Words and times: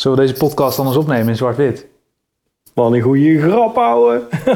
Zullen 0.00 0.18
we 0.18 0.24
deze 0.24 0.38
podcast 0.38 0.78
anders 0.78 0.96
opnemen 0.96 1.28
in 1.28 1.36
zwart-wit? 1.36 1.86
Wat 2.74 2.92
een 2.92 3.00
goede 3.00 3.40
grap, 3.40 3.78
ouwe. 3.78 4.20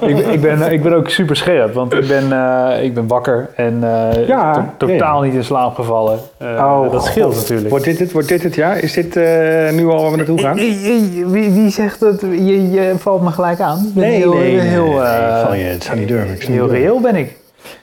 ik, 0.00 0.16
ben- 0.16 0.32
ik, 0.32 0.40
ben, 0.40 0.72
ik 0.72 0.82
ben 0.82 0.92
ook 0.92 1.08
super 1.08 1.36
scherp, 1.36 1.74
want 1.74 1.92
ik 1.94 2.08
ben, 2.08 2.32
eh, 2.32 2.84
ik 2.84 2.94
ben 2.94 3.06
wakker 3.06 3.50
en 3.56 3.78
eh, 3.84 4.26
Ja, 4.28 4.74
to- 4.78 4.86
totaal 4.86 5.20
niet 5.20 5.34
in 5.34 5.44
slaap 5.44 5.74
gevallen. 5.74 6.18
Eh, 6.38 6.48
Oh, 6.48 6.92
dat 6.92 7.04
scheelt 7.04 7.32
God. 7.32 7.40
natuurlijk. 7.42 7.70
Wordt 7.70 7.84
dit 7.84 7.98
het? 7.98 8.12
Wordt 8.12 8.28
dit 8.28 8.42
het? 8.42 8.54
Ja? 8.54 8.72
Is 8.74 8.92
dit 8.92 9.16
eh, 9.16 9.70
nu 9.72 9.86
al 9.86 10.02
waar 10.02 10.10
we 10.10 10.16
naartoe 10.16 10.38
gaan? 10.38 10.58
Eh, 10.58 10.96
eh, 10.96 11.02
Wie, 11.26 11.50
wie 11.50 11.70
zegt 11.70 12.00
dat? 12.00 12.20
Je, 12.20 12.70
je 12.70 12.94
valt 12.98 13.22
me 13.22 13.30
gelijk 13.30 13.60
aan. 13.60 13.92
Ben 13.94 14.04
heel, 14.08 14.38
heel, 14.40 15.02
eh, 15.04 15.46
Van 15.46 15.58
je, 15.58 15.64
het 15.64 15.84
zou 15.84 15.98
niet 15.98 16.08
durven. 16.08 16.34
Ik 16.34 16.42
heel 16.42 16.56
durven. 16.66 16.76
reëel 16.78 17.00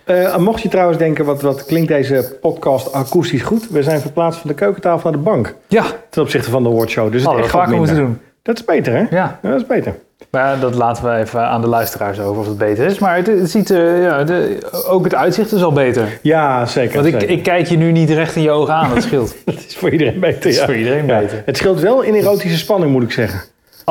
Eh, 0.09 0.37
mocht 0.37 0.61
je 0.61 0.69
trouwens 0.69 0.97
denken, 0.97 1.25
wat, 1.25 1.41
wat 1.41 1.65
klinkt 1.65 1.87
deze 1.87 2.37
podcast 2.41 2.93
akoestisch 2.93 3.41
goed? 3.41 3.69
We 3.69 3.83
zijn 3.83 3.99
verplaatst 3.99 4.39
van 4.39 4.49
de 4.49 4.55
keukentafel 4.55 5.09
naar 5.09 5.19
de 5.19 5.25
bank. 5.25 5.55
Ja, 5.67 5.83
Ten 6.09 6.21
opzichte 6.21 6.49
van 6.49 6.63
de 6.63 6.69
awardshow. 6.69 7.11
Dus 7.11 7.21
het 7.21 7.31
echt 7.31 7.39
wat 7.41 7.49
vaker 7.49 7.75
moeten 7.77 7.95
doen. 7.95 8.19
Dat 8.41 8.57
is 8.59 8.65
beter, 8.65 8.93
hè? 8.93 8.99
Ja, 8.99 9.07
Ja, 9.41 9.49
dat 9.49 9.59
is 9.59 9.65
beter. 9.67 9.93
maar 10.31 10.59
dat 10.59 10.75
laten 10.75 11.03
we 11.03 11.15
even 11.17 11.41
aan 11.41 11.61
de 11.61 11.67
luisteraars 11.67 12.19
over 12.19 12.39
of 12.41 12.47
het 12.47 12.57
beter 12.57 12.85
is. 12.85 12.99
Maar 12.99 13.15
het, 13.15 13.27
het 13.27 13.49
ziet, 13.51 13.69
eh, 13.71 14.01
ja, 14.03 14.23
de, 14.23 14.57
ook 14.87 15.03
het 15.03 15.15
uitzicht 15.15 15.51
is 15.51 15.63
al 15.63 15.71
beter. 15.71 16.19
Ja, 16.21 16.65
zeker. 16.65 16.93
Want 16.93 17.05
ik, 17.05 17.13
zeker. 17.19 17.29
ik 17.29 17.43
kijk 17.43 17.67
je 17.67 17.77
nu 17.77 17.91
niet 17.91 18.09
recht 18.09 18.35
in 18.35 18.41
je 18.41 18.51
ogen 18.51 18.73
aan, 18.73 18.93
dat 18.93 19.03
scheelt. 19.03 19.35
Het 19.45 19.65
is 19.67 19.75
voor 19.77 19.89
iedereen 19.89 20.19
beter, 20.19 20.35
Het 20.35 20.45
is 20.45 20.57
ja. 20.57 20.65
voor 20.65 20.75
iedereen 20.75 21.05
Ja. 21.05 21.19
beter. 21.19 21.41
Het 21.45 21.57
scheelt 21.57 21.79
wel 21.79 22.01
in 22.01 22.13
erotische 22.15 22.57
spanning, 22.57 22.91
moet 22.91 23.03
ik 23.03 23.11
zeggen. 23.11 23.41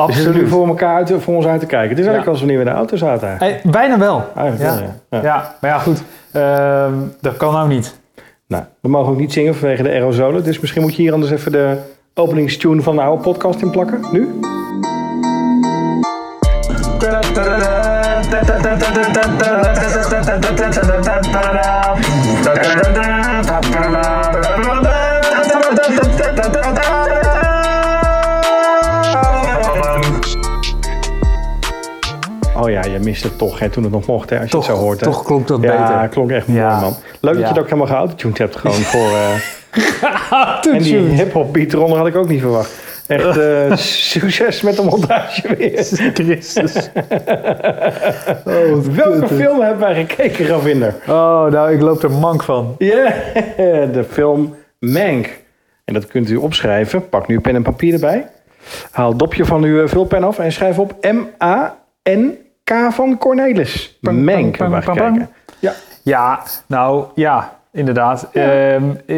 Nu 0.07 0.13
Absoluut. 0.13 0.49
voor, 0.49 0.67
elkaar 0.67 0.95
uit, 0.95 1.13
voor 1.17 1.35
ons 1.35 1.45
uit 1.45 1.59
te 1.59 1.65
kijken. 1.65 1.89
Het 1.89 1.99
is 1.99 2.05
eigenlijk 2.05 2.27
als 2.27 2.39
wanneer 2.39 2.57
we 2.57 2.63
in 2.63 2.69
de 2.69 2.77
auto 2.77 2.95
zaten. 2.95 3.27
eigenlijk. 3.27 3.63
Eh, 3.65 3.71
bijna 3.71 3.97
wel. 3.97 4.23
Eigenlijk 4.35 4.69
Ja. 4.71 4.75
wel, 4.79 4.87
ja. 5.09 5.17
Ja. 5.17 5.23
Ja, 5.23 5.55
maar 5.61 5.69
ja, 5.71 5.77
goed. 5.77 6.03
Ehm, 6.31 6.93
dat 7.21 7.37
kan 7.37 7.53
nou 7.53 7.67
niet. 7.67 7.97
Nou, 8.47 8.63
we 8.81 8.89
mogen 8.89 9.11
ook 9.11 9.19
niet 9.19 9.33
zingen 9.33 9.55
vanwege 9.55 9.83
de 9.83 9.89
aerosolen. 9.89 10.43
Dus 10.43 10.59
misschien 10.59 10.81
moet 10.81 10.95
je 10.95 11.01
hier 11.01 11.13
anders 11.13 11.31
even 11.31 11.51
de 11.51 11.77
openingstune 12.13 12.81
van 12.81 12.95
de 12.95 13.01
oude 13.01 13.21
podcast 13.23 13.61
in 13.61 13.69
plakken. 13.69 13.99
Nu? 14.11 14.39
Ja, 22.93 23.18
je 33.09 33.15
mist 33.15 33.23
het 33.23 33.37
toch 33.37 33.59
hè, 33.59 33.69
toen 33.69 33.83
het 33.83 33.91
nog 33.91 34.05
mocht, 34.07 34.29
hè, 34.29 34.39
als 34.39 34.51
je 34.51 34.57
het 34.57 34.65
zo 34.65 34.73
hoort. 34.73 34.99
Hè. 34.99 35.05
toch 35.05 35.23
klonk 35.23 35.47
dat 35.47 35.61
ja, 35.61 35.87
beter. 35.91 36.07
klonk 36.09 36.31
echt 36.31 36.47
Ja. 36.47 36.69
mooi, 36.69 36.81
man. 36.81 36.93
Leuk 37.19 37.33
dat 37.33 37.33
Ja. 37.33 37.39
je 37.39 37.45
het 37.47 37.57
ook 37.57 37.63
helemaal 37.65 37.87
geautotuned 37.87 38.37
hebt 38.37 38.55
gewoon 38.55 38.75
voor... 38.93 39.09
eh, 39.09 40.73
en 40.73 40.81
die 40.81 40.97
hip-hop 40.97 41.53
beat 41.53 41.73
eronder 41.73 41.97
had 41.97 42.07
ik 42.07 42.15
ook 42.15 42.27
niet 42.29 42.41
verwacht. 42.41 42.87
Echt 43.07 43.37
eh, 43.37 43.75
succes 44.11 44.61
met 44.61 44.75
de 44.75 44.83
montage 44.83 45.55
weer. 45.55 45.83
Christus. 46.13 46.73
Oh, 48.45 48.77
Welke 48.95 49.27
film 49.27 49.61
hebben 49.61 49.79
wij 49.79 49.95
gekeken, 50.05 50.45
Ravinder? 50.45 50.95
Oh, 51.07 51.45
nou, 51.45 51.71
ik 51.73 51.81
loop 51.81 52.03
er 52.03 52.11
mank 52.11 52.43
van. 52.43 52.75
Ja, 52.77 53.13
de 53.91 54.05
film 54.09 54.55
Mank. 54.79 55.39
En 55.85 55.93
dat 55.93 56.07
kunt 56.07 56.29
u 56.29 56.35
opschrijven. 56.35 57.09
Pak 57.09 57.27
nu 57.27 57.39
pen 57.39 57.55
en 57.55 57.63
papier 57.63 57.93
erbij. 57.93 58.27
Haal 58.91 59.09
het 59.09 59.19
dopje 59.19 59.45
van 59.45 59.63
uw 59.63 59.81
eh, 59.83 59.87
vulpen 59.89 60.23
af 60.23 60.39
en 60.39 60.51
schrijf 60.51 60.79
op 60.79 60.95
M-A-N-K 62.69 62.93
van 62.93 63.17
Cornelis. 63.17 63.97
Wij 64.01 64.13
pam, 64.13 64.51
pam, 64.51 64.81
gekeken. 64.81 65.29
Ja. 65.59 65.73
Ja, 66.03 66.43
nou, 66.67 67.03
ja, 67.15 67.53
inderdaad. 67.71 68.27
Ehm, 68.33 68.45
eh, 68.45 69.15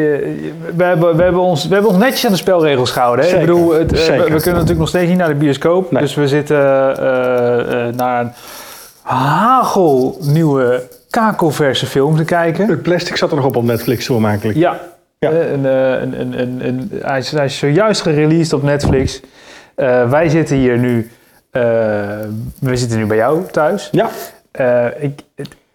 we, 0.76 0.84
hebben, 0.84 1.16
we, 1.16 1.24
hebben 1.24 1.42
ons, 1.42 1.68
we 1.68 1.74
hebben 1.74 1.92
ons 1.92 2.00
netjes 2.04 2.26
aan 2.26 2.32
de 2.32 2.38
spelregels 2.38 2.92
gehouden. 2.92 3.26
Hè? 3.26 3.32
Zeker, 3.32 3.44
Ik 3.48 3.54
bedoel, 3.54 3.74
het, 3.74 3.94
eh, 3.94 4.00
we, 4.08 4.12
we 4.18 4.24
kunnen 4.24 4.36
natuurlijk 4.54 4.80
nog 4.80 4.88
steeds 4.88 5.10
niet 5.10 5.18
naar 5.18 5.28
de 5.28 5.36
bioscoop. 5.36 5.92
Nee. 5.92 6.02
Dus 6.02 6.16
we 6.16 6.28
zitten 6.28 6.58
eh, 6.98 7.94
naar 7.96 8.22
een 8.22 8.32
hagelnieuwe 9.02 10.84
kakelverse 11.10 11.86
film 11.86 12.16
te 12.16 12.26
kijken. 12.26 12.68
Het 12.70 12.82
plastic 12.82 13.16
zat 13.18 13.30
er 13.30 13.36
nog 13.36 13.46
op 13.46 13.56
op 13.56 13.64
Netflix 13.64 14.06
toen 14.06 14.26
eigenlijk. 14.26 14.58
Ja, 14.58 14.80
Ja. 15.20 15.30
Een, 15.32 15.64
een, 15.66 16.20
een, 16.20 16.40
een, 16.40 16.68
een- 16.68 16.92
hij, 17.02 17.18
is, 17.18 17.32
hij 17.32 17.46
is 17.46 17.58
zojuist 17.58 18.02
gereleased 18.02 18.54
op 18.54 18.64
Netflix. 18.64 19.22
Wij 20.10 20.30
zitten 20.30 20.56
hier 20.58 20.78
nu, 20.78 21.12
we 21.52 22.76
zitten 22.76 22.98
nu 22.98 23.06
bij 23.06 23.18
jou 23.18 23.42
thuis. 23.52 23.88
Ja, 23.92 24.10
Eh, 24.52 24.86
ik, 25.00 25.20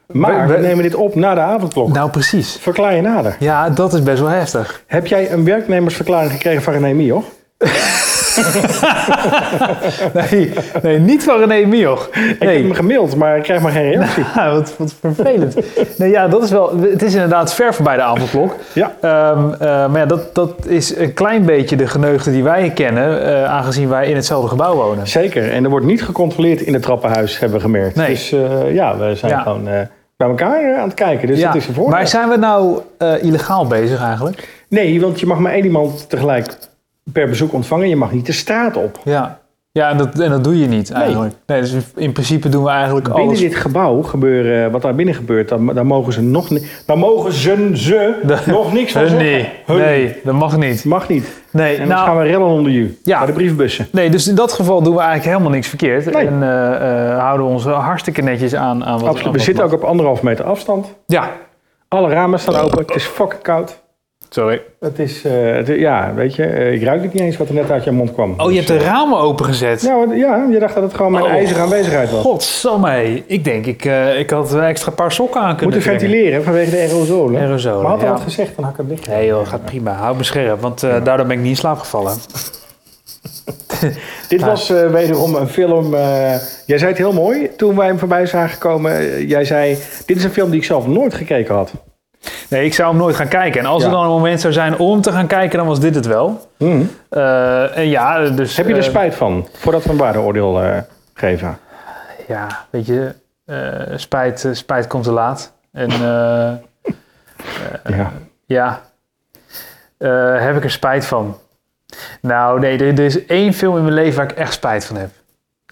maar 0.07 0.49
we- 0.49 0.57
nemen 0.59 0.83
dit 0.83 0.95
op 0.95 1.15
na 1.15 1.35
de 1.35 1.41
avondklok. 1.41 1.93
nou, 1.93 2.11
precies. 2.11 2.57
Verklaar 2.61 2.95
je 2.95 3.01
nader. 3.03 3.37
Ja, 3.39 3.71
dat 3.71 3.93
is 3.95 4.03
best 4.03 4.21
wel 4.21 4.29
heftig. 4.31 4.83
Heb 4.87 5.07
jij 5.07 5.33
een 5.33 5.45
werknemersverklaring 5.45 6.33
gekregen 6.33 6.63
van 6.63 6.73
René 6.73 6.93
Mioch? 6.93 7.25
Nee, 10.31 10.53
nee 10.83 10.99
niet 10.99 11.25
van 11.25 11.39
René 11.39 11.67
Mioch. 11.67 12.09
Ik 12.13 12.37
heb 12.39 12.49
hem 12.55 12.73
gemaild, 12.73 13.17
maar 13.17 13.37
ik 13.37 13.43
krijg 13.43 13.61
maar 13.61 13.73
geen 13.73 13.91
reactie. 13.91 14.25
Ja, 14.35 14.51
wat, 14.55 14.75
wat 14.79 14.95
vervelend. 15.01 15.57
Nee, 15.99 16.11
ja, 16.11 16.29
dat 16.29 16.43
is 16.43 16.51
wel, 16.51 16.81
het 16.81 17.03
is 17.03 17.15
inderdaad 17.15 17.55
ver 17.55 17.75
voorbij 17.75 17.97
de 17.97 18.03
avondklok. 18.03 18.55
Ja. 18.73 18.93
Ehm, 19.01 19.53
eh, 19.53 19.59
maar 19.89 19.99
ja, 19.99 20.07
dat, 20.07 20.35
dat 20.35 20.67
is 20.67 20.97
een 20.97 21.15
klein 21.15 21.45
beetje 21.45 21.77
de 21.77 21.87
geneugde 21.87 22.31
die 22.31 22.43
wij 22.43 22.71
kennen, 22.75 23.25
eh, 23.27 23.45
aangezien 23.45 23.89
wij 23.89 24.09
in 24.09 24.17
hetzelfde 24.17 24.49
gebouw 24.49 24.75
wonen. 24.75 25.07
Zeker. 25.07 25.51
En 25.53 25.65
er 25.65 25.71
wordt 25.71 25.87
niet 25.87 26.03
gecontroleerd 26.05 26.61
in 26.61 26.73
het 26.73 26.83
trappenhuis, 26.83 27.39
hebben 27.39 27.57
we 27.59 27.65
gemerkt. 27.65 27.97
Nee. 27.97 28.09
Dus 28.09 28.33
eh, 28.33 28.75
ja, 28.75 28.97
we 28.99 29.15
zijn 29.15 29.33
Ja. 29.33 29.41
gewoon 29.43 29.65
bij 30.17 30.29
elkaar 30.29 30.77
aan 30.77 30.85
het 30.89 30.95
kijken. 30.95 31.29
Dus 31.29 31.39
Ja, 31.39 31.47
dat 31.47 31.57
is 31.63 31.69
een 31.69 31.75
voordeel. 31.75 31.95
maar 31.97 32.09
zijn 32.09 32.29
we 32.29 32.37
nou 32.37 32.81
illegaal 33.21 33.67
bezig 33.67 34.03
eigenlijk? 34.03 34.49
Nee, 34.69 35.01
want 35.01 35.21
je 35.21 35.27
mag 35.27 35.39
maar 35.39 35.53
één 35.53 35.65
iemand 35.65 36.09
tegelijk 36.09 36.47
per 37.13 37.29
bezoek 37.29 37.53
ontvangen. 37.53 37.89
Je 37.89 37.97
mag 37.97 38.13
niet 38.13 38.27
de 38.27 38.33
straat 38.33 38.77
op. 38.77 39.01
Ja. 39.05 39.39
Ja, 39.77 39.91
en 39.91 39.97
dat, 39.97 40.19
en 40.19 40.31
dat 40.31 40.45
doe 40.45 40.59
je 40.59 40.67
niet 40.67 40.91
eigenlijk. 40.91 41.35
Nee, 41.47 41.61
dus 41.61 41.75
in 41.97 42.13
principe 42.13 42.49
doen 42.49 42.65
we 42.65 42.71
eigenlijk 42.71 43.07
Binnen 43.07 43.25
alles... 43.27 43.39
dit 43.41 43.55
gebouw 43.57 44.03
gebeuren, 44.03 44.71
wat 44.71 44.83
daar 44.83 44.95
binnen 44.95 45.15
gebeurt, 45.15 45.49
dan, 45.49 45.67
dan 45.67 45.87
mogen 45.87 46.13
ze 46.13 46.23
nog 46.23 46.49
dan 46.87 46.99
mogen 46.99 47.33
ze, 47.33 47.71
ze 47.75 48.15
De- 48.27 48.39
nog 48.47 48.73
niks 48.73 48.93
van 48.93 49.01
zeggen. 49.01 49.19
nee, 49.19 49.49
Hun. 49.67 49.77
nee, 49.79 50.17
dat 50.25 50.35
mag 50.35 50.57
niet. 50.57 50.85
Mag 50.85 51.09
niet. 51.09 51.43
Nee, 51.51 51.77
En 51.77 51.89
dan 51.89 51.97
gaan 51.97 52.07
nou, 52.07 52.19
we 52.19 52.31
rellen 52.31 52.47
onder 52.47 52.73
je. 52.73 52.99
Ja. 53.05 53.19
Bij 53.19 53.27
de 53.27 53.33
brievenbussen. 53.33 53.89
nee, 53.93 54.11
dus 54.11 54.29
in 54.29 54.35
dat 54.35 54.53
geval 54.53 54.83
doen 54.83 54.95
we 54.95 55.01
eigenlijk 55.01 55.31
helemaal 55.31 55.53
niks 55.53 55.69
verkeerd. 55.69 56.13
Nee. 56.13 56.27
En 56.27 56.43
eh, 56.43 57.11
eh, 57.13 57.19
houden 57.19 57.47
we 57.47 57.53
ons 57.53 57.65
hartstikke 57.65 58.23
netjes 58.23 58.55
aan, 58.55 58.85
aan 58.85 58.99
wat... 58.99 59.09
Absoluut. 59.09 59.33
We 59.35 59.41
zitten 59.41 59.65
ook 59.65 59.73
op 59.73 59.83
anderhalf 59.85 60.23
meter 60.23 60.45
afstand. 60.45 60.95
Ja, 61.07 61.31
Alle 61.89 62.09
ramen 62.09 62.39
staan 62.41 62.57
open. 62.65 62.79
Het 62.79 62.95
is 62.95 63.05
fucking 63.05 63.43
koud. 63.43 63.85
Sorry. 64.37 64.63
Het 64.81 64.99
is, 64.99 65.25
eh, 65.25 65.33
het- 65.53 65.67
ja, 65.67 66.13
weet 66.15 66.35
je, 66.35 66.45
eh, 66.45 66.73
ik 66.73 66.83
ruik 66.83 67.03
het 67.03 67.13
niet 67.13 67.23
eens 67.23 67.37
wat 67.37 67.49
er 67.49 67.55
net 67.55 67.71
uit 67.71 67.85
je 67.85 67.91
mond 67.91 68.13
kwam. 68.13 68.35
Oh, 68.37 68.51
je 68.51 68.57
hebt 68.57 68.69
de 68.69 68.79
ramen 68.79 69.19
opengezet. 69.19 69.83
Ja, 69.83 69.97
want- 69.97 70.17
ja, 70.17 70.47
je 70.51 70.59
dacht 70.59 70.75
dat 70.75 70.83
het 70.83 70.95
gewoon 70.95 71.13
mijn 71.13 71.25
Oh, 71.25 71.31
ijzeren 71.31 71.63
aanwezigheid 71.63 72.11
was. 72.11 72.21
Godsamme. 72.23 73.23
Ik 73.27 73.45
denk, 73.45 73.67
ik, 73.67 73.85
eh, 73.85 74.19
ik 74.19 74.31
had 74.31 74.53
een 74.53 74.63
extra 74.63 74.91
paar 74.91 75.13
sokken 75.13 75.41
aan 75.41 75.57
kunnen 75.57 75.75
Moeten 75.77 75.93
ventileren 75.93 76.45
vanwege 76.45 76.71
de 76.71 76.77
aerosolen. 76.77 77.41
Aerosolen, 77.41 77.83
Maar 77.83 77.91
had 77.91 78.01
hij 78.01 78.09
ja. 78.09 78.15
wat 78.15 78.23
gezegd, 78.25 78.57
dan 78.57 78.65
had 78.65 78.73
ik 78.73 78.79
het 78.79 78.89
dicht. 78.89 79.09
Nee 79.09 79.27
joh, 79.27 79.47
gaat 79.47 79.65
prima. 79.65 79.93
Hou 79.93 80.17
me 80.17 80.23
scherp, 80.23 80.61
want 80.61 80.83
eh, 80.83 81.05
daardoor 81.05 81.27
ben 81.27 81.37
ik 81.37 81.43
niet 81.43 81.51
in 81.51 81.57
slaap 81.57 81.79
gevallen. 81.79 82.13
Dit 84.29 84.41
was 84.45 84.71
eh, 84.71 84.91
wederom 84.91 85.35
een 85.35 85.49
film. 85.49 85.95
eh, 85.95 86.01
jij 86.67 86.79
zei 86.79 86.87
het 86.91 86.99
heel 86.99 87.13
mooi 87.13 87.51
toen 87.57 87.77
wij 87.77 87.87
hem 87.87 87.99
voorbij 87.99 88.27
zagen 88.27 88.59
komen. 88.59 88.93
Eh, 88.99 89.29
jij 89.29 89.45
zei: 89.45 89.77
Dit 90.07 90.17
is 90.17 90.25
een 90.25 90.31
film 90.31 90.51
die 90.51 90.59
ik 90.61 90.65
zelf 90.67 90.87
nooit 90.87 91.15
gekeken 91.15 91.55
had. 91.55 91.73
Nee, 92.51 92.65
ik 92.65 92.75
zou 92.75 92.89
hem 92.89 92.99
nooit 92.99 93.17
gaan 93.17 93.29
kijken. 93.29 93.61
En 93.61 93.67
als 93.67 93.81
Ja. 93.83 93.89
er 93.89 93.95
dan 93.95 94.03
een 94.05 94.11
moment 94.11 94.41
zou 94.41 94.53
zijn 94.53 94.79
om 94.79 95.01
te 95.01 95.13
gaan 95.13 95.27
kijken, 95.27 95.59
dan 95.59 95.67
was 95.67 95.81
dit 95.81 95.95
het 95.95 96.07
wel. 96.07 96.49
Eh, 97.09 97.77
en 97.79 97.89
ja, 97.89 98.29
dus... 98.29 98.57
Heb 98.57 98.67
je 98.67 98.73
er 98.73 98.79
eh, 98.79 98.85
spijt 98.85 99.15
van 99.15 99.49
voordat 99.53 99.85
we 99.85 99.91
een 99.91 99.97
waardeoordeel 99.97 100.63
eh, 100.63 100.79
geven? 101.15 101.59
Ja, 102.29 102.65
weet 102.71 102.87
je, 102.87 103.15
spijt, 103.97 104.49
spijt 104.53 104.87
komt 104.87 105.05
te 105.05 105.13
laat. 105.13 105.53
En 105.73 105.91
ja. 107.85 108.13
ja, 108.47 108.81
heb 110.39 110.57
ik 110.57 110.65
er 110.65 110.71
spijt 110.71 111.07
van? 111.07 111.37
Nou, 112.21 112.61
nee, 112.61 112.79
er, 112.79 112.87
er 112.87 113.05
is 113.05 113.27
één 113.27 113.53
film 113.55 113.77
in 113.77 113.83
mijn 113.83 113.95
leven 113.95 114.17
waar 114.17 114.31
ik 114.31 114.37
echt 114.39 114.53
spijt 114.53 114.85
van 114.85 114.97
heb. 114.97 115.11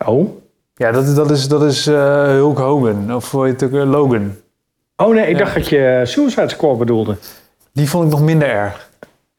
Oh? 0.06 0.28
Ja, 0.74 0.90
dat, 0.92 1.04
is- 1.04 1.14
dat 1.14 1.30
is, 1.30 1.48
dat 1.48 1.62
is 1.62 1.86
Hulk 1.86 2.58
Hogan, 2.58 3.14
of 3.14 3.30
hoe 3.30 3.44
heet 3.46 3.60
het 3.60 3.74
ook, 3.74 3.84
Logan. 3.84 4.34
Oh 4.96 5.14
nee, 5.14 5.26
ik 5.26 5.38
dacht 5.38 5.54
dat 5.54 5.68
je 5.68 6.00
Suicide 6.04 6.48
Squad 6.48 6.78
bedoelde. 6.78 7.16
Die 7.72 7.88
vond 7.88 8.04
ik 8.04 8.10
nog 8.10 8.22
minder 8.22 8.48
erg. 8.48 8.88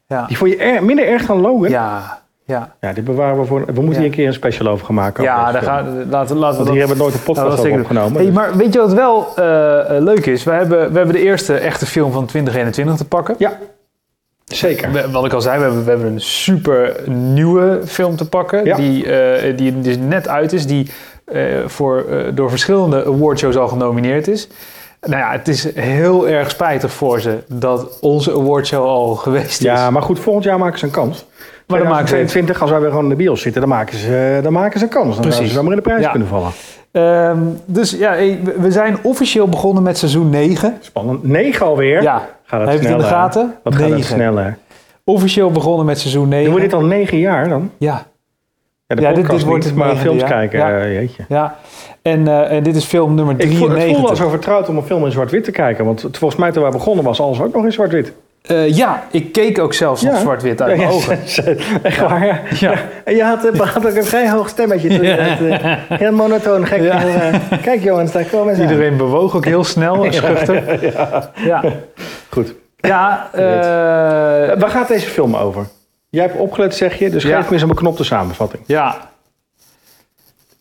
Ja, 0.06 0.26
Die 0.26 0.36
vond 0.36 0.50
je 0.50 0.56
er- 0.56 0.84
minder 0.84 1.08
erg 1.08 1.26
dan 1.26 1.40
Logan? 1.40 1.68
ja, 1.70 2.22
ja. 2.44 2.74
Ja, 2.80 2.92
dit 2.92 3.04
bewaren 3.04 3.38
we 3.40 3.44
voor. 3.46 3.64
We 3.66 3.72
moeten 3.72 3.92
Ja. 3.92 3.98
hier 3.98 4.04
een 4.06 4.10
keer 4.10 4.26
een 4.26 4.32
special 4.32 4.68
over 4.68 4.86
gaan 4.86 4.94
maken. 4.94 5.24
Ja, 5.24 5.52
daar 5.52 5.62
film. 5.62 5.74
gaan, 5.74 6.08
laten, 6.10 6.36
laten 6.36 6.58
we 6.58 6.64
dat... 6.64 6.72
hier 6.72 6.78
hebben 6.78 6.96
we 6.96 7.02
nooit 7.02 7.14
een 7.14 7.22
podcast 7.22 7.56
Nou, 7.56 7.68
over 7.68 7.80
opgenomen. 7.80 8.12
Hey, 8.16 8.24
dus- 8.24 8.34
maar 8.34 8.56
weet 8.56 8.72
je 8.72 8.78
wat 8.78 8.92
wel 8.92 9.26
eh, 9.36 9.96
eh, 9.96 10.02
leuk 10.02 10.26
is? 10.26 10.44
We 10.44 10.50
hebben, 10.50 10.92
we 10.92 10.96
hebben 10.96 11.14
de 11.14 11.22
eerste 11.22 11.54
echte 11.54 11.86
film 11.86 12.12
van 12.12 12.26
2021 12.26 12.96
te 12.96 13.04
pakken. 13.08 13.34
Ja, 13.38 13.58
zeker. 14.44 14.92
We- 14.92 15.10
Wat 15.10 15.24
ik 15.24 15.32
al 15.32 15.40
zei, 15.40 15.58
we 15.58 15.64
hebben, 15.64 15.84
we 15.84 15.90
hebben 15.90 16.12
een 16.12 16.20
super 16.20 17.00
nieuwe 17.10 17.80
film 17.86 18.16
te 18.16 18.28
pakken. 18.28 18.64
Ja. 18.64 18.76
Die, 18.76 19.12
eh, 19.12 19.56
die 19.56 19.80
dus 19.80 19.96
net 19.98 20.28
uit 20.28 20.52
is. 20.52 20.66
Die 20.66 20.90
eh, 21.24 21.42
voor, 21.66 22.04
eh, 22.10 22.18
door 22.34 22.50
verschillende 22.50 23.04
awardshows 23.06 23.56
al 23.56 23.68
genomineerd 23.68 24.28
is. 24.28 24.48
Nou 25.00 25.16
ja, 25.22 25.30
het 25.32 25.48
is 25.48 25.74
heel 25.74 26.28
erg 26.28 26.50
spijtig 26.50 26.92
voor 26.92 27.20
ze 27.20 27.38
dat 27.48 27.98
onze 28.00 28.32
awardshow 28.32 28.84
al 28.84 29.14
geweest 29.14 29.46
is. 29.60 29.66
Ja, 29.66 29.90
maar 29.90 30.02
goed, 30.02 30.18
volgend 30.20 30.44
jaar 30.44 30.58
maken 30.58 30.78
ze 30.78 30.84
een 30.84 30.90
kans. 30.90 31.24
Maar 31.66 31.78
dan 31.78 31.88
maken 31.88 32.08
ze- 32.08 32.14
2022, 32.14 32.60
als 32.60 32.70
wij 32.70 32.80
weer 32.80 32.88
gewoon 32.88 33.04
in 33.04 33.10
de 33.10 33.16
bios 33.16 33.40
zitten, 33.40 33.60
dan 33.60 33.70
maken 33.70 33.98
ze, 33.98 34.40
dan 34.42 34.52
maken 34.52 34.78
ze 34.78 34.84
een 34.84 34.90
kans. 34.90 35.14
Dan 35.14 35.14
Precies. 35.14 35.30
zouden 35.34 35.48
ze 35.48 35.54
zomaar 35.54 35.70
in 35.72 35.76
de 35.78 35.82
prijs 35.88 36.02
Ja. 36.02 36.10
kunnen 36.10 36.28
vallen. 36.28 36.50
Ehm, 36.92 37.38
dus 37.64 37.90
ja, 37.90 38.16
eh, 38.16 38.34
we- 38.58 38.70
zijn 38.70 38.96
officieel 39.02 39.48
begonnen 39.48 39.82
met 39.82 39.98
seizoen 39.98 40.30
9. 40.30 40.76
Spannend. 40.80 41.24
9 41.24 41.66
alweer. 41.66 42.02
Ja, 42.02 42.28
Gaat 42.44 42.60
het 42.60 42.68
heeft 42.70 42.82
het 42.82 42.92
in 42.92 42.98
de 42.98 43.04
gaten? 43.04 43.54
Wat 43.62 43.72
gaat 43.74 43.82
het 43.82 43.90
9. 43.92 44.14
sneller. 44.14 44.58
Officieel 45.04 45.50
begonnen 45.50 45.86
met 45.86 45.98
seizoen 45.98 46.28
9. 46.28 46.44
Doen 46.44 46.54
we 46.54 46.60
dit 46.60 46.72
al 46.72 46.84
9 46.84 47.18
jaar 47.18 47.48
dan? 47.48 47.70
Ja, 47.78 48.06
Ja, 48.88 48.94
de 48.96 49.02
Ja, 49.02 49.12
dit- 49.12 49.42
wordt 49.44 49.64
het 49.64 49.74
maar 49.74 49.96
films 49.96 50.20
jaar. 50.20 50.30
kijken, 50.30 50.58
Ja. 50.58 50.78
eh, 50.78 50.94
jeetje. 50.94 51.24
ja. 51.28 51.56
En, 52.06 52.28
eh, 52.28 52.56
en 52.56 52.62
dit 52.62 52.76
is 52.76 52.84
film 52.84 53.14
nummer 53.14 53.34
Ik 53.38 53.40
voel, 53.40 53.50
het 53.50 53.76
93. 53.76 53.94
voelde 53.94 54.08
al 54.10 54.16
zo 54.16 54.28
vertrouwd 54.28 54.68
om 54.68 54.76
een 54.76 54.82
film 54.82 55.04
in 55.04 55.12
zwart-wit 55.12 55.44
te 55.44 55.50
kijken. 55.50 55.84
Want 55.84 56.02
het, 56.02 56.18
volgens 56.18 56.40
mij 56.40 56.52
toen 56.52 56.62
wij 56.62 56.70
begonnen 56.70 57.04
was 57.04 57.20
alles 57.20 57.40
ook 57.40 57.54
nog 57.54 57.64
in 57.64 57.72
zwart-wit. 57.72 58.12
Eh, 58.42 58.76
ja, 58.76 59.02
ik 59.10 59.32
keek 59.32 59.58
ook 59.58 59.74
zelfs 59.74 60.02
nog 60.02 60.18
zwart-wit 60.18 60.62
uit 60.62 60.70
Ja, 60.70 60.76
mijn 60.76 60.88
ja, 60.88 60.94
ogen. 60.94 61.18
Echt 61.82 62.00
waar, 62.00 62.26
ja. 62.26 62.40
Ja. 62.60 62.74
En 63.04 63.16
je 63.16 63.22
had, 63.24 63.58
had 63.58 63.86
ook 63.86 63.94
een 63.94 64.04
vrij 64.04 64.30
hoog 64.30 64.48
stemmetje. 64.48 64.88
Toen, 64.88 65.04
het, 65.04 65.62
eh, 65.62 65.72
heel 65.88 66.12
monotoon, 66.12 66.66
gek. 66.66 66.82
Ja. 66.82 66.98
heel, 66.98 67.40
kijk 67.62 67.82
jongens, 67.82 68.12
daar 68.12 68.24
komen 68.24 68.54
ze 68.56 68.62
aan. 68.62 68.68
Iedereen 68.68 68.96
bewoog 68.96 69.36
ook 69.36 69.44
heel 69.44 69.64
snel 69.64 70.04
en 70.04 70.12
schuchter. 70.12 70.78
Ja, 71.44 71.62
Goed. 72.30 72.54
ja 72.76 73.28
waar 74.58 74.70
gaat 74.70 74.88
deze 74.88 75.06
film 75.06 75.36
over? 75.36 75.66
Jij 76.08 76.24
hebt 76.24 76.38
opgelet, 76.38 76.74
zeg 76.74 76.98
je, 76.98 77.10
dus 77.10 77.22
Ja. 77.22 77.36
geef 77.36 77.46
me 77.46 77.52
eens 77.52 77.62
een 77.62 77.68
beknopte 77.68 78.04
samenvatting. 78.04 78.62
ja. 78.66 78.96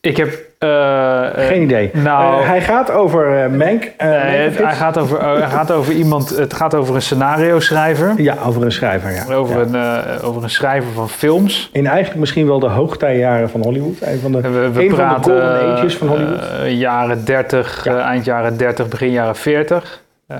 Ik 0.05 0.17
heb... 0.17 0.39
eh, 0.59 1.25
eh, 1.41 1.47
Geen 1.47 1.61
idee. 1.61 1.89
Nou, 1.93 2.41
Eh, 2.41 2.47
hij 2.47 2.61
gaat 2.61 2.91
over 2.91 3.43
eh 3.43 3.49
Mank. 3.49 3.83
het, 3.97 4.57
hij 4.57 4.73
gaat 4.75 4.97
over, 4.97 5.19
eh, 5.19 5.33
hij 5.39 5.49
gaat 5.49 5.71
over 5.71 5.93
iemand... 5.93 6.29
Het 6.29 6.53
gaat 6.53 6.73
over 6.75 6.95
een 6.95 7.01
scenario 7.01 7.59
schrijver. 7.59 8.13
Ja, 8.17 8.35
over 8.45 8.63
een 8.63 8.71
schrijver, 8.71 9.11
ja. 9.11 9.33
Over, 9.33 9.69
Ja. 9.71 10.03
een, 10.13 10.21
over 10.21 10.43
een 10.43 10.49
schrijver 10.49 10.91
van 10.91 11.09
films. 11.09 11.69
In 11.73 11.87
eigenlijk 11.87 12.19
misschien 12.19 12.47
wel 12.47 12.59
de 12.59 12.67
hoogtijjaren 12.69 13.49
van 13.49 13.61
Hollywood. 13.61 14.01
Een 14.01 14.19
van 14.19 14.31
de, 14.31 14.41
We, 14.41 14.49
we 14.49 14.65
een 14.65 14.73
van 14.73 14.83
de 14.83 14.93
praten 14.95 15.23
golden 15.31 15.75
ages 15.77 15.97
van 15.97 16.07
Hollywood. 16.07 16.41
jaren 16.67 17.25
30, 17.25 17.83
Ja. 17.83 17.95
eh, 17.97 18.05
eind 18.05 18.25
jaren 18.25 18.57
30, 18.57 18.87
begin 18.87 19.11
jaren 19.11 19.35
40. 19.35 20.01
eh, 20.27 20.37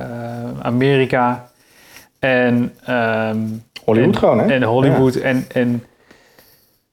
Amerika. 0.62 1.48
En, 2.20 2.74
ehm, 2.86 3.38
Hollywood 3.86 4.14
en, 4.14 4.20
gewoon, 4.20 4.40
hè? 4.40 4.54
En 4.54 4.64
Hollywood. 4.64 5.16
En, 5.16 5.46
en, 5.54 5.84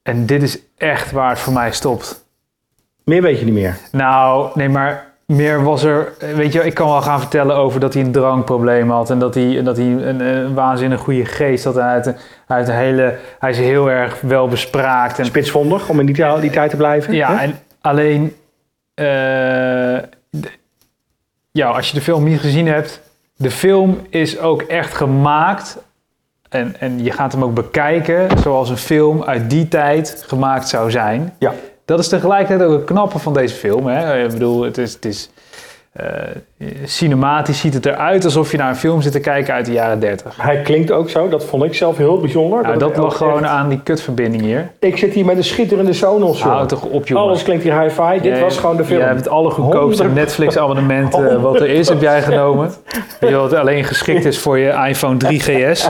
en 0.03 0.25
dit 0.25 0.43
is 0.43 0.59
echt 0.77 1.11
waar 1.11 1.29
het 1.29 1.39
voor 1.39 1.53
mij 1.53 1.71
stopt. 1.71 2.22
Meer 3.05 3.21
weet 3.21 3.39
je 3.39 3.45
niet 3.45 3.53
meer. 3.53 3.77
Nou, 3.91 4.49
nee, 4.53 4.69
maar 4.69 5.05
meer 5.25 5.63
was 5.63 5.83
er... 5.83 6.13
Weet 6.35 6.53
je, 6.53 6.65
ik 6.65 6.73
kan 6.73 6.87
wel 6.87 7.01
gaan 7.01 7.19
vertellen 7.19 7.55
over 7.55 7.79
dat 7.79 7.93
hij 7.93 8.03
een 8.03 8.11
drankprobleem 8.11 8.89
had. 8.89 9.09
En 9.09 9.19
dat 9.19 9.33
hij, 9.35 9.63
dat 9.63 9.77
hij 9.77 9.85
een, 9.85 10.19
een 10.19 10.53
waanzinnig 10.53 10.99
goede 10.99 11.25
geest 11.25 11.63
had. 11.63 11.77
En 11.77 11.83
uit, 11.83 12.05
een- 12.05 12.15
uit 12.47 12.67
een 12.67 12.75
hele... 12.75 13.15
Hij 13.39 13.49
is 13.49 13.57
heel 13.57 13.89
erg 13.91 14.21
wel 14.21 14.47
bespraakt. 14.47 15.19
En, 15.19 15.25
Spitsvondig, 15.25 15.89
om 15.89 15.99
in 15.99 16.05
die, 16.05 16.49
tijd 16.51 16.69
te 16.69 16.77
blijven. 16.77 17.13
Ja, 17.13 17.35
hè? 17.35 17.43
en 17.43 17.59
alleen... 17.81 18.35
eh, 18.93 19.05
de- 20.29 20.51
ja, 21.51 21.67
als 21.69 21.87
je 21.87 21.93
de 21.95 22.01
film 22.01 22.23
niet 22.23 22.39
gezien 22.39 22.67
hebt... 22.67 23.01
De 23.35 23.51
film 23.51 23.99
is 24.09 24.39
ook 24.39 24.61
echt 24.61 24.93
gemaakt... 24.93 25.77
En, 26.49 26.75
en 26.79 27.03
je 27.03 27.11
gaat 27.11 27.31
hem 27.31 27.43
ook 27.43 27.53
bekijken 27.53 28.37
zoals 28.39 28.69
een 28.69 28.77
film 28.77 29.23
uit 29.23 29.49
die 29.49 29.67
tijd 29.67 30.23
gemaakt 30.27 30.67
zou 30.69 30.91
zijn. 30.91 31.33
Ja. 31.39 31.53
Dat 31.85 31.99
is 31.99 32.07
tegelijkertijd 32.07 32.69
ook 32.69 32.75
het 32.77 32.85
knappe 32.85 33.19
van 33.19 33.33
deze 33.33 33.55
film. 33.55 33.87
Hè? 33.87 34.23
Ik 34.23 34.31
bedoel, 34.31 34.61
het 34.61 34.77
is... 34.77 34.93
Het 34.93 35.05
is 35.05 35.29
eh, 35.91 36.07
cinematisch 36.85 37.59
ziet 37.59 37.73
het 37.73 37.85
eruit 37.85 38.25
alsof 38.25 38.51
je 38.51 38.57
naar 38.57 38.69
een 38.69 38.75
film 38.75 39.01
zit 39.01 39.11
te 39.11 39.19
kijken 39.19 39.53
uit 39.53 39.65
de 39.65 39.71
jaren 39.71 39.99
30. 39.99 40.33
Hij 40.41 40.61
klinkt 40.61 40.91
ook 40.91 41.09
zo, 41.09 41.29
dat 41.29 41.45
vond 41.45 41.63
ik 41.63 41.73
zelf 41.73 41.97
heel 41.97 42.19
bijzonder. 42.19 42.61
Nou, 42.61 42.77
dat 42.77 42.97
lag 42.97 43.17
gewoon 43.17 43.43
echt- 43.43 43.51
aan 43.51 43.69
die 43.69 43.79
kutverbinding 43.83 44.43
hier. 44.43 44.69
Ik 44.79 44.97
zit 44.97 45.13
hier 45.13 45.25
met 45.25 45.37
een 45.37 45.43
schitterende 45.43 45.93
Sonos. 45.93 46.41
Houd 46.41 46.69
toch 46.69 46.83
op, 46.83 47.07
jongen. 47.07 47.23
Alles 47.23 47.43
klinkt 47.43 47.63
hier 47.63 47.81
hi-fi. 47.81 48.19
Dit 48.21 48.39
was 48.39 48.57
gewoon 48.57 48.77
de 48.77 48.85
film. 48.85 48.99
Jij 48.99 49.07
hebt 49.07 49.19
het 49.19 49.29
allergoedkoopste 49.29 50.03
100 50.03 50.25
Netflix-abonnement 50.25 51.13
eh, 51.13 51.41
wat 51.41 51.59
er 51.59 51.69
is, 51.69 51.89
heb 51.89 52.01
jij 52.01 52.21
genomen. 52.21 52.71
Weet 53.19 53.29
je 53.29 53.35
wat 53.35 53.53
alleen 53.53 53.83
geschikt 53.83 54.25
is 54.25 54.37
voor 54.39 54.57
je 54.57 54.69
iPhone 54.87 55.17
3GS. 55.17 55.89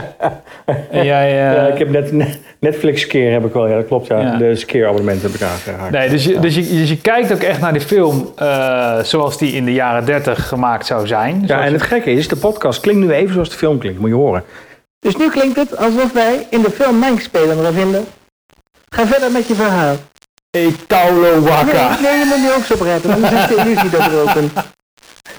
En 0.90 1.04
jij... 1.04 1.28
eh, 1.28 1.54
Ja, 1.56 1.66
ik 1.66 1.78
heb 1.78 1.90
net 1.90 2.12
net- 2.12 2.38
Netflix 2.58 3.00
Scare 3.00 3.24
heb 3.24 3.44
ik 3.44 3.52
wel, 3.52 3.66
ja 3.68 3.74
dat 3.76 3.86
klopt 3.86 4.06
ja. 4.06 4.20
Ja. 4.20 4.36
De 4.36 4.56
Scare 4.56 4.86
abonnement 4.86 5.22
heb 5.22 5.30
ik 5.30 5.42
aangehaakt. 5.42 5.90
Nee, 5.90 6.08
dus 6.08 6.24
je, 6.24 6.38
dus, 6.38 6.54
je, 6.54 6.60
dus 6.62 6.88
je 6.88 7.00
kijkt 7.00 7.32
ook 7.32 7.38
echt 7.40 7.60
naar 7.60 7.72
die 7.72 7.80
film 7.82 8.28
eh, 8.36 8.98
zoals 9.02 9.38
die 9.38 9.52
in 9.52 9.64
de 9.64 9.72
jaren 9.72 10.04
30 10.04 10.48
gemaakt 10.48 10.63
zou 10.80 11.06
zijn. 11.06 11.44
Ja, 11.46 11.64
en 11.64 11.72
het 11.72 11.82
gekke 11.82 12.10
is, 12.10 12.28
de 12.28 12.36
podcast 12.36 12.80
klinkt 12.80 13.00
nu 13.06 13.12
even 13.12 13.32
zoals 13.34 13.48
de 13.50 13.56
film 13.56 13.78
klinkt, 13.78 14.00
moet 14.00 14.08
je 14.08 14.14
horen. 14.14 14.44
Dus 14.98 15.16
nu 15.16 15.30
klinkt 15.30 15.56
het 15.56 15.76
alsof 15.76 16.12
wij 16.12 16.46
in 16.50 16.62
de 16.62 16.70
film 16.70 16.96
Mank 16.98 17.20
spelen, 17.20 17.62
Ravinder. 17.62 18.00
Ga 18.94 19.06
verder 19.06 19.30
met 19.30 19.46
je 19.48 19.54
verhaal. 19.54 19.96
Hey, 20.50 20.74
Paulo 20.86 21.40
Waka. 21.40 21.64
Nee, 21.64 22.00
nee, 22.00 22.18
je 22.18 22.24
moet 22.28 22.38
nu 22.38 22.52
ook 22.52 22.64
zo 22.64 22.76
praten, 22.76 23.12
anders 23.12 23.32
is 23.32 23.46
de 23.48 23.54
illusie 23.56 23.90
doorbroken. 23.90 24.50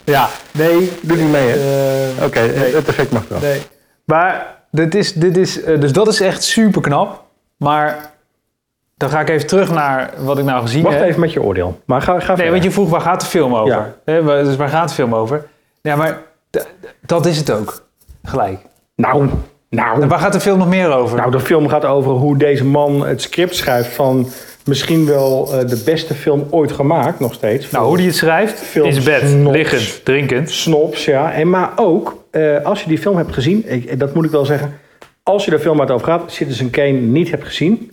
Ja, 0.04 0.30
nee. 0.52 0.92
Doe 1.02 1.18
niet 1.18 1.32
mee, 1.32 1.48
hè? 1.48 1.56
eh, 2.18 2.26
Oké, 2.26 2.40
het 2.40 2.88
effect 2.88 3.12
mag 3.12 3.28
wel. 3.28 3.40
nee. 3.40 3.62
Maar 4.06 4.56
dit 4.72 4.96
is, 4.96 5.14
dit 5.14 5.38
is, 5.38 5.62
eh, 5.64 5.80
dus 5.80 5.92
dat 5.94 6.08
is 6.08 6.20
echt 6.20 6.44
super 6.44 6.82
knap. 6.82 7.24
Maar 7.58 8.12
dan 8.98 9.10
ga 9.10 9.20
ik 9.20 9.30
even 9.30 9.48
terug 9.48 9.72
naar 9.72 10.14
wat 10.20 10.38
ik 10.38 10.46
nou 10.46 10.62
gezien 10.62 10.84
Wacht 10.84 10.96
heb. 10.98 11.08
even 11.08 11.20
met 11.20 11.34
je 11.34 11.42
oordeel. 11.42 11.80
Maar 11.86 12.02
ga, 12.02 12.20
ga 12.20 12.36
Nee, 12.36 12.52
want 12.52 12.64
je 12.64 12.72
vroeg 12.72 12.90
waar 12.90 13.02
gaat 13.02 13.20
de 13.22 13.26
film 13.28 13.56
over? 13.56 13.94
Ja. 14.06 14.22
Dus 14.44 14.56
waar 14.56 14.70
gaat 14.70 14.88
de 14.90 14.96
film 14.96 15.16
over? 15.16 15.46
Ja, 15.82 15.96
maar 15.96 16.22
dat 17.06 17.26
is 17.26 17.38
het 17.38 17.52
ook. 17.52 17.84
Gelijk. 18.24 18.60
Nou, 18.96 19.30
nou. 19.70 20.02
En 20.02 20.08
waar 20.08 20.20
gaat 20.20 20.34
de 20.34 20.40
film 20.40 20.58
nog 20.58 20.68
meer 20.68 20.92
over? 20.92 21.18
Nou, 21.18 21.32
de 21.32 21.40
film 21.40 21.68
gaat 21.68 21.86
over 21.86 22.12
hoe 22.12 22.38
deze 22.38 22.66
man 22.66 23.06
het 23.08 23.22
script 23.22 23.56
schrijft 23.56 23.94
van 23.94 24.28
misschien 24.66 25.06
wel 25.06 25.50
eh, 25.54 25.68
de 25.68 25.82
beste 25.86 26.14
film 26.14 26.48
ooit 26.50 26.72
gemaakt, 26.72 27.20
nog 27.20 27.34
steeds. 27.34 27.72
Nou, 27.72 27.86
hoe 27.86 27.98
die 27.98 28.06
het 28.08 28.16
schrijft, 28.16 28.60
Film 28.60 28.90
in 28.90 29.04
bed, 29.04 29.22
snops. 29.28 29.56
liggend, 29.56 30.06
drinkend. 30.06 30.52
Snops, 30.52 31.06
ja. 31.06 31.32
En 31.34 31.50
maar 31.50 31.72
ook, 31.76 32.24
eh, 32.32 32.64
als 32.64 32.82
je 32.82 32.88
die 32.88 32.98
film 32.98 33.18
hebt 33.18 33.34
gezien, 33.34 33.64
ik, 33.68 34.00
dat 34.00 34.14
moet 34.14 34.26
ik 34.26 34.32
wel 34.32 34.46
zeggen. 34.46 34.80
Als 35.24 35.46
je 35.46 35.52
de 35.52 35.60
film 35.60 35.78
waar 35.78 35.86
het 35.86 35.96
over 35.96 36.08
gaat, 36.08 36.32
Citizen 36.32 36.70
Kane, 36.70 36.92
niet 36.92 37.32
hebt 37.32 37.46
gezien, 37.46 37.92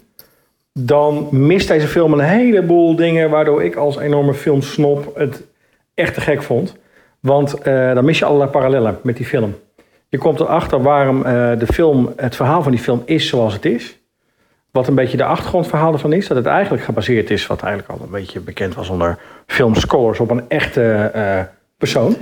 dan 0.72 1.28
mist 1.30 1.68
deze 1.68 1.88
film 1.88 2.12
een 2.12 2.20
heleboel 2.20 2.96
dingen 2.96 3.30
waardoor 3.30 3.62
ik 3.64 3.76
als 3.76 3.98
enorme 3.98 4.34
filmsnop 4.34 5.16
het 5.16 5.46
echt 5.94 6.14
te 6.14 6.20
gek 6.20 6.42
vond. 6.42 6.76
Want 7.20 7.54
eh, 7.54 7.94
dan 7.94 8.04
mis 8.04 8.18
je 8.18 8.24
allerlei 8.24 8.50
parallellen 8.50 8.98
met 9.02 9.16
die 9.16 9.26
film. 9.26 9.54
Je 10.08 10.18
komt 10.18 10.40
erachter 10.40 10.82
waarom 10.82 11.24
eh, 11.24 11.58
de 11.58 11.66
film, 11.66 12.12
het 12.16 12.36
verhaal 12.36 12.62
van 12.62 12.72
die 12.72 12.80
film 12.80 13.02
is 13.04 13.28
zoals 13.28 13.52
het 13.52 13.64
is. 13.64 13.98
Wat 14.70 14.88
een 14.88 14.94
beetje 14.94 15.16
de 15.16 15.24
achtergrondverhaal 15.24 15.92
ervan 15.92 16.12
is. 16.12 16.28
Dat 16.28 16.36
het 16.36 16.46
eigenlijk 16.46 16.84
gebaseerd 16.84 17.30
is, 17.30 17.46
wat 17.46 17.62
eigenlijk 17.62 17.92
al 17.92 18.06
een 18.06 18.12
beetje 18.12 18.40
bekend 18.40 18.74
was 18.74 18.88
onder 18.88 19.18
filmscores, 19.46 20.20
op 20.20 20.30
een 20.30 20.48
echte 20.48 21.10
eh, 21.12 21.40
persoon. 21.78 22.16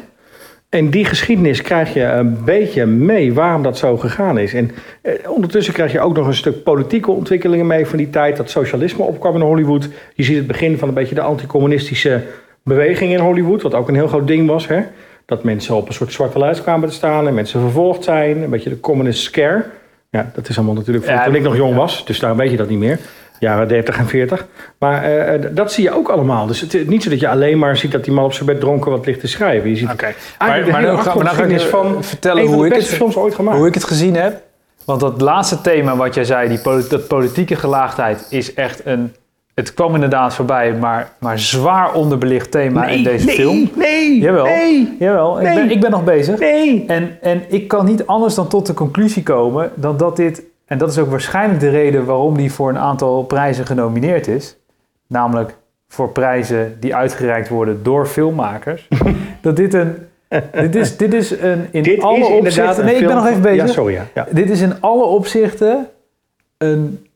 En 0.70 0.90
die 0.90 1.04
geschiedenis 1.04 1.62
krijg 1.62 1.94
je 1.94 2.02
een 2.02 2.44
beetje 2.44 2.86
mee 2.86 3.34
waarom 3.34 3.62
dat 3.62 3.78
zo 3.78 3.96
gegaan 3.96 4.38
is. 4.38 4.54
En 4.54 4.70
eh, 5.02 5.12
ondertussen 5.30 5.74
krijg 5.74 5.92
je 5.92 6.00
ook 6.00 6.16
nog 6.16 6.26
een 6.26 6.34
stuk 6.34 6.62
politieke 6.62 7.10
ontwikkelingen 7.10 7.66
mee 7.66 7.86
van 7.86 7.98
die 7.98 8.10
tijd. 8.10 8.36
Dat 8.36 8.50
socialisme 8.50 9.04
opkwam 9.04 9.34
in 9.34 9.40
Hollywood. 9.40 9.88
Je 10.14 10.22
ziet 10.22 10.36
het 10.36 10.46
begin 10.46 10.78
van 10.78 10.88
een 10.88 10.94
beetje 10.94 11.14
de 11.14 11.20
anticommunistische 11.20 12.22
beweging 12.62 13.12
in 13.12 13.18
Hollywood. 13.18 13.62
Wat 13.62 13.74
ook 13.74 13.88
een 13.88 13.94
heel 13.94 14.08
groot 14.08 14.26
ding 14.26 14.48
was. 14.48 14.68
Hè? 14.68 14.80
Dat 15.24 15.44
mensen 15.44 15.74
op 15.74 15.88
een 15.88 15.94
soort 15.94 16.12
zwarte 16.12 16.38
lijst 16.38 16.62
kwamen 16.62 16.88
te 16.88 16.94
staan. 16.94 17.26
En 17.26 17.34
mensen 17.34 17.60
vervolgd 17.60 18.04
zijn. 18.04 18.42
Een 18.42 18.50
beetje 18.50 18.70
de 18.70 18.80
communist 18.80 19.22
scare. 19.22 19.64
Ja, 20.10 20.30
dat 20.34 20.48
is 20.48 20.56
allemaal 20.56 20.74
natuurlijk 20.74 21.04
van 21.04 21.14
Ja, 21.14 21.24
toen 21.24 21.34
ik 21.34 21.42
nog 21.42 21.56
jong 21.56 21.74
was. 21.74 22.04
Dus 22.04 22.18
daar 22.18 22.36
weet 22.36 22.50
je 22.50 22.56
dat 22.56 22.68
niet 22.68 22.78
meer. 22.78 22.98
Jaren 23.40 23.68
30 23.68 23.98
en 23.98 24.06
40. 24.06 24.46
Maar 24.78 25.02
eh, 25.02 25.34
eh, 25.34 25.42
dat 25.50 25.72
zie 25.72 25.84
je 25.84 25.96
ook 25.96 26.08
allemaal. 26.08 26.46
Dus 26.46 26.60
het 26.60 26.74
is 26.74 26.86
niet 26.86 27.02
zo 27.02 27.10
dat 27.10 27.20
je 27.20 27.28
alleen 27.28 27.58
maar 27.58 27.76
ziet 27.76 27.92
dat 27.92 28.04
die 28.04 28.12
man 28.12 28.24
op 28.24 28.32
zijn 28.32 28.46
bed 28.46 28.60
dronken 28.60 28.90
wat 28.90 29.06
ligt 29.06 29.20
te 29.20 29.26
schrijven. 29.26 29.70
Je 29.70 29.76
ziet 29.76 29.90
Oké. 29.90 30.04
Eigenlijk 30.04 30.18
Maar, 30.38 30.64
de 30.64 30.70
maar 30.70 30.82
dan 30.82 30.90
ga, 30.90 30.92
ik 30.92 30.96
achtergrondgeschiedenis 30.96 31.64
van 31.64 32.04
vertellen 32.04 32.46
hoe 32.46 32.66
ik, 32.66 32.74
het, 32.74 32.86
films 32.86 33.16
ooit 33.16 33.34
gemaakt. 33.34 33.56
hoe 33.56 33.66
ik 33.66 33.74
het 33.74 33.84
gezien 33.84 34.14
heb. 34.16 34.42
Want 34.84 35.00
dat 35.00 35.20
laatste 35.20 35.60
thema 35.60 35.96
wat 35.96 36.14
jij 36.14 36.24
zei, 36.24 36.48
die 36.48 36.60
dat 36.88 37.08
politieke 37.08 37.56
gelaagdheid, 37.56 38.26
is 38.30 38.54
echt 38.54 38.86
een... 38.86 39.14
Het 39.54 39.74
kwam 39.74 39.94
inderdaad 39.94 40.34
voorbij, 40.34 40.72
maar, 40.72 41.12
maar 41.18 41.38
zwaar 41.38 41.92
onderbelicht 41.92 42.50
thema 42.50 42.86
in 42.86 43.02
deze 43.02 43.26
nee, 43.26 43.34
film. 43.34 43.70
Nee, 43.74 44.18
Jawel. 44.18 44.44
nee, 44.44 44.96
Jawel, 44.98 45.40
ik, 45.40 45.54
ben, 45.54 45.70
ik 45.70 45.80
ben 45.80 45.90
nog 45.90 46.04
bezig. 46.04 46.38
nee. 46.38 46.84
En, 46.86 47.18
en 47.20 47.42
ik 47.48 47.68
kan 47.68 47.84
niet 47.84 48.06
anders 48.06 48.34
dan 48.34 48.48
tot 48.48 48.66
de 48.66 48.74
conclusie 48.74 49.22
komen 49.22 49.70
dan 49.74 49.96
dat 49.96 50.16
dit, 50.16 50.42
en 50.70 50.78
dat 50.78 50.90
is 50.90 50.98
ook 50.98 51.10
waarschijnlijk 51.10 51.60
de 51.60 51.68
reden 51.68 52.04
waarom 52.04 52.36
die 52.36 52.52
voor 52.52 52.68
een 52.68 52.78
aantal 52.78 53.24
prijzen 53.24 53.66
genomineerd 53.66 54.28
is, 54.28 54.56
namelijk 55.06 55.56
voor 55.88 56.08
prijzen 56.08 56.76
die 56.80 56.94
uitgereikt 56.94 57.48
worden 57.48 57.82
door 57.82 58.06
filmmakers, 58.06 58.88
dat 59.42 59.56
dit 59.56 59.74
een, 59.74 59.94
dit 60.52 60.74
is, 60.74 60.96
dit 60.96 61.14
is 61.14 61.30
een 61.30 61.68
in 61.70 61.82
Dit 61.82 62.02
alle 62.02 62.18
is 62.18 62.26
opzichten, 62.26 62.84
nee 62.84 62.94
ik 62.94 63.06
ben 63.06 63.16
nog 63.16 63.26
even 63.26 63.42
bezig, 63.42 63.66
Ja, 63.66 63.72
sorry. 63.72 63.94
Ja. 63.94 64.06
Ja. 64.14 64.26
dit 64.30 64.50
is 64.50 64.60
in 64.60 64.80
alle 64.80 65.04
opzichten 65.04 65.88
een, 66.58 67.06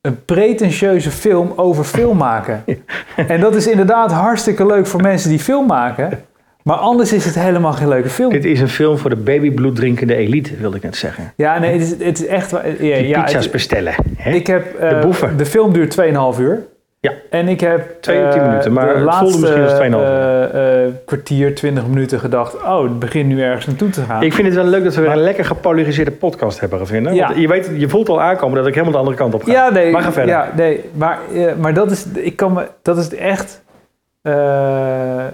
een 0.00 0.24
pretentieuze 0.24 1.10
film 1.10 1.52
over 1.56 1.84
film 1.84 2.16
maken. 2.16 2.64
En 3.16 3.40
dat 3.40 3.54
is 3.54 3.66
inderdaad 3.66 4.12
hartstikke 4.12 4.66
leuk 4.66 4.86
voor 4.86 5.02
mensen 5.02 5.30
die 5.30 5.38
film 5.38 5.66
maken. 5.66 6.24
Maar 6.64 6.76
anders 6.76 7.12
is 7.12 7.24
het 7.24 7.34
helemaal 7.34 7.72
geen 7.72 7.88
leuke 7.88 8.08
film. 8.08 8.30
Dit 8.32 8.44
is 8.44 8.60
een 8.60 8.68
film 8.68 8.98
voor 8.98 9.10
de 9.10 9.16
babybloed 9.16 9.76
drinkende 9.76 10.14
elite, 10.14 10.56
wilde 10.56 10.76
ik 10.76 10.82
net 10.82 10.96
zeggen. 10.96 11.32
Ja, 11.36 11.58
nee, 11.58 11.72
het 11.72 11.82
is, 11.82 12.06
het 12.06 12.20
is 12.20 12.26
echt... 12.26 12.50
Ja, 12.50 12.60
Die 12.78 13.06
ja, 13.08 13.22
pizza's 13.22 13.42
het- 13.42 13.52
bestellen. 13.52 13.94
Hè? 14.16 14.30
ik 14.32 14.46
heb, 14.46 14.74
eh, 14.74 14.88
De 14.88 14.98
boeven. 15.06 15.36
De 15.36 15.46
film 15.46 15.72
duurt 15.72 15.90
2,5 16.34 16.38
uur. 16.40 16.62
Ja. 17.00 17.12
En 17.30 17.48
ik 17.48 17.60
heb 17.60 17.96
Twee 18.00 18.22
eh, 18.22 18.46
minuten, 18.48 18.72
maar 18.72 18.86
de 18.86 18.94
het 18.94 19.02
laatste 19.02 19.24
voelde 19.24 19.38
misschien 19.40 19.62
als 19.62 19.72
2,5 19.72 20.00
uur. 20.00 20.50
eh, 20.54 20.84
eh, 20.86 20.92
kwartier, 21.06 21.54
20 21.54 21.86
minuten 21.86 22.20
gedacht... 22.20 22.54
oh, 22.62 22.82
het 22.82 22.98
begint 22.98 23.28
nu 23.28 23.42
ergens 23.42 23.66
naartoe 23.66 23.90
te 23.90 24.00
gaan. 24.02 24.22
Ik 24.22 24.32
vind 24.32 24.46
het 24.46 24.56
wel 24.56 24.64
leuk 24.64 24.84
dat 24.84 24.94
we 24.94 25.00
weer 25.00 25.10
een 25.10 25.18
lekker 25.22 25.44
gepolariseerde 25.44 26.10
podcast 26.10 26.60
hebben 26.60 26.78
gevonden. 26.78 27.14
Ja. 27.14 27.26
Want 27.26 27.40
je, 27.40 27.48
weet, 27.48 27.70
je 27.76 27.88
voelt 27.88 28.08
al 28.08 28.20
aankomen 28.20 28.56
dat 28.56 28.66
ik 28.66 28.72
helemaal 28.72 28.92
de 28.92 28.98
andere 28.98 29.16
kant 29.16 29.34
op 29.34 29.42
ga. 29.44 29.52
Ja, 29.52 29.70
nee. 29.70 29.90
Maar 29.92 30.02
ga 30.02 30.12
verder. 30.12 30.34
Ja, 30.34 30.52
nee. 30.56 30.80
Maar, 30.92 31.18
eh, 31.34 31.44
maar 31.60 31.74
dat 31.74 31.90
is, 31.90 32.04
ik 32.14 32.36
kan 32.36 32.52
me, 32.52 32.66
dat 32.82 32.98
is 32.98 33.14
echt. 33.14 33.62
Eh, 34.22 35.24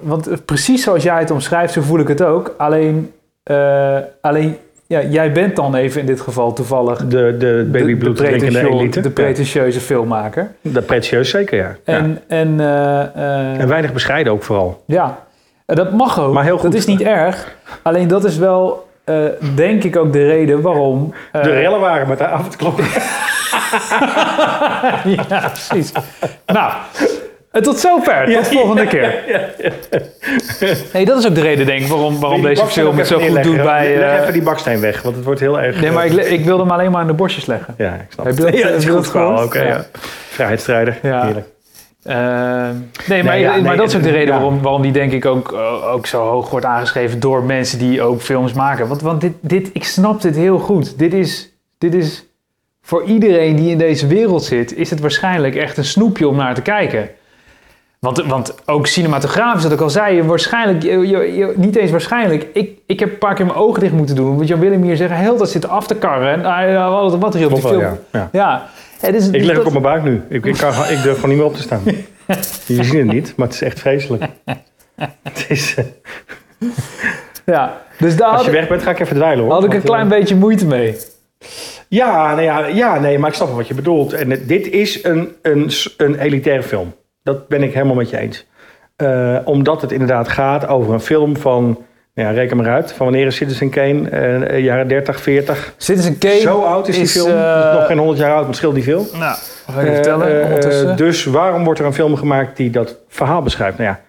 want 0.00 0.44
precies 0.44 0.82
zoals 0.82 1.02
jij 1.02 1.18
het 1.18 1.30
omschrijft, 1.30 1.72
zo 1.72 1.82
voel 1.82 1.98
ik 1.98 2.08
het 2.08 2.22
ook. 2.22 2.54
Alleen, 2.58 3.12
eh, 3.42 3.96
alleen 4.20 4.56
ja, 4.88 5.02
jij 5.02 5.32
bent 5.32 5.56
dan 5.56 5.74
even 5.74 6.00
in 6.00 6.06
dit 6.06 6.20
geval 6.20 6.52
toevallig 6.52 6.98
De, 6.98 7.06
de 7.06 7.36
de, 7.38 7.40
de, 7.56 7.68
babybloed 7.78 8.16
drinkende 8.16 8.68
elite. 8.68 9.00
de 9.00 9.10
pretentieuze 9.10 9.80
filmmaker. 9.80 10.50
Dat 10.60 10.86
pretentieus 10.86 11.30
zeker, 11.30 11.56
ja. 11.58 11.76
ja. 11.84 11.94
En, 11.98 12.22
en, 12.28 12.60
eh, 12.60 13.60
En 13.60 13.68
weinig 13.68 13.92
bescheiden 13.92 14.32
ook 14.32 14.42
vooral. 14.42 14.82
ja, 14.86 15.18
dat 15.66 15.92
mag 15.92 16.20
ook. 16.20 16.32
Maar 16.32 16.44
heel 16.44 16.54
goed. 16.58 16.62
Dat 16.62 16.74
is 16.74 16.86
niet 16.86 17.02
erg. 17.02 17.54
Alleen 17.82 18.08
dat 18.08 18.24
is 18.24 18.36
wel, 18.36 18.88
eh, 19.04 19.16
denk 19.54 19.84
ik, 19.84 19.96
ook 19.96 20.12
de 20.12 20.26
reden 20.26 20.60
waarom. 20.60 21.14
De 21.32 21.38
rellen 21.40 21.80
waren 21.80 22.08
met 22.08 22.18
de 22.18 22.26
avondklok. 22.26 22.78
ja, 25.28 25.48
precies. 25.48 25.92
nou, 26.46 26.72
en 27.56 27.62
tot 27.62 27.78
zover. 27.78 28.32
Tot 28.32 28.46
volgende 28.48 28.86
keer. 28.86 29.14
Nee, 30.92 31.04
dat 31.04 31.18
is 31.18 31.26
ook 31.26 31.34
de 31.34 31.40
reden, 31.40 31.66
denk 31.66 31.80
ik, 31.80 31.86
waarom, 31.88 32.20
waarom 32.20 32.42
deze 32.42 32.66
film 32.66 32.98
het 32.98 33.06
zo 33.06 33.18
goed 33.18 33.42
doet 33.42 33.62
bij... 33.62 33.96
Leg 33.98 34.14
eh, 34.14 34.20
even 34.20 34.32
die 34.32 34.42
baksteen 34.42 34.80
weg, 34.80 35.02
want 35.02 35.16
het 35.16 35.24
wordt 35.24 35.40
heel 35.40 35.60
erg... 35.60 35.80
Nee, 35.80 35.90
maar 35.90 36.04
eh, 36.06 36.12
ik, 36.12 36.38
ik 36.38 36.44
wilde 36.44 36.62
hem 36.62 36.72
alleen 36.72 36.90
maar 36.90 37.00
aan 37.00 37.06
de 37.06 37.12
borstjes 37.12 37.46
leggen. 37.46 37.74
Ja, 37.78 37.94
ik 37.94 38.06
snap 38.12 38.26
Heb 38.26 38.36
het. 38.36 38.44
je 38.46 38.50
dat- 38.52 38.60
ja, 38.60 38.68
dat 38.70 38.82
is 38.82 38.88
goed 38.88 39.08
verhaal. 39.10 39.44
Oké. 39.44 39.86
Vrijheidsstrijder. 40.28 40.98
Ja. 41.02 41.24
Heerlijk. 41.24 41.46
Eh, 42.02 42.68
nee, 43.08 43.22
maar, 43.24 43.38
ja, 43.38 43.52
nee, 43.54 43.62
maar 43.62 43.76
dat 43.76 43.88
is 43.88 43.96
ook 43.96 44.02
de 44.02 44.10
reden 44.10 44.26
ja. 44.34 44.40
waarom, 44.40 44.62
waarom 44.62 44.82
die 44.82 44.92
denk 44.92 45.12
ik 45.12 45.24
ook, 45.24 45.52
eh, 45.52 45.92
ook 45.92 46.06
zo 46.06 46.22
hoog 46.22 46.50
wordt 46.50 46.66
aangeschreven 46.66 47.20
door 47.20 47.42
mensen 47.42 47.78
die 47.78 48.02
ook 48.02 48.20
films 48.22 48.52
maken. 48.52 48.88
Want, 48.88 49.00
want 49.00 49.20
dit, 49.20 49.32
dit, 49.40 49.70
ik 49.72 49.84
snap 49.84 50.22
dit 50.22 50.36
heel 50.36 50.58
goed. 50.58 50.98
Dit 50.98 51.12
is, 51.14 51.52
dit 51.78 51.94
is 51.94 52.24
voor 52.82 53.04
iedereen 53.04 53.56
die 53.56 53.70
in 53.70 53.78
deze 53.78 54.06
wereld 54.06 54.44
zit, 54.44 54.76
is 54.76 54.90
het 54.90 55.00
waarschijnlijk 55.00 55.54
echt 55.54 55.76
een 55.76 55.84
snoepje 55.84 56.28
om 56.28 56.36
naar 56.36 56.54
te 56.54 56.62
kijken. 56.62 57.08
Want, 58.06 58.24
want 58.26 58.54
ook 58.66 58.86
cinematografisch, 58.86 59.62
dat 59.62 59.72
ik 59.72 59.80
al 59.80 59.90
zei, 59.90 60.22
waarschijnlijk, 60.22 60.82
je- 60.82 61.06
je- 61.08 61.52
niet 61.56 61.76
eens 61.76 61.90
waarschijnlijk. 61.90 62.46
Ik, 62.52 62.78
ik 62.86 63.00
heb 63.00 63.10
een 63.12 63.18
paar 63.18 63.34
keer 63.34 63.46
mijn 63.46 63.58
ogen 63.58 63.80
dicht 63.80 63.92
moeten 63.92 64.16
doen. 64.16 64.36
Want 64.36 64.48
Jan 64.48 64.60
Willem 64.60 64.82
hier 64.82 64.96
zeggen, 64.96 65.16
heel 65.16 65.36
dat 65.36 65.50
zit 65.50 65.68
af 65.68 65.86
te 65.86 65.94
karren. 65.94 66.32
En 66.32 66.44
ah, 66.76 66.90
wat, 66.90 67.18
wat 67.18 67.34
er 67.34 67.44
op 67.46 67.52
die 67.54 67.62
film. 67.62 67.80
ja. 67.80 67.96
ja. 68.12 68.28
Ja. 68.32 68.68
Het 69.00 69.14
is, 69.14 69.28
Ik 69.28 69.32
leg 69.44 69.46
dat- 69.46 69.58
ook 69.58 69.64
op 69.64 69.70
mijn 69.70 69.82
buik 69.82 70.02
nu. 70.02 70.22
Ik, 70.28 70.44
ik, 70.44 70.56
kan, 70.56 70.68
ik 70.72 71.02
durf 71.02 71.14
gewoon 71.14 71.28
niet 71.28 71.38
meer 71.38 71.46
op 71.46 71.54
te 71.54 71.62
staan. 71.62 71.80
Je 72.66 72.84
ziet 72.84 72.92
het 72.92 73.12
niet, 73.12 73.32
maar 73.36 73.46
het 73.46 73.54
is 73.54 73.62
echt 73.62 73.78
vreselijk. 73.80 74.24
Het 75.22 75.46
is, 75.48 75.74
eh, 75.74 75.84
Ja, 77.44 77.76
dus 77.98 78.16
daar 78.16 78.28
als 78.28 78.44
je 78.44 78.50
weg 78.50 78.68
bent, 78.68 78.82
ga 78.82 78.90
ik 78.90 79.00
even 79.00 79.16
dweilen 79.16 79.44
hoor. 79.44 79.52
had 79.52 79.64
ik 79.64 79.68
een 79.68 79.72
Want, 79.76 79.84
eh, 79.88 79.90
klein 79.94 80.08
beetje 80.08 80.36
moeite 80.36 80.66
mee. 80.66 80.96
Ja, 81.88 82.28
nou 82.30 82.42
ja, 82.42 82.66
ja, 82.66 82.98
nee, 82.98 83.18
maar 83.18 83.28
ik 83.30 83.34
snap 83.36 83.48
wel 83.48 83.56
wat 83.56 83.68
je 83.68 83.74
bedoelt. 83.74 84.12
En 84.12 84.28
dit 84.46 84.66
is 84.70 85.04
een, 85.04 85.32
een, 85.42 85.70
een 85.96 86.18
elitaire 86.18 86.62
film. 86.62 86.94
Dat 87.26 87.48
ben 87.48 87.62
ik 87.62 87.72
helemaal 87.72 87.94
met 87.94 88.10
je 88.10 88.18
eens. 88.18 88.46
Eh, 88.96 89.38
omdat 89.44 89.80
het 89.80 89.92
inderdaad 89.92 90.28
gaat 90.28 90.68
over 90.68 90.92
een 90.92 91.00
film 91.00 91.36
van, 91.36 91.64
nou 92.14 92.28
ja, 92.28 92.30
reken 92.30 92.56
maar 92.56 92.68
uit, 92.68 92.92
van 92.92 93.06
wanneer 93.06 93.26
is 93.26 93.36
Citizen 93.36 93.70
Kane? 93.70 94.08
Eh, 94.08 94.42
eh, 94.42 94.64
jaren 94.64 94.88
30, 94.88 95.20
40. 95.20 95.74
Citizen 95.76 96.18
Kane 96.18 96.40
Zo 96.40 96.60
oud 96.60 96.88
is 96.88 96.94
die 96.94 97.04
is, 97.04 97.12
film. 97.12 97.28
nog 97.72 97.86
geen 97.86 97.98
100 97.98 98.18
jaar 98.18 98.30
oud, 98.30 98.38
maar 98.38 98.46
het 98.46 98.56
scheelt 98.56 98.74
niet 98.74 98.84
veel. 98.84 99.06
Nou, 99.12 99.36
ga 99.70 99.80
ik 99.80 99.94
vertellen 99.94 100.60
eh, 100.62 100.96
dus 100.96 101.24
waarom 101.24 101.64
wordt 101.64 101.80
er 101.80 101.86
een 101.86 101.94
film 101.94 102.16
gemaakt 102.16 102.56
die 102.56 102.70
dat 102.70 102.96
verhaal 103.08 103.42
beschrijft? 103.42 103.78
Nou 103.78 103.90
ja, 103.90 104.00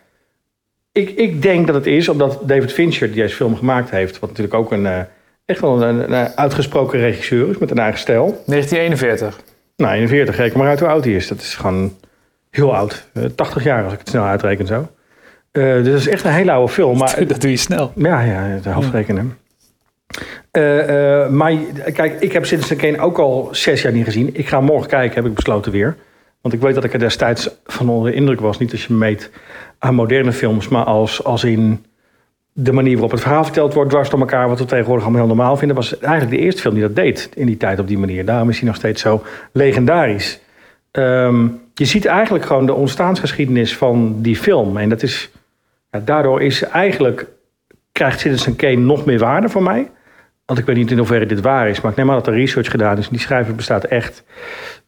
ik, 0.92 1.10
ik 1.10 1.42
denk 1.42 1.66
dat 1.66 1.76
het 1.76 1.86
is 1.86 2.10
omdat 2.10 2.40
David 2.42 2.74
Fincher, 2.74 3.08
die 3.08 3.22
deze 3.22 3.36
film 3.36 3.56
gemaakt 3.56 3.90
heeft, 3.90 4.20
wat 4.20 4.30
natuurlijk 4.30 4.58
ook 4.58 4.72
een, 4.72 4.86
eh, 4.86 5.00
echt 5.46 5.60
wel 5.60 5.82
een, 5.82 6.14
een 6.14 6.28
uitgesproken 6.36 7.00
regisseur 7.00 7.50
is 7.50 7.58
met 7.58 7.72
een 7.72 7.80
eigen 7.80 8.00
stijl. 8.00 8.44
1941. 8.46 9.40
Nou, 9.76 9.94
41, 9.94 10.38
reken 10.38 10.60
maar 10.60 10.68
uit 10.68 10.80
hoe 10.80 10.90
oud 10.90 11.04
hij 11.04 11.14
is. 11.14 11.28
Dat 11.28 11.42
is 11.42 11.56
gewoon 11.56 11.96
heel 12.58 12.76
oud. 12.76 13.08
Eh, 13.14 13.24
80 13.24 13.64
jaar 13.64 13.84
als 13.84 13.94
ik 13.94 14.00
het 14.00 14.10
snel 14.10 14.24
uitreken 14.24 14.68
zo. 14.68 14.88
Eh, 15.52 15.64
dus 15.64 15.86
dat 15.86 16.00
is 16.00 16.08
echt 16.08 16.24
een 16.24 16.32
hele 16.32 16.52
oude 16.52 16.72
film. 16.74 16.98
Maar 16.98 17.16
dat 17.28 17.42
doe 17.42 17.50
je 17.52 17.58
snel. 17.58 17.92
ja, 17.96 18.22
ja, 18.22 18.42
het 18.42 18.66
hoofdrekenen. 18.66 19.38
Eh, 20.52 21.24
eh, 21.24 21.30
maar 21.30 21.54
kijk, 21.94 22.20
ik 22.20 22.32
heb 22.32 22.46
Citizen 22.46 22.78
Kane 22.78 23.00
ook 23.00 23.18
al 23.18 23.50
zes 23.52 23.82
jaar 23.82 23.92
niet 23.92 24.06
gezien. 24.06 24.30
Ik 24.34 24.48
ga 24.48 24.62
morgen 24.62 24.90
kijken, 24.90 25.16
heb 25.16 25.26
ik 25.26 25.34
besloten 25.34 25.72
weer. 25.72 25.96
Want 26.42 26.54
ik 26.54 26.62
weet 26.62 26.76
dat 26.76 26.84
ik 26.84 26.94
er 26.94 27.00
destijds 27.00 27.50
van 27.66 27.90
onder 27.90 28.12
de 28.12 28.18
indruk 28.18 28.40
was. 28.40 28.58
Niet 28.58 28.72
als 28.72 28.86
je 28.86 28.94
meet 28.94 29.32
aan 29.80 29.96
moderne 29.96 30.32
films, 30.34 30.68
maar 30.68 30.84
als, 30.84 31.24
als 31.24 31.44
in 31.44 31.86
de 32.54 32.72
manier 32.72 32.94
waarop 32.94 33.12
het 33.12 33.22
verhaal 33.22 33.44
verteld 33.44 33.74
wordt, 33.74 33.90
dwars 33.90 34.10
door 34.10 34.20
elkaar, 34.20 34.50
wat 34.50 34.60
we 34.60 34.66
tegenwoordig 34.66 35.04
allemaal 35.04 35.26
heel 35.26 35.36
normaal 35.36 35.58
vinden, 35.58 35.76
was 35.76 36.00
eigenlijk 36.00 36.38
de 36.38 36.44
eerste 36.46 36.62
film 36.62 36.74
die 36.74 36.84
dat 36.84 36.96
deed 36.96 37.30
in 37.36 37.46
die 37.46 37.58
tijd 37.58 37.80
op 37.80 37.88
die 37.88 37.98
manier. 37.98 38.26
Daarom 38.26 38.50
is 38.50 38.58
hij 38.58 38.68
nog 38.68 38.76
steeds 38.76 39.02
zo 39.02 39.24
legendarisch. 39.52 40.40
Ehm, 40.98 41.48
je 41.74 41.86
ziet 41.86 42.06
eigenlijk 42.06 42.46
gewoon 42.46 42.66
de 42.66 42.74
ontstaansgeschiedenis 42.74 43.78
van 43.78 44.16
die 44.22 44.36
film. 44.36 44.78
En 44.78 44.90
dat 44.90 45.04
is, 45.04 45.30
ja, 45.92 46.02
daardoor 46.06 46.42
is 46.42 46.64
eigenlijk, 46.64 47.26
krijgt 47.92 48.20
Citizen 48.20 48.56
Kane 48.56 48.76
nog 48.76 49.06
meer 49.06 49.20
waarde 49.20 49.50
voor 49.50 49.64
mij. 49.64 49.90
Want 50.46 50.60
ik 50.60 50.66
weet 50.66 50.76
niet 50.76 50.92
in 50.92 50.98
hoeverre 50.98 51.26
dit 51.26 51.42
waar 51.42 51.70
is, 51.70 51.82
maar 51.82 51.92
ik 51.92 51.98
neem 51.98 52.10
aan 52.10 52.16
dat 52.16 52.28
er 52.28 52.34
research 52.34 52.72
gedaan 52.72 52.98
is. 52.98 53.06
En 53.06 53.12
die 53.12 53.20
schrijver 53.22 53.56
bestaat 53.56 53.84
echt. 53.84 54.24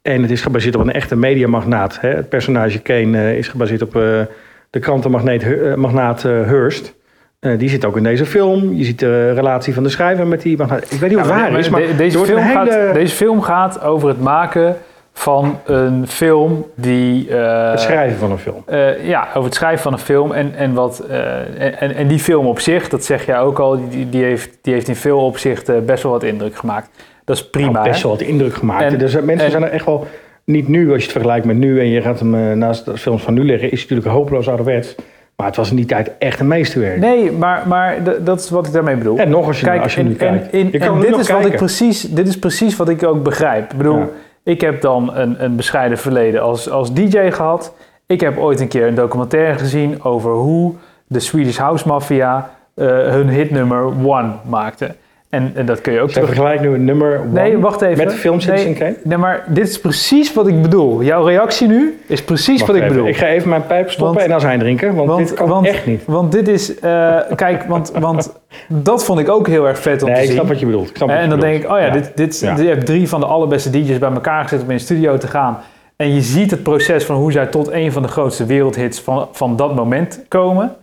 En 0.01 0.21
het 0.21 0.31
is 0.31 0.41
gebaseerd 0.41 0.75
op 0.75 0.81
een 0.81 0.91
echte 0.91 1.15
mediamagnaat. 1.15 1.99
Hè? 2.01 2.09
Het 2.09 2.29
personage 2.29 2.79
Kane 2.79 3.17
eh, 3.17 3.37
is 3.37 3.47
gebaseerd 3.47 3.81
op 3.81 3.95
eh, 3.95 4.21
de 4.69 4.79
krantenmagnaat 4.79 5.43
uh, 5.43 5.75
magnaat, 5.75 6.25
eh, 6.25 6.31
Hearst. 6.31 6.93
Eh, 7.39 7.57
die 7.57 7.69
zit 7.69 7.85
ook 7.85 7.97
in 7.97 8.03
deze 8.03 8.25
film. 8.25 8.73
Je 8.73 8.83
ziet 8.83 8.99
de 8.99 9.31
relatie 9.33 9.73
van 9.73 9.83
de 9.83 9.89
schrijver 9.89 10.27
met 10.27 10.41
die 10.41 10.57
magnaat. 10.57 10.91
Ik 10.91 10.99
weet 10.99 11.09
niet 11.09 11.19
of 11.19 11.25
het 11.25 11.35
waar 11.35 11.59
is, 11.59 11.69
maar 11.69 11.81
de- 11.81 11.95
deze, 11.95 12.17
film 12.19 12.39
hele... 12.39 12.71
gaat, 12.71 12.93
deze 12.93 13.15
film 13.15 13.41
gaat 13.41 13.81
over 13.81 14.07
het 14.07 14.21
maken 14.21 14.77
van 15.19 15.59
een 15.65 16.07
film 16.07 16.65
die... 16.75 17.29
eh, 17.37 17.69
Het 17.71 17.79
schrijven 17.79 18.17
van 18.17 18.31
een 18.31 18.37
film. 18.37 18.63
eh, 18.65 19.07
ja, 19.07 19.27
over 19.29 19.43
het 19.43 19.53
schrijven 19.55 19.79
van 19.81 19.93
een 19.93 19.99
film. 19.99 20.31
En, 20.31 20.55
en, 20.55 20.73
wat, 20.73 20.99
eh, 21.09 21.81
en, 21.81 21.95
en 21.95 22.07
die 22.07 22.19
film 22.19 22.45
op 22.45 22.59
zich, 22.59 22.89
dat 22.89 23.03
zeg 23.05 23.25
jij 23.25 23.39
ook 23.39 23.59
al, 23.59 23.89
die, 23.89 24.09
die, 24.09 24.23
heeft, 24.23 24.57
die 24.61 24.73
heeft 24.73 24.87
in 24.87 24.95
veel 24.95 25.19
opzichten 25.19 25.85
best 25.85 26.03
wel 26.03 26.11
wat 26.11 26.23
indruk 26.23 26.55
gemaakt. 26.55 26.89
Dat 27.25 27.35
is 27.35 27.49
prima. 27.49 27.71
Nou, 27.71 27.87
best 27.89 28.01
wel 28.03 28.11
wat 28.11 28.21
indruk 28.21 28.53
gemaakt. 28.53 28.83
En- 28.93 28.97
dus 28.97 29.13
mensen 29.13 29.45
en- 29.45 29.51
zijn 29.51 29.63
er 29.63 29.69
echt 29.71 29.85
wel... 29.85 30.07
Niet 30.43 30.67
nu, 30.67 30.87
als 30.87 30.97
je 30.97 31.03
het 31.03 31.11
vergelijkt 31.11 31.45
met 31.45 31.55
nu... 31.57 31.79
en 31.79 31.87
je 31.89 32.01
gaat 32.01 32.19
hem 32.19 32.57
naast 32.57 32.85
de 32.85 32.97
films 32.97 33.23
van 33.23 33.33
nu 33.33 33.45
leggen... 33.45 33.71
is 33.71 33.81
het 33.81 33.89
natuurlijk 33.89 34.17
hopeloos 34.17 34.47
ouderwets. 34.47 34.95
Maar 35.35 35.47
het 35.47 35.55
was 35.55 35.69
in 35.69 35.75
die 35.75 35.85
tijd 35.85 36.11
echt 36.19 36.39
een 36.39 36.47
meesterwerk. 36.47 36.99
Nee, 36.99 37.31
maar, 37.31 37.63
maar 37.67 37.97
dat 38.23 38.39
is 38.39 38.49
wat 38.49 38.67
ik 38.67 38.73
daarmee 38.73 38.95
bedoel. 38.95 39.17
En 39.17 39.29
nog 39.29 39.47
als 39.47 39.59
je, 39.59 39.65
Kijk, 39.65 39.83
als 39.83 39.93
je 39.95 39.99
en, 40.01 40.07
nu 40.07 40.13
kijkt. 40.13 40.49
en- 40.49 40.69
je 40.71 40.77
kan 40.77 40.99
dit, 41.01 41.17
is 41.17 41.29
wat 41.29 41.45
ik 41.45 41.55
precies, 41.55 42.01
dit 42.01 42.27
is 42.27 42.39
precies 42.39 42.75
wat 42.75 42.89
ik 42.89 43.03
ook 43.03 43.23
begrijp. 43.23 43.71
Ik 43.71 43.77
bedoel, 43.77 43.97
Ja. 43.97 44.07
Ik 44.43 44.61
heb 44.61 44.81
dan 44.81 45.15
een, 45.15 45.43
een 45.43 45.55
bescheiden 45.55 45.97
verleden 45.97 46.41
als, 46.41 46.69
als 46.69 46.93
DJ 46.93 47.31
gehad. 47.31 47.73
Ik 48.05 48.19
heb 48.21 48.37
ooit 48.37 48.59
een 48.59 48.67
keer 48.67 48.87
een 48.87 48.95
documentaire 48.95 49.59
gezien 49.59 50.03
over 50.03 50.31
hoe 50.31 50.73
de 51.07 51.19
Swedish 51.19 51.57
House 51.57 51.87
Mafia 51.87 52.49
eh, 52.73 52.87
hun 52.87 53.29
hitnummer 53.29 53.83
One 53.85 54.31
maakte. 54.49 54.95
En, 55.29 55.51
en 55.55 55.65
dat 55.65 55.81
kun 55.81 55.93
je 55.93 55.99
ook 55.99 56.11
Zij 56.11 56.21
terug... 56.21 56.29
vergelijkt 56.37 56.61
nu 56.63 56.73
een 56.73 56.83
nummer 56.85 57.21
Nee, 57.31 57.57
wacht 57.57 57.81
even. 57.81 57.97
met 57.97 58.09
de 58.09 58.15
film 58.15 58.39
Citizen 58.39 58.65
nee, 58.69 58.77
Kane. 58.77 58.95
nee, 59.03 59.17
maar 59.17 59.43
dit 59.47 59.67
is 59.69 59.79
precies 59.79 60.33
wat 60.33 60.47
ik 60.47 60.61
bedoel. 60.61 61.01
Jouw 61.03 61.23
reactie 61.25 61.67
nu 61.67 61.99
is 62.07 62.23
precies 62.23 62.59
Wacht 62.61 62.71
wat 62.71 62.81
ik 62.81 62.87
bedoel. 62.87 63.07
Ik 63.07 63.17
ga 63.17 63.27
even 63.27 63.49
mijn 63.49 63.65
pijp 63.67 63.91
stoppen 63.91 64.15
Want- 64.15 64.27
en 64.29 64.35
azijn 64.35 64.59
drinken. 64.59 64.95
Want, 64.95 65.17
dit 65.27 65.33
kan 65.33 65.47
want, 65.47 65.67
echt 65.67 65.85
niet. 65.85 66.01
Want 66.05 66.31
dit 66.31 66.47
is... 66.47 66.79
eh, 66.79 67.15
kijk, 67.35 67.63
want, 67.63 67.91
want 67.99 68.33
dat 68.67 69.05
vond 69.05 69.19
ik 69.19 69.29
ook 69.29 69.47
heel 69.47 69.67
erg 69.67 69.79
vet 69.79 70.01
om 70.03 70.07
Nee, 70.07 70.15
te 70.17 70.21
ik 70.21 70.27
zien. 70.27 70.35
snap 70.37 70.47
wat 70.49 70.59
je 70.59 70.65
bedoelt. 70.65 70.89
Ik 70.89 70.95
snap 70.95 71.07
wat 71.09 71.17
en 71.17 71.23
je 71.23 71.29
dan 71.29 71.39
bedoelt. 71.39 71.53
denk 71.61 71.65
ik, 71.71 71.77
oh 71.77 71.79
ja, 71.79 71.89
dit, 71.89 72.11
dit, 72.15 72.39
Ja. 72.39 72.57
je 72.57 72.67
hebt 72.67 72.85
drie 72.85 73.09
van 73.09 73.19
de 73.19 73.25
allerbeste 73.25 73.69
DJ's 73.69 73.97
bij 73.97 74.11
elkaar 74.11 74.43
gezet 74.43 74.61
om 74.61 74.67
in 74.67 74.73
een 74.73 74.79
studio 74.79 75.17
te 75.17 75.27
gaan. 75.27 75.57
En 75.95 76.13
je 76.13 76.21
ziet 76.21 76.51
het 76.51 76.63
proces 76.63 77.03
van 77.05 77.15
hoe 77.15 77.31
zij 77.31 77.45
tot 77.45 77.71
een 77.71 77.91
van 77.91 78.01
de 78.01 78.07
grootste 78.07 78.45
wereldhits 78.45 78.99
van, 78.99 79.27
van 79.31 79.55
dat 79.55 79.75
moment 79.75 80.21
komen. 80.27 80.75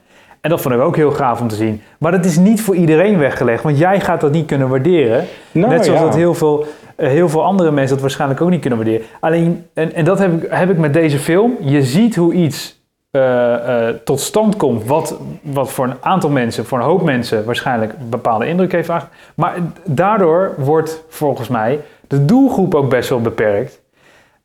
En 0.46 0.52
dat 0.52 0.60
vond 0.60 0.74
ik 0.74 0.80
ook 0.80 0.96
heel 0.96 1.10
gaaf 1.10 1.40
om 1.40 1.48
te 1.48 1.54
zien. 1.54 1.82
Maar 1.98 2.12
dat 2.12 2.24
is 2.24 2.38
niet 2.38 2.62
voor 2.62 2.74
iedereen 2.74 3.18
weggelegd, 3.18 3.62
want 3.62 3.78
jij 3.78 4.00
gaat 4.00 4.20
dat 4.20 4.32
niet 4.32 4.46
kunnen 4.46 4.68
waarderen. 4.68 5.24
Nou, 5.52 5.72
Net 5.72 5.84
zoals 5.84 6.00
ja. 6.00 6.06
dat 6.06 6.14
heel 6.14 6.34
veel, 6.34 6.66
eh, 6.96 7.08
heel 7.08 7.28
veel 7.28 7.44
andere 7.44 7.70
mensen 7.70 7.92
dat 7.92 8.00
waarschijnlijk 8.00 8.40
ook 8.40 8.50
niet 8.50 8.60
kunnen 8.60 8.78
waarderen. 8.78 9.06
Alleen, 9.20 9.66
en, 9.74 9.94
en 9.94 10.04
dat 10.04 10.18
heb 10.18 10.42
ik, 10.42 10.50
heb 10.50 10.70
ik 10.70 10.78
met 10.78 10.92
deze 10.92 11.18
film. 11.18 11.56
Je 11.60 11.82
ziet 11.82 12.16
hoe 12.16 12.32
iets 12.32 12.80
eh, 13.10 13.88
eh, 13.88 13.94
tot 14.04 14.20
stand 14.20 14.56
komt, 14.56 14.84
wat, 14.84 15.18
wat 15.42 15.72
voor 15.72 15.84
een 15.84 15.96
aantal 16.00 16.30
mensen, 16.30 16.66
voor 16.66 16.78
een 16.78 16.84
hoop 16.84 17.02
mensen 17.02 17.44
waarschijnlijk 17.44 17.92
een 17.92 18.08
bepaalde 18.08 18.46
indruk 18.46 18.72
heeft. 18.72 18.90
Maar 19.34 19.54
daardoor 19.84 20.54
wordt 20.58 21.04
volgens 21.08 21.48
mij 21.48 21.80
de 22.06 22.24
doelgroep 22.24 22.74
ook 22.74 22.90
best 22.90 23.08
wel 23.08 23.20
beperkt. 23.20 23.80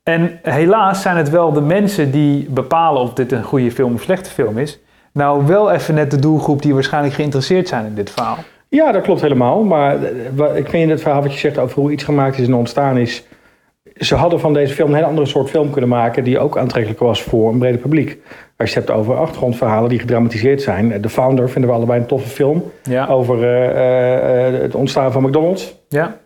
En 0.04 0.40
helaas 0.42 1.02
zijn 1.02 1.18
het 1.18 1.30
wel 1.30 1.54
de 1.54 1.62
mensen 1.62 2.12
die 2.12 2.50
bepalen 2.50 3.02
of 3.02 3.14
dit 3.14 3.32
een 3.32 3.44
goede 3.44 3.72
film 3.72 3.94
of 3.94 4.02
slechte 4.02 4.30
film 4.30 4.58
is, 4.58 4.80
nou 5.14 5.46
wel 5.46 5.72
even 5.72 5.94
net 5.94 6.12
de 6.12 6.20
doelgroep 6.20 6.62
die 6.62 6.74
waarschijnlijk 6.74 7.14
geïnteresseerd 7.14 7.68
zijn 7.68 7.86
in 7.86 7.96
dit 7.96 8.10
verhaal. 8.10 8.38
Ja, 8.70 8.92
dat 8.92 9.02
klopt 9.02 9.22
helemaal. 9.22 9.64
Maar 9.64 10.04
eh, 10.04 10.56
ik 10.56 10.70
vind 10.70 10.92
het 10.92 11.02
verhaal 11.02 11.22
wat 11.22 11.34
je 11.34 11.40
zegt 11.40 11.58
over 11.58 11.82
hoe 11.82 11.92
iets 11.92 12.04
gemaakt 12.04 12.38
is 12.38 12.48
en 12.48 12.54
ontstaan 12.54 12.98
is. 12.98 13.26
Ze 13.96 14.16
hadden 14.16 14.40
van 14.40 14.54
deze 14.54 14.74
film 14.74 14.90
een 14.90 14.96
hele 14.96 15.08
andere 15.08 15.28
soort 15.28 15.50
film 15.50 15.70
kunnen 15.70 15.90
maken. 15.90 16.24
die 16.24 16.40
ook 16.40 16.58
aantrekkelijk 16.58 17.00
was 17.00 17.24
voor 17.24 17.52
een 17.52 17.60
breder 17.60 17.80
publiek. 17.80 18.18
Als 18.58 18.74
je 18.74 18.80
het 18.80 18.88
hebt 18.88 19.00
over 19.00 19.16
achtergrondverhalen 19.16 19.90
die 19.90 20.00
gedramatiseerd 20.00 20.62
zijn. 20.62 21.02
The 21.02 21.10
Founder 21.10 21.50
vinden 21.50 21.70
we 21.70 21.76
allebei 21.76 22.00
een 22.00 22.06
toffe 22.06 22.30
film. 22.30 22.72
Ja. 22.84 23.08
Over 23.08 23.44
eh, 23.44 23.70
eh, 23.70 24.48
eh, 24.48 24.62
het 24.62 24.76
ontstaan 24.76 25.12
van 25.12 25.24
McDonald's. 25.24 25.76
Ja. 25.90 26.18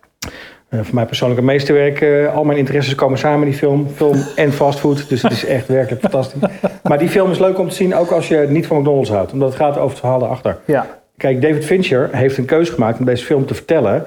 Eh, 0.76 0.86
voor 0.86 0.96
mij 0.96 1.06
persoonlijk 1.06 1.40
een 1.40 1.46
meesterwerk. 1.46 2.02
Eh, 2.02 2.36
al 2.36 2.44
mijn 2.44 2.58
interesses 2.58 2.96
komen 2.96 3.18
samen 3.18 3.40
in 3.40 3.50
die 3.50 3.60
film. 3.60 3.88
Film 3.96 4.24
en 4.36 4.52
fastfood. 4.52 5.10
Dus 5.10 5.22
het 5.22 5.32
is 5.32 5.46
echt 5.46 5.68
werkelijk 5.68 6.02
fantastisch. 6.02 6.42
Maar 6.84 6.98
die 6.98 7.10
film 7.10 7.32
is 7.32 7.40
leuk 7.40 7.60
om 7.60 7.70
te 7.70 7.76
zien, 7.76 7.96
ook 7.96 8.12
als 8.12 8.28
je 8.28 8.46
niet 8.50 8.68
van 8.68 8.78
McDonald's 8.78 9.10
houdt. 9.10 9.32
Omdat 9.32 9.48
het 9.48 9.58
gaat 9.58 9.78
over 9.78 9.90
het 9.90 10.00
verhaal 10.00 10.24
erachter. 10.24 10.58
Ja. 10.66 10.88
Kijk, 11.18 11.42
David 11.42 11.66
Fincher 11.66 12.10
heeft 12.12 12.38
een 12.38 12.46
keuze 12.46 12.72
gemaakt 12.72 13.00
om 13.00 13.06
deze 13.06 13.26
film 13.26 13.46
te 13.46 13.54
vertellen. 13.54 14.04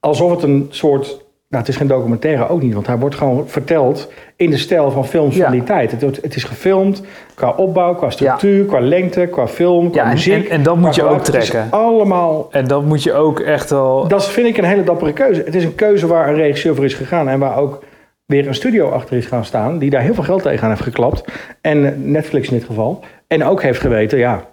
Alsof 0.00 0.30
het 0.30 0.42
een 0.42 0.66
soort. 0.70 1.28
Nou, 1.50 1.62
het 1.62 1.68
is 1.72 1.76
geen 1.78 1.86
documentaire 1.86 2.48
ook 2.48 2.62
niet, 2.62 2.74
want 2.74 2.86
hij 2.86 2.98
wordt 2.98 3.14
gewoon 3.14 3.48
verteld 3.48 4.12
in 4.36 4.50
de 4.50 4.56
stijl 4.56 4.90
van 4.90 5.06
films 5.06 5.36
Ja. 5.36 5.42
van 5.42 5.52
die 5.52 5.62
tijd. 5.62 5.90
Het, 5.90 6.00
het 6.22 6.36
is 6.36 6.44
gefilmd 6.44 7.02
qua 7.34 7.50
opbouw, 7.50 7.94
qua 7.94 8.10
structuur, 8.10 8.64
qua 8.64 8.80
lengte, 8.80 9.26
qua 9.26 9.46
film, 9.48 9.90
qua 9.90 10.00
Ja, 10.00 10.06
en- 10.06 10.12
muziek. 10.12 10.44
en- 10.44 10.50
en 10.50 10.62
dat 10.62 10.76
moet 10.76 10.94
je 10.94 11.02
ook 11.02 11.08
geluid. 11.08 11.26
Het 11.26 11.36
is 11.36 11.48
trekken. 11.48 11.70
allemaal 11.78 12.48
En 12.50 12.66
dat 12.66 12.84
moet 12.84 13.02
je 13.02 13.12
ook 13.12 13.40
echt 13.40 13.70
wel... 13.70 14.08
dat 14.08 14.28
vind 14.28 14.46
ik 14.46 14.56
een 14.56 14.64
hele 14.64 14.84
dappere 14.84 15.12
keuze. 15.12 15.42
Het 15.44 15.54
is 15.54 15.64
een 15.64 15.74
keuze 15.74 16.06
waar 16.06 16.28
een 16.28 16.34
regisseur 16.34 16.74
voor 16.74 16.84
is 16.84 16.94
gegaan 16.94 17.28
en 17.28 17.38
waar 17.38 17.56
ook 17.58 17.82
weer 18.26 18.46
een 18.46 18.54
studio 18.54 18.88
achter 18.88 19.16
is 19.16 19.26
gaan 19.26 19.44
staan, 19.44 19.78
die 19.78 19.90
daar 19.90 20.02
heel 20.02 20.14
veel 20.14 20.24
geld 20.24 20.42
tegenaan 20.42 20.70
heeft 20.70 20.82
geklapt. 20.82 21.24
En 21.60 22.10
Netflix 22.10 22.48
in 22.48 22.56
dit 22.58 22.66
geval. 22.66 23.04
En 23.26 23.44
ook 23.44 23.62
heeft 23.62 23.80
geweten, 23.80 24.18
ja, 24.18 24.44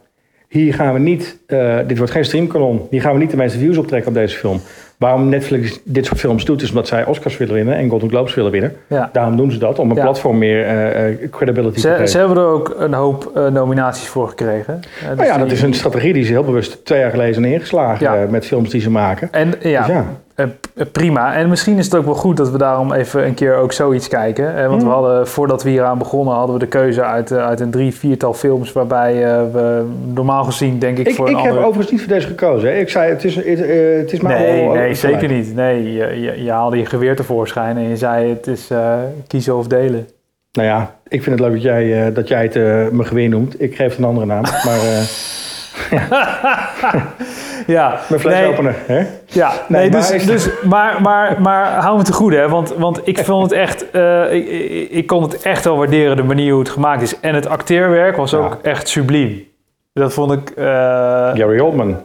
hier 0.47 0.73
gaan 0.73 0.93
we 0.93 0.99
niet, 0.99 1.37
eh, 1.47 1.77
dit 1.87 1.97
wordt 1.97 2.11
geen 2.13 2.25
streamkanon, 2.25 2.87
hier 2.89 3.01
gaan 3.01 3.13
we 3.13 3.19
niet 3.19 3.31
de 3.31 3.37
meeste 3.37 3.57
views 3.57 3.77
optrekken 3.77 4.09
op 4.09 4.15
deze 4.15 4.37
film. 4.37 4.61
Waarom 4.97 5.29
Netflix 5.29 5.79
dit 5.83 6.05
soort 6.05 6.19
films 6.19 6.45
doet, 6.45 6.61
is 6.61 6.69
omdat 6.69 6.87
zij 6.87 7.05
Oscars 7.05 7.37
willen 7.37 7.53
winnen 7.53 7.75
en 7.75 7.89
Golden 7.89 8.09
Globes 8.09 8.33
willen 8.35 8.51
winnen. 8.51 8.75
Ja. 8.87 9.09
Daarom 9.13 9.37
doen 9.37 9.51
ze 9.51 9.57
dat, 9.57 9.79
om 9.79 9.89
een 9.89 9.95
Ja. 9.95 10.01
platform 10.03 10.37
meer 10.37 10.63
eh, 10.65 11.07
eh, 11.09 11.17
credibility 11.31 11.81
te 11.81 11.89
geven. 11.89 12.07
ze 12.09 12.17
hebben 12.17 12.37
er 12.37 12.43
ook 12.45 12.75
een 12.77 12.93
hoop 12.93 13.31
nominaties 13.51 14.07
voor 14.07 14.27
gekregen. 14.29 14.81
Dus 14.81 15.15
nou 15.15 15.23
ja, 15.25 15.37
dat 15.37 15.51
is 15.51 15.61
een 15.61 15.73
strategie 15.73 16.13
die 16.13 16.23
ze 16.23 16.31
heel 16.31 16.43
bewust 16.43 16.85
twee 16.85 16.99
jaar 16.99 17.09
geleden 17.11 17.33
zijn 17.33 17.45
ingeslagen 17.45 18.05
Ja. 18.19 18.25
met 18.29 18.45
films 18.45 18.69
die 18.69 18.81
ze 18.81 18.89
maken. 18.89 19.27
En 19.31 19.53
ja, 19.61 19.85
Dus 19.85 19.95
prima. 20.91 21.33
En 21.35 21.49
misschien 21.49 21.77
is 21.77 21.85
het 21.85 21.95
ook 21.95 22.05
wel 22.05 22.13
goed 22.15 22.37
dat 22.37 22.49
we 22.51 22.57
daarom 22.57 22.93
even 22.93 23.25
een 23.25 23.33
keer 23.33 23.55
ook 23.55 23.71
zoiets 23.73 24.07
kijken. 24.07 24.55
Eh, 24.57 24.67
want 24.67 24.83
we 24.83 24.89
hadden, 24.89 25.27
voordat 25.27 25.63
we 25.63 25.69
hieraan 25.69 25.97
begonnen, 25.97 26.33
hadden 26.35 26.53
we 26.53 26.59
de 26.61 26.67
keuze 26.67 27.03
uit, 27.03 27.31
eh, 27.31 27.45
uit 27.45 27.59
een 27.59 27.71
drie, 27.71 27.93
viertal 27.95 28.33
films. 28.33 28.71
Waarbij 28.71 29.25
eh, 29.25 29.41
we 29.53 29.85
normaal 30.13 30.43
gezien, 30.43 30.79
denk 30.79 30.97
ik, 30.97 31.07
Ik, 31.07 31.15
voor 31.15 31.29
ik 31.29 31.35
een 31.37 31.41
heb 31.43 31.55
overigens 31.55 31.91
niet 31.91 31.99
voor 32.01 32.13
deze 32.13 32.27
gekozen. 32.27 32.69
hè. 32.69 32.75
Ik 32.79 32.89
zei, 32.89 33.09
het 33.09 33.23
is, 33.23 33.35
het, 33.35 33.45
eh, 33.45 33.97
het 33.97 34.13
is 34.13 34.19
maar 34.19 34.39
Nee, 34.39 34.67
nee, 34.67 34.93
zeker 34.93 35.19
gelijk. 35.19 35.37
niet. 35.37 35.55
Nee, 35.55 35.93
je, 35.93 36.21
je, 36.21 36.43
je 36.43 36.51
haalde 36.51 36.77
je 36.77 36.85
geweer 36.85 37.15
tevoorschijn 37.15 37.77
en 37.77 37.89
je 37.89 37.97
zei 37.97 38.29
het 38.29 38.47
is 38.47 38.69
eh, 38.69 38.93
kiezen 39.27 39.57
of 39.57 39.67
delen. 39.67 40.07
Nou 40.51 40.67
ja, 40.69 40.95
ik 41.07 41.23
vind 41.23 41.39
het 41.39 41.47
leuk 41.47 41.53
dat 41.53 41.63
jij, 41.63 42.05
eh, 42.07 42.15
dat 42.15 42.27
jij 42.27 42.43
het 42.43 42.55
eh, 42.55 42.63
mijn 42.63 43.05
geweer 43.05 43.29
noemt. 43.29 43.61
Ik 43.61 43.75
geef 43.75 43.89
het 43.89 43.97
een 43.97 44.03
andere 44.03 44.25
naam. 44.25 44.41
Maar 44.41 44.79
eh 44.79 45.01
Ja, 47.67 47.99
mijn 48.09 48.21
vleesopener. 48.21 48.75
hè? 48.85 49.03
Ja, 49.37 49.51
nee, 49.67 49.91
maar 49.91 50.11
dus, 50.11 50.25
dus, 50.25 50.49
maar, 50.63 51.01
maar, 51.01 51.41
maar 51.41 51.71
hou 51.71 51.97
me 51.97 52.03
te 52.03 52.13
goede, 52.13 52.37
hè? 52.37 52.49
Want, 52.49 52.73
want 52.77 53.01
ik 53.03 53.19
vond 53.19 53.43
het 53.43 53.59
echt, 53.59 53.91
eh, 53.91 54.33
ik, 54.33 54.47
ik, 54.47 54.89
ik 54.89 55.07
kon 55.07 55.21
het 55.21 55.41
echt 55.41 55.63
wel 55.63 55.77
waarderen, 55.77 56.15
de 56.15 56.23
manier 56.23 56.51
hoe 56.51 56.59
het 56.59 56.69
gemaakt 56.69 57.01
is. 57.01 57.19
En 57.19 57.35
het 57.35 57.47
acteerwerk 57.47 58.15
was 58.15 58.33
ook 58.33 58.57
echt 58.61 58.87
subliem. 58.87 59.47
Dat 59.93 60.13
vond 60.13 60.31
ik, 60.31 60.49
eh, 60.49 60.65
Gary 61.33 61.59
Oldman. 61.59 61.97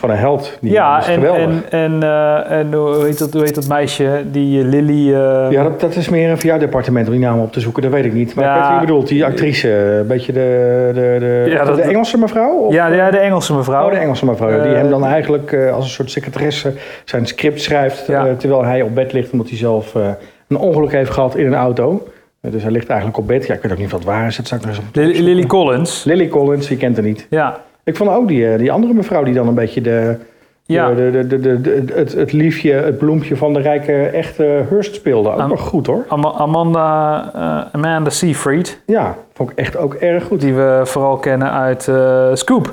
Gewoon 0.00 0.14
een 0.14 0.20
held. 0.20 0.58
Die 0.60 0.72
ja, 0.72 0.98
is 0.98 1.06
en, 1.06 1.14
geweldig. 1.14 1.42
en, 1.42 1.62
en, 1.70 2.02
eh, 2.02 2.58
en 2.58 2.72
hoe, 2.72 3.04
heet 3.04 3.18
dat, 3.18 3.32
hoe 3.32 3.42
heet 3.42 3.54
dat 3.54 3.68
meisje, 3.68 4.22
die 4.30 4.60
eh, 4.62 4.68
Lily... 4.68 5.14
eh, 5.14 5.46
ja, 5.50 5.62
dat, 5.62 5.80
dat 5.80 5.96
is 5.96 6.08
meer 6.08 6.30
een 6.30 6.38
VR-departement 6.38 7.06
om 7.06 7.12
die 7.12 7.20
naam 7.22 7.38
op 7.40 7.52
te 7.52 7.60
zoeken. 7.60 7.82
Dat 7.82 7.90
weet 7.92 8.04
ik 8.04 8.12
niet. 8.12 8.34
Maar 8.34 8.44
Ja. 8.44 8.54
ik 8.54 8.58
weet 8.60 8.68
wie 8.70 8.80
je 8.80 8.86
bedoelt. 8.86 9.08
Die 9.08 9.24
actrice. 9.24 9.68
Een 10.00 10.06
beetje 10.06 10.32
de, 10.32 10.90
de, 10.94 11.16
de, 11.44 11.50
Ja, 11.50 11.64
dat- 11.64 11.76
de 11.76 11.82
Engelse 11.82 12.18
mevrouw? 12.18 12.52
Of? 12.56 12.72
ja, 12.74 12.86
ja, 12.86 13.10
de 13.10 13.18
Engelse 13.18 13.54
mevrouw. 13.54 13.84
Oh, 13.84 13.90
de 13.92 13.96
Engelse 13.98 14.24
mevrouw. 14.26 14.48
die 14.62 14.72
Eh, 14.72 14.80
hem 14.80 14.90
dan 14.90 15.04
eigenlijk 15.04 15.52
eh, 15.52 15.72
als 15.72 15.84
een 15.84 15.90
soort 15.90 16.10
secretaresse 16.10 16.72
zijn 17.04 17.26
script 17.26 17.60
schrijft. 17.62 18.06
Ja. 18.06 18.26
eh, 18.26 18.32
terwijl 18.36 18.64
hij 18.64 18.82
op 18.82 18.94
bed 18.94 19.12
ligt 19.12 19.30
omdat 19.32 19.48
hij 19.48 19.58
zelf 19.58 19.94
eh, 19.94 20.08
een 20.48 20.56
ongeluk 20.56 20.92
heeft 20.92 21.10
gehad 21.10 21.36
in 21.36 21.46
een 21.46 21.54
auto. 21.54 22.08
Eh, 22.40 22.50
dus 22.52 22.62
hij 22.62 22.70
ligt 22.70 22.88
eigenlijk 22.88 23.18
op 23.18 23.26
bed. 23.26 23.46
Ja, 23.46 23.54
ik 23.54 23.62
weet 23.62 23.72
ook 23.72 23.78
niet 23.78 23.90
wat 23.90 24.04
waar 24.04 24.26
is. 24.26 24.36
Het 24.36 24.48
zou 24.48 24.60
ik 24.60 24.66
nog 24.66 24.76
eens 24.76 25.18
Lily 25.20 25.46
Collins. 25.46 26.04
Lily 26.04 26.28
Collins, 26.28 26.66
die 26.68 26.76
kent 26.76 26.96
er 26.96 27.02
niet. 27.02 27.26
Ja, 27.30 27.56
Ik 27.84 27.96
vond 27.96 28.10
ook 28.10 28.28
die, 28.28 28.52
eh, 28.52 28.58
die 28.58 28.72
andere 28.72 28.92
mevrouw 28.94 29.22
die 29.22 29.34
dan 29.34 29.48
een 29.48 29.54
beetje 29.54 29.80
de, 29.80 30.16
ja. 30.62 30.94
de, 30.94 31.26
de, 31.28 31.40
de, 31.40 31.84
het, 31.94 32.12
het 32.12 32.32
liefje, 32.32 32.72
het 32.72 32.98
bloempje 32.98 33.36
van 33.36 33.52
de 33.52 33.60
rijke 33.60 33.92
echte 34.06 34.64
Hurst 34.68 34.94
speelde. 34.94 35.28
Ook 35.30 35.38
Am- 35.38 35.48
nog 35.48 35.60
goed 35.60 35.86
hoor. 35.86 36.04
Ama- 36.08 36.32
Amanda, 36.32 37.30
eh, 37.34 37.74
Amanda 37.80 38.10
Seyfried, 38.10 38.80
Ja, 38.86 39.16
vond 39.32 39.50
ik 39.50 39.58
echt 39.58 39.76
ook 39.76 39.94
erg 39.94 40.24
goed. 40.24 40.40
die 40.40 40.54
we 40.54 40.80
vooral 40.84 41.16
kennen 41.16 41.50
uit 41.52 41.88
eh, 41.88 42.30
Scoop. 42.34 42.70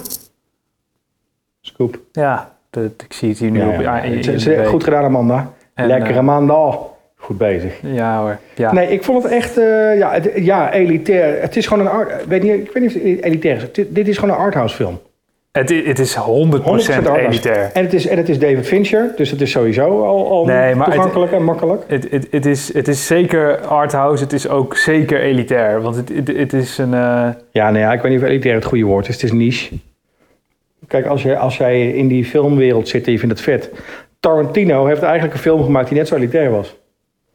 Scoop. 1.62 2.00
Ja, 2.12 2.52
ik 3.00 3.14
zie 3.14 3.30
het 3.30 3.38
hier 3.40 3.52
nu 3.52 3.60
Ja, 3.60 3.68
op. 3.76 3.80
ja. 3.82 4.22
Ze- 4.24 4.40
ze- 4.40 4.56
week. 4.56 4.68
goed 4.68 4.84
gedaan 4.84 5.04
Amanda. 5.04 5.52
En, 5.74 5.88
Lekker 5.88 6.18
Amanda. 6.18 6.74
Goed 7.28 7.38
bezig. 7.38 7.74
Ja 7.82 8.20
hoor. 8.22 8.38
Ja. 8.56 8.74
Nee, 8.74 8.88
ik 8.88 9.04
vond 9.04 9.24
het 9.24 9.32
echt, 9.32 9.58
eh, 9.58 9.98
ja, 9.98 10.12
het- 10.12 10.32
ja, 10.36 10.74
elitair. 10.74 11.42
Het 11.42 11.56
is 11.58 11.68
gewoon 11.68 11.86
een 11.86 11.92
art, 11.92 12.28
weet 12.28 12.44
niet, 12.44 12.54
ik 12.54 12.72
weet 12.74 12.84
niet 12.84 12.96
of 12.96 13.02
het 13.04 13.24
elitair 13.24 13.56
is. 13.56 13.72
Dit, 13.72 13.96
dit 13.96 14.08
is 14.08 14.18
gewoon 14.18 14.36
een 14.36 14.42
arthouse 14.42 14.76
film. 14.76 15.00
Het, 15.52 15.70
het 15.86 16.00
is 16.00 16.16
100%, 16.16 16.64
100% 16.64 17.08
arthouse. 17.08 17.26
elitair. 17.30 17.70
En 17.74 17.84
het, 17.84 17.94
is, 17.94 18.08
en 18.08 18.18
het 18.18 18.30
is 18.30 18.40
David 18.40 18.68
Fincher, 18.68 19.12
dus 19.16 19.32
het 19.32 19.42
is 19.42 19.52
sowieso 19.52 20.04
al, 20.06 20.30
al 20.32 20.46
Nee, 20.46 20.76
het- 20.76 20.84
toegankelijk 20.84 21.32
en 21.32 21.44
makkelijk. 21.44 21.84
Het, 21.88 22.08
het, 22.12 22.28
het, 22.32 22.46
is, 22.46 22.74
het 22.74 22.88
is 22.88 23.08
zeker 23.08 23.58
arthouse, 23.60 24.24
het 24.24 24.34
is 24.34 24.50
ook 24.50 24.78
zeker 24.78 25.22
elitair. 25.22 25.82
Want 25.82 25.96
het, 25.96 26.10
het, 26.16 26.28
het 26.28 26.54
is 26.54 26.78
een... 26.78 26.94
eh, 26.94 27.28
Ja, 27.52 27.70
nou 27.70 27.78
ja, 27.78 27.94
ik 27.94 28.02
weet 28.02 28.12
niet 28.12 28.22
of 28.22 28.28
elitair 28.28 28.56
het 28.56 28.66
goede 28.66 28.84
woord 28.84 29.08
is. 29.08 29.14
Het 29.14 29.24
is 29.24 29.32
niche. 29.32 29.76
Kijk, 30.88 31.06
als, 31.06 31.24
je, 31.24 31.38
als 31.38 31.58
jij 31.58 31.88
in 31.92 32.08
die 32.08 32.26
filmwereld 32.26 32.88
zit 32.88 33.06
en 33.06 33.12
je 33.12 33.20
vindt 33.20 33.36
het 33.36 33.44
vet. 33.44 33.70
Tarantino 34.20 34.86
heeft 34.86 35.02
eigenlijk 35.02 35.34
een 35.34 35.40
film 35.40 35.64
gemaakt 35.64 35.88
die 35.90 35.98
net 35.98 36.08
zo 36.08 36.16
elitair 36.16 36.52
was. 36.52 36.76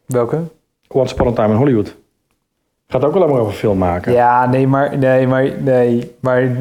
Welke? 0.06 0.40
Once 0.88 1.14
Upon 1.14 1.26
a 1.28 1.32
Time 1.32 1.48
in 1.48 1.56
Hollywood. 1.56 1.96
Gaat 2.88 3.04
ook 3.04 3.14
alleen 3.14 3.28
maar 3.30 3.40
over 3.40 3.52
film 3.52 3.78
maken. 3.78 4.12
Ja, 4.12 4.46
nee, 4.46 4.66
maar... 4.66 4.98
Nee, 4.98 5.26
maar, 5.26 5.50
nee, 5.60 6.14
maar 6.20 6.56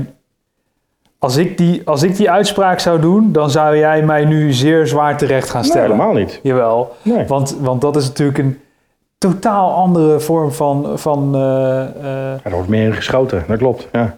als, 1.19 1.37
ik 1.37 1.57
die, 1.57 1.81
als 1.85 2.03
ik 2.03 2.15
die 2.15 2.31
uitspraak 2.31 2.79
zou 2.79 2.99
doen, 2.99 3.31
dan 3.31 3.49
zou 3.51 3.77
jij 3.77 4.03
mij 4.03 4.25
nu 4.25 4.53
zeer 4.53 4.87
zwaar 4.87 5.17
terecht 5.17 5.49
gaan 5.49 5.61
Nee, 5.61 5.69
stellen. 5.69 5.91
helemaal 5.91 6.13
niet. 6.13 6.39
Jawel. 6.43 6.95
Nee. 7.01 7.25
Want, 7.27 7.57
want 7.59 7.81
dat 7.81 7.95
is 7.95 8.07
natuurlijk 8.07 8.37
een 8.37 8.59
totaal 9.17 9.73
andere 9.73 10.19
vorm 10.19 10.51
van... 10.51 10.99
van 10.99 11.35
eh, 11.35 11.81
eh, 11.81 12.45
Er 12.45 12.51
wordt 12.51 12.67
meer 12.67 12.93
geschoten, 12.93 13.43
dat 13.47 13.57
klopt. 13.57 13.87
Ja. 13.91 14.17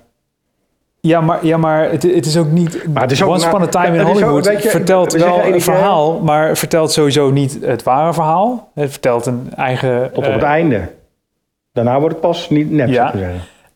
Ja, 1.07 1.21
maar, 1.21 1.45
ja, 1.45 1.57
maar 1.57 1.89
het, 1.91 2.03
het 2.03 2.25
is 2.25 2.37
ook 2.37 2.51
niet... 2.51 2.87
Maar 2.93 3.01
het 3.01 3.11
is 3.11 3.23
ook 3.23 3.29
Once 3.29 3.45
na- 3.45 3.51
Upon 3.51 3.61
a 3.63 3.67
Time 3.67 3.97
in 3.97 4.05
Hollywood 4.05 4.47
vertelt 4.61 5.11
we 5.13 5.19
wel 5.19 5.45
een 5.45 5.61
verhaal, 5.61 6.19
maar 6.19 6.57
vertelt 6.57 6.91
sowieso 6.91 7.31
niet 7.31 7.57
het 7.61 7.83
ware 7.83 8.13
verhaal. 8.13 8.71
Het 8.73 8.91
vertelt 8.91 9.25
een 9.25 9.49
eigen... 9.55 10.07
Tot 10.13 10.17
op 10.17 10.23
eh, 10.23 10.33
het 10.33 10.43
einde. 10.43 10.89
Daarna 11.71 11.99
wordt 11.99 12.15
het 12.15 12.23
pas 12.23 12.49
niet 12.49 12.71
nep, 12.71 12.87
Ja. 12.87 13.13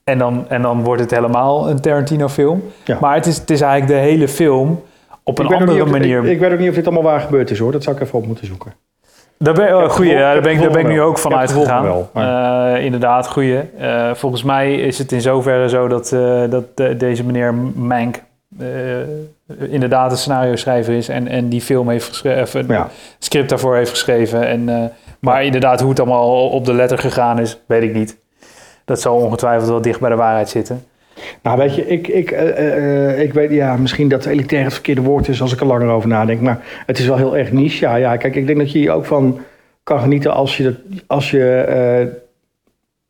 En 0.03 0.17
dan, 0.17 0.45
en 0.49 0.61
dan 0.61 0.83
wordt 0.83 1.01
het 1.01 1.11
helemaal 1.11 1.69
een 1.69 1.79
Tarantino-film. 1.81 2.63
Ja. 2.83 2.97
Maar 3.01 3.15
het 3.15 3.25
is, 3.25 3.37
het 3.37 3.49
is 3.49 3.61
eigenlijk 3.61 4.01
de 4.01 4.07
hele 4.07 4.27
film 4.27 4.81
op 5.23 5.39
een 5.39 5.47
andere 5.47 5.83
of- 5.83 5.89
manier. 5.89 6.23
Ik, 6.25 6.31
ik 6.31 6.39
weet 6.39 6.51
ook 6.51 6.59
niet 6.59 6.69
of 6.69 6.75
dit 6.75 6.85
allemaal 6.85 7.03
waar 7.03 7.19
gebeurd 7.21 7.51
is 7.51 7.59
hoor. 7.59 7.71
Dat 7.71 7.83
zou 7.83 7.95
ik 7.95 8.01
even 8.01 8.19
op 8.19 8.25
moeten 8.27 8.45
zoeken. 8.45 8.73
Daar 9.37 9.53
ben, 9.53 9.77
oh, 9.77 9.89
goeie, 9.89 10.11
ja, 10.11 10.19
daar 10.19 10.35
ik 10.35 10.41
ben 10.43 10.51
ik, 10.51 10.59
daar 10.59 10.71
ben 10.71 10.81
ik 10.81 10.87
nu 10.87 11.01
ook 11.01 11.17
van 11.17 11.35
uitgegaan. 11.35 12.07
Eh, 12.13 12.85
inderdaad, 12.85 13.27
goeie. 13.27 13.59
Eh, 13.77 14.13
volgens 14.13 14.43
mij 14.43 14.75
is 14.75 14.97
het 14.97 15.11
in 15.11 15.21
zoverre 15.21 15.69
zo 15.69 15.87
dat, 15.87 16.11
eh, 16.11 16.43
dat 16.49 16.99
deze 16.99 17.23
meneer 17.23 17.53
Mank 17.75 18.25
inderdaad 19.69 20.11
een 20.11 20.17
scenario 20.17 20.55
schrijver 20.55 20.93
is 20.93 21.09
en, 21.09 21.27
en 21.27 21.49
die 21.49 21.61
film 21.61 21.89
heeft 21.89 22.07
geschreven, 22.07 22.65
Ja. 22.67 22.89
script 23.19 23.49
daarvoor 23.49 23.75
heeft 23.75 23.89
geschreven. 23.89 24.47
En, 24.47 24.91
maar 25.19 25.43
inderdaad, 25.43 25.79
hoe 25.79 25.89
het 25.89 25.99
allemaal 25.99 26.49
op 26.49 26.65
de 26.65 26.73
letter 26.73 26.97
gegaan 26.97 27.39
is, 27.39 27.59
weet 27.65 27.83
ik 27.83 27.93
niet. 27.93 28.17
Dat 28.85 29.01
zal 29.01 29.15
ongetwijfeld 29.15 29.69
wel 29.69 29.81
dicht 29.81 29.99
bij 29.99 30.09
de 30.09 30.15
waarheid 30.15 30.49
zitten. 30.49 30.85
Nou, 31.41 31.57
weet 31.57 31.75
je, 31.75 31.87
ik, 31.87 32.07
ik, 32.07 32.31
eh, 32.31 33.09
eh, 33.11 33.21
ik 33.21 33.33
weet, 33.33 33.51
ja, 33.51 33.75
misschien 33.77 34.07
dat 34.07 34.25
elitair 34.25 34.63
het 34.63 34.73
verkeerde 34.73 35.01
woord 35.01 35.27
is 35.27 35.41
als 35.41 35.53
ik 35.53 35.59
er 35.59 35.65
langer 35.65 35.87
over 35.89 36.09
nadenk. 36.09 36.41
Maar 36.41 36.59
het 36.85 36.99
is 36.99 37.07
wel 37.07 37.17
heel 37.17 37.37
erg 37.37 37.51
niche. 37.51 37.85
Ja, 37.85 37.95
ja, 37.95 38.17
kijk, 38.17 38.35
ik 38.35 38.47
denk 38.47 38.59
dat 38.59 38.71
je 38.71 38.77
hier 38.79 38.91
ook 38.91 39.05
van 39.05 39.39
kan 39.83 39.99
genieten 39.99 40.33
als 40.33 40.57
je, 40.57 40.63
dat, 40.63 40.73
als 41.07 41.31
je 41.31 41.53
eh, 41.53 42.07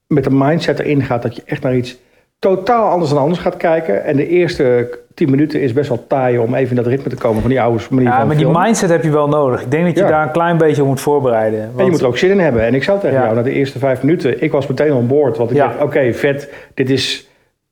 met 0.08 0.26
een 0.26 0.38
mindset 0.38 0.80
erin 0.80 1.02
gaat 1.04 1.22
dat 1.22 1.36
je 1.36 1.42
echt 1.46 1.62
naar 1.64 1.76
iets 1.76 1.98
totaal 2.40 2.90
anders 2.90 3.10
dan 3.12 3.20
anders 3.20 3.40
gaat 3.40 3.58
kijken. 3.58 4.04
En 4.04 4.16
de 4.16 4.28
eerste 4.28 4.90
tien 5.14 5.30
minuten 5.30 5.62
is 5.62 5.74
best 5.74 5.90
wel 5.90 6.06
taai 6.08 6.38
om 6.38 6.56
even 6.56 6.70
in 6.70 6.84
dat 6.84 6.86
ritme 6.92 7.10
te 7.10 7.16
komen 7.16 7.42
van 7.42 7.50
die 7.50 7.62
oude 7.62 7.84
manier 7.90 8.08
Ja, 8.10 8.18
van 8.18 8.28
maar 8.28 8.38
die 8.38 8.48
mindset 8.48 8.90
heb 8.90 9.04
je 9.04 9.10
wel 9.12 9.28
nodig. 9.28 9.62
Ik 9.62 9.72
denk 9.72 9.86
dat 9.86 9.96
je 9.96 10.02
Ja. 10.04 10.08
daar 10.10 10.24
een 10.24 10.32
klein 10.32 10.58
beetje 10.58 10.82
op 10.82 10.88
moet 10.88 11.02
voorbereiden. 11.02 11.60
En 11.62 11.66
je 11.68 11.76
Want- 11.76 11.90
moet 11.92 12.00
er 12.02 12.08
ook 12.08 12.18
zin 12.18 12.30
in 12.30 12.40
hebben. 12.40 12.62
En 12.62 12.74
ik 12.76 12.84
zou 12.84 13.00
tegen 13.00 13.18
Ja. 13.18 13.24
jou, 13.24 13.36
na 13.36 13.42
de 13.42 13.52
eerste 13.52 13.80
vijf 13.80 14.02
minuten, 14.04 14.42
ik 14.44 14.52
was 14.52 14.68
meteen 14.68 14.94
on 14.94 15.08
board. 15.08 15.38
Want 15.38 15.50
ik 15.52 15.56
Ja. 15.58 15.68
dacht, 15.68 15.82
oké, 15.82 16.14
vet, 16.14 16.54
dit 16.74 16.90
is 16.90 17.27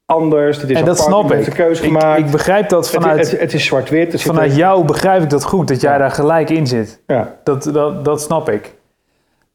anders. 0.06 0.58
Is 0.58 0.64
En 0.64 0.86
dat 0.86 1.00
apart, 1.00 1.00
snap 1.28 1.32
ik. 1.34 1.48
een 1.48 1.54
keuze 1.54 1.82
Ik, 1.84 1.88
gemaakt. 1.88 2.20
ik 2.20 2.32
begrijp 2.32 2.70
dat 2.70 2.90
vanuit, 2.90 3.32
het, 3.32 3.40
het, 3.40 3.54
is 3.54 3.66
zwart-wit. 3.66 4.22
vanuit 4.22 4.56
jou 4.56 4.86
begrijp 4.86 5.24
ik 5.24 5.30
dat 5.30 5.44
goed, 5.44 5.68
dat 5.68 5.82
jij 5.82 5.92
Ja. 5.92 5.98
daar 5.98 6.12
gelijk 6.12 6.50
in 6.50 6.68
zit. 6.68 7.02
Ja. 7.08 7.36
Dat, 7.44 7.64
dat, 7.74 8.06
dat 8.06 8.22
snap 8.22 8.50
ik. 8.50 8.74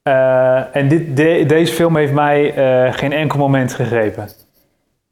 Eh, 0.02 0.76
en 0.76 0.88
dit, 0.88 1.16
de- 1.16 1.44
deze 1.46 1.72
film 1.72 1.96
heeft 1.96 2.12
mij 2.12 2.54
eh, 2.54 2.92
geen 2.92 3.12
enkel 3.12 3.38
moment 3.38 3.74
gegrepen. 3.74 4.28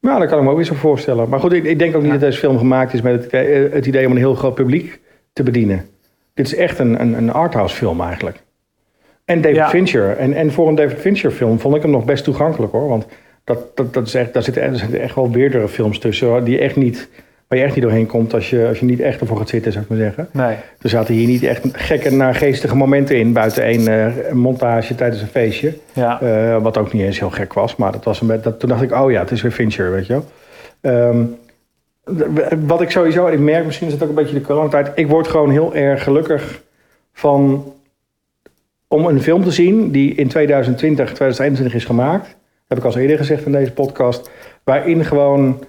Nou, 0.01 0.19
dat 0.21 0.29
kan 0.29 0.39
ik 0.39 0.45
me 0.45 0.51
ook 0.51 0.57
weer 0.57 0.65
zo 0.65 0.75
voorstellen. 0.75 1.29
Maar 1.29 1.41
goed, 1.41 1.53
ik, 1.53 1.65
ik 1.65 1.79
denk 1.79 1.95
ook 1.95 2.03
niet 2.03 2.13
Ja. 2.13 2.19
dat 2.19 2.29
deze 2.29 2.39
film 2.39 2.59
gemaakt 2.59 2.93
is 2.93 3.01
met 3.03 3.13
het, 3.13 3.25
idee- 3.27 3.71
het 3.71 3.87
idee 3.87 4.07
om 4.07 4.13
een 4.13 4.19
heel 4.19 4.35
groot 4.35 4.55
publiek 4.55 5.01
te 5.33 5.43
bedienen. 5.43 5.87
Dit 6.35 6.47
is 6.47 6.55
echt 6.55 6.79
een, 6.79 7.01
een, 7.01 7.13
een 7.15 7.33
arthouse 7.33 7.77
film 7.77 8.01
eigenlijk. 8.01 8.43
En 9.25 9.41
David 9.41 9.57
Ja. 9.57 9.69
Fincher. 9.69 10.17
En, 10.17 10.33
en 10.35 10.53
voor 10.53 10.69
een 10.69 10.75
David 10.75 10.99
Fincher 10.99 11.31
film 11.31 11.59
vond 11.61 11.75
ik 11.77 11.83
hem 11.83 11.91
nog 11.91 12.05
best 12.05 12.25
toegankelijk 12.25 12.73
hoor. 12.73 12.89
Want 12.89 13.07
dat, 13.49 13.77
dat, 13.77 13.95
dat 13.95 14.07
is 14.07 14.15
echt, 14.15 14.33
daar, 14.33 14.43
zitten, 14.43 14.63
er 14.63 14.77
zitten 14.77 15.01
echt 15.01 15.15
wel 15.15 15.31
weerdere 15.31 15.69
films 15.69 15.99
tussen. 15.99 16.27
hoor, 16.27 16.45
Die 16.45 16.59
echt 16.59 16.77
niet, 16.77 17.09
waar 17.47 17.59
je 17.59 17.65
echt 17.65 17.75
niet 17.75 17.85
doorheen 17.85 18.07
komt 18.07 18.35
als 18.35 18.51
je, 18.51 18.67
als 18.69 18.79
je 18.79 18.85
niet 18.85 19.01
echt 19.01 19.21
ervoor 19.21 19.37
gaat 19.37 19.49
zitten, 19.49 19.73
zou 19.73 19.85
ik 19.85 19.91
maar 19.91 19.99
zeggen. 19.99 20.29
Nee. 20.31 20.57
Er 20.81 20.89
zaten 20.89 21.15
hier 21.15 21.27
niet 21.27 21.43
echt 21.43 21.65
gekke, 21.73 22.11
naargeestige 22.11 22.77
momenten 22.77 23.17
in. 23.17 23.33
Buiten 23.33 23.63
één 23.63 23.89
eh, 23.89 24.33
montage 24.33 24.95
tijdens 24.95 25.23
een 25.23 25.29
feestje. 25.29 25.75
Ja. 25.93 26.21
Eh, 26.21 26.63
wat 26.63 26.79
ook 26.79 26.93
niet 26.93 27.03
eens 27.03 27.19
heel 27.19 27.31
gek 27.31 27.53
was. 27.53 27.77
Maar 27.77 27.93
dat 27.93 28.05
was 28.05 28.21
een, 28.21 28.41
dat, 28.43 28.61
toen 28.61 28.69
dacht 28.69 28.83
ik, 28.83 28.93
oh 28.93 29.11
ja, 29.11 29.21
het 29.21 29.31
is 29.31 29.43
weer 29.43 29.53
Fincher, 29.53 29.91
weet 29.91 30.07
je 30.07 30.13
wel. 30.13 30.25
Ehm, 30.81 31.25
wat 32.67 32.81
ik 32.81 32.91
sowieso, 32.91 33.27
ik 33.27 33.39
merk 33.39 33.65
misschien 33.65 33.87
is 33.87 33.93
het 33.93 34.03
ook 34.03 34.09
een 34.09 34.15
beetje 34.15 34.35
de 34.35 34.41
coronatijd. 34.41 34.91
Ik 34.95 35.09
word 35.09 35.29
gewoon 35.29 35.51
heel 35.51 35.75
erg 35.75 36.03
gelukkig 36.03 36.63
van 37.13 37.73
om 38.89 39.07
een 39.07 39.23
film 39.23 39.45
te 39.45 39.51
zien 39.51 39.91
die 39.91 40.15
in 40.15 40.29
2020, 40.29 41.05
2021 41.05 41.75
is 41.75 41.85
gemaakt. 41.85 42.37
Heb 42.69 42.79
ik 42.79 42.85
al 42.85 42.97
eerder 42.97 43.17
gezegd 43.17 43.47
in 43.47 43.53
deze 43.53 43.73
podcast. 43.73 44.31
Waarin 44.65 45.05
gewoon 45.05 45.65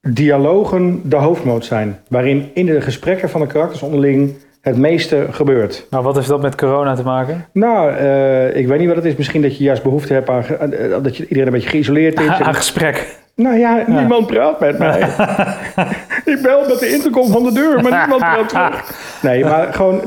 dialogen 0.00 1.00
de 1.04 1.16
hoofdmoot 1.16 1.64
zijn. 1.64 1.98
Waarin 2.08 2.50
in 2.54 2.66
de 2.66 2.80
gesprekken 2.80 3.28
van 3.30 3.40
de 3.40 3.46
karakters 3.46 3.82
onderling 3.82 4.34
het 4.60 4.76
meeste 4.76 5.26
gebeurt. 5.30 5.86
Nou, 5.90 6.04
wat 6.04 6.14
heeft 6.14 6.28
dat 6.28 6.42
met 6.42 6.54
corona 6.54 6.94
te 6.94 7.02
maken? 7.02 7.46
Nou, 7.52 7.94
eh, 7.94 8.56
ik 8.56 8.66
weet 8.66 8.78
niet 8.78 8.86
wat 8.88 8.96
het 8.96 9.04
is. 9.04 9.16
Misschien 9.16 9.42
dat 9.42 9.56
je 9.56 9.64
juist 9.64 9.82
behoefte 9.82 10.12
hebt 10.12 10.28
aan, 10.28 10.44
aan, 10.58 10.72
eh, 10.72 11.02
dat 11.02 11.16
je 11.16 11.22
iedereen 11.22 11.46
een 11.46 11.52
beetje 11.52 11.68
geïsoleerd 11.68 12.20
is. 12.20 12.26
Aan 12.38 12.40
En- 12.46 12.54
gesprek. 12.54 13.18
nou 13.34 13.58
ja, 13.58 13.84
niemand 13.86 14.26
praat 14.26 14.60
met 14.60 14.78
mij. 14.78 15.00
ik 16.34 16.38
bel 16.42 16.68
met 16.68 16.78
de 16.78 16.88
intercom 16.92 17.28
van 17.30 17.42
de 17.42 17.52
deur, 17.52 17.82
maar 17.82 18.00
niemand 18.00 18.20
praat 18.20 18.48
terug. 18.48 18.98
Nee, 19.22 19.44
maar 19.44 19.74
gewoon, 19.74 20.00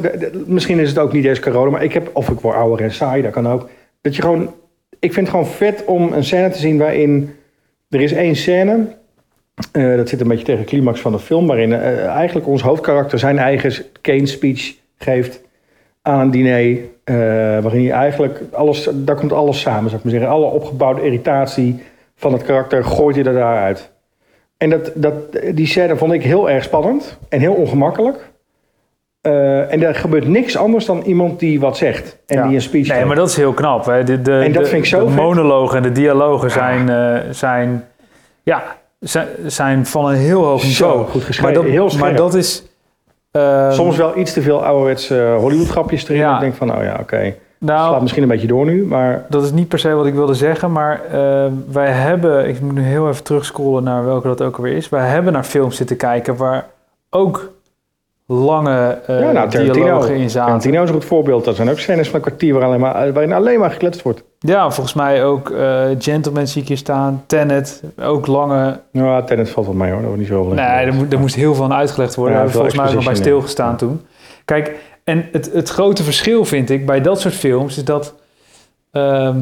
misschien 0.45 0.79
is 0.79 0.89
het 0.89 0.97
ook 0.99 1.13
niet 1.13 1.25
eens 1.25 1.39
corona, 1.39 1.71
maar 1.71 1.83
ik 1.83 1.93
heb, 1.93 2.09
of 2.13 2.29
ik 2.29 2.39
word 2.39 2.55
ouder 2.55 2.85
en 2.85 2.91
saai, 2.91 3.21
dat 3.21 3.31
kan 3.31 3.47
ook. 3.47 3.69
Dat 4.01 4.15
je 4.15 4.21
gewoon, 4.21 4.53
ik 5.03 5.13
vind 5.13 5.27
het 5.27 5.35
gewoon 5.35 5.53
vet 5.53 5.85
om 5.85 6.13
een 6.13 6.23
scène 6.23 6.49
te 6.49 6.57
zien 6.57 6.77
waarin, 6.77 7.35
er 7.89 8.01
is 8.01 8.13
één 8.13 8.35
scène, 8.35 8.87
eh, 9.71 9.95
dat 9.95 10.09
zit 10.09 10.21
een 10.21 10.27
beetje 10.27 10.45
tegen 10.45 10.61
de 10.61 10.67
climax 10.67 10.99
van 10.99 11.11
de 11.11 11.19
film, 11.19 11.47
waarin 11.47 11.73
eh, 11.73 12.05
eigenlijk 12.05 12.47
ons 12.47 12.61
hoofdkarakter 12.61 13.19
zijn 13.19 13.37
eigen 13.37 13.85
Kane 14.01 14.25
speech 14.25 14.75
geeft 14.97 15.41
aan 16.01 16.19
een 16.19 16.31
diner, 16.31 16.77
eh, 17.03 17.15
waarin 17.63 17.87
hij 17.87 17.91
eigenlijk 17.91 18.41
alles, 18.51 18.89
daar 18.93 19.15
komt 19.15 19.33
alles 19.33 19.59
samen, 19.59 19.89
zou 19.89 19.95
ik 19.95 20.03
maar 20.03 20.13
zeggen. 20.13 20.31
Alle 20.31 20.45
opgebouwde 20.45 21.05
irritatie 21.05 21.83
van 22.15 22.33
het 22.33 22.43
karakter 22.43 22.83
gooit 22.83 23.15
hij 23.15 23.25
er 23.25 23.33
daaruit. 23.33 23.91
En 24.57 24.69
dat, 24.69 24.91
dat, 24.95 25.13
die 25.53 25.67
scène 25.67 25.95
vond 25.95 26.13
ik 26.13 26.23
heel 26.23 26.49
erg 26.49 26.63
spannend 26.63 27.17
en 27.29 27.39
heel 27.39 27.53
ongemakkelijk. 27.53 28.31
Eh, 29.23 29.71
en 29.73 29.83
er 29.83 29.95
gebeurt 29.95 30.27
niks 30.27 30.57
anders 30.57 30.85
dan 30.85 31.01
iemand 31.01 31.39
die 31.39 31.59
wat 31.59 31.77
zegt 31.77 32.17
en 32.27 32.37
Ja. 32.37 32.45
die 32.47 32.55
een 32.55 32.61
speech 32.61 32.87
Nee, 32.87 33.05
maar 33.05 33.15
dat 33.15 33.29
is 33.29 33.35
heel 33.35 33.53
knap. 33.53 33.85
Hè. 33.85 34.03
De, 34.03 34.21
de, 34.21 34.31
En 34.39 34.51
dat 34.51 34.63
de- 34.63 34.69
vind 34.69 34.81
ik 34.83 34.89
zo 34.89 34.99
de 34.99 35.05
vet. 35.11 35.15
monologen 35.15 35.77
en 35.77 35.83
de 35.83 35.91
dialogen 35.91 36.51
zijn, 36.51 36.89
eh, 36.89 37.19
zijn, 37.31 37.85
ja, 38.43 38.63
zijn, 38.99 39.27
zijn 39.45 39.85
van 39.85 40.05
een 40.09 40.15
heel 40.15 40.43
hoog 40.43 40.61
Zo 40.61 40.67
niveau. 40.87 41.09
goed 41.09 41.23
geschreven, 41.23 41.53
maar 41.53 41.63
dat, 41.63 41.71
heel 41.71 41.89
scherp. 41.89 42.03
Maar 42.05 42.15
dat 42.15 42.33
is... 42.33 42.63
ehm, 43.31 43.71
Soms 43.71 43.97
wel 43.97 44.17
iets 44.17 44.33
te 44.33 44.41
veel 44.41 44.65
ouderwetse 44.65 45.35
Hollywood 45.39 45.67
grapjes 45.69 46.03
erin. 46.03 46.17
Ja. 46.17 46.33
Ik 46.35 46.39
denk 46.41 46.53
van, 46.55 46.67
nou 46.67 46.83
ja, 46.83 46.97
oké. 47.01 47.33
nou, 47.59 47.87
Slaat 47.87 48.01
misschien 48.01 48.23
een 48.23 48.29
beetje 48.29 48.47
door 48.47 48.65
nu, 48.65 48.85
maar 48.85 49.25
dat 49.29 49.43
is 49.43 49.51
niet 49.51 49.67
per 49.67 49.79
se 49.79 49.89
wat 49.93 50.05
ik 50.05 50.13
wilde 50.13 50.33
zeggen, 50.33 50.71
maar 50.71 51.01
eh, 51.11 51.45
wij 51.71 51.89
hebben, 51.89 52.47
ik 52.47 52.61
moet 52.61 52.73
nu 52.75 52.81
heel 52.81 53.07
even 53.09 53.23
terugscrollen 53.23 53.83
naar 53.83 54.05
welke 54.05 54.27
dat 54.27 54.41
ook 54.41 54.55
alweer 54.57 54.75
is. 54.75 54.89
Wij 54.89 55.07
hebben 55.07 55.33
naar 55.33 55.43
films 55.43 55.75
zitten 55.77 55.97
kijken 55.97 56.35
waar 56.35 56.65
ook 57.09 57.52
lange 58.33 58.99
eh, 59.07 59.21
ja, 59.21 59.31
nou, 59.31 59.49
dialogen 59.49 60.15
in 60.15 60.29
zaten. 60.29 60.45
Tarantino 60.47 60.83
is 60.83 60.89
een 60.89 60.95
goed 60.95 61.05
voorbeeld. 61.05 61.45
Dat 61.45 61.55
zijn 61.55 61.69
ook 61.69 61.79
scènes 61.79 62.07
van 62.07 62.15
een 62.15 62.21
kwartier 62.21 62.53
waar 62.53 62.63
alleen 62.63 62.79
maar, 62.79 63.13
waarin 63.13 63.33
alleen 63.33 63.59
maar 63.59 63.71
gekletst 63.71 64.01
wordt. 64.01 64.23
Ja, 64.39 64.71
volgens 64.71 64.95
mij 64.95 65.23
ook 65.25 65.49
eh 65.49 65.85
Gentleman 65.99 66.47
zie 66.47 66.61
ik 66.61 66.67
hier 66.67 66.77
staan, 66.77 67.23
Tenet, 67.27 67.83
ook 68.01 68.27
lange... 68.27 68.79
Nou, 68.91 69.25
Tenet 69.25 69.49
valt 69.49 69.65
wel 69.65 69.75
mee 69.75 69.91
hoor, 69.91 69.97
dat 69.99 70.07
wordt 70.07 70.19
niet 70.21 70.29
zo 70.31 70.53
Nee, 70.53 70.65
er, 70.65 70.93
er 71.09 71.19
moest 71.19 71.35
heel 71.35 71.55
veel 71.55 71.63
aan 71.63 71.73
uitgelegd 71.73 72.15
worden. 72.15 72.35
Ja, 72.35 72.39
Daar 72.43 72.51
hebben 72.51 72.65
we 72.65 72.71
volgens 72.71 72.93
mij 72.93 73.03
nog 73.03 73.13
bij 73.13 73.23
stilgestaan 73.23 73.77
toen. 73.77 74.01
Kijk, 74.45 74.75
en 75.03 75.25
het, 75.31 75.49
het 75.53 75.69
grote 75.69 76.03
verschil 76.03 76.45
vind 76.45 76.69
ik 76.69 76.85
bij 76.85 77.01
dat 77.01 77.19
soort 77.19 77.33
films 77.33 77.77
is 77.77 77.85
dat... 77.85 78.13
ehm, 78.91 79.37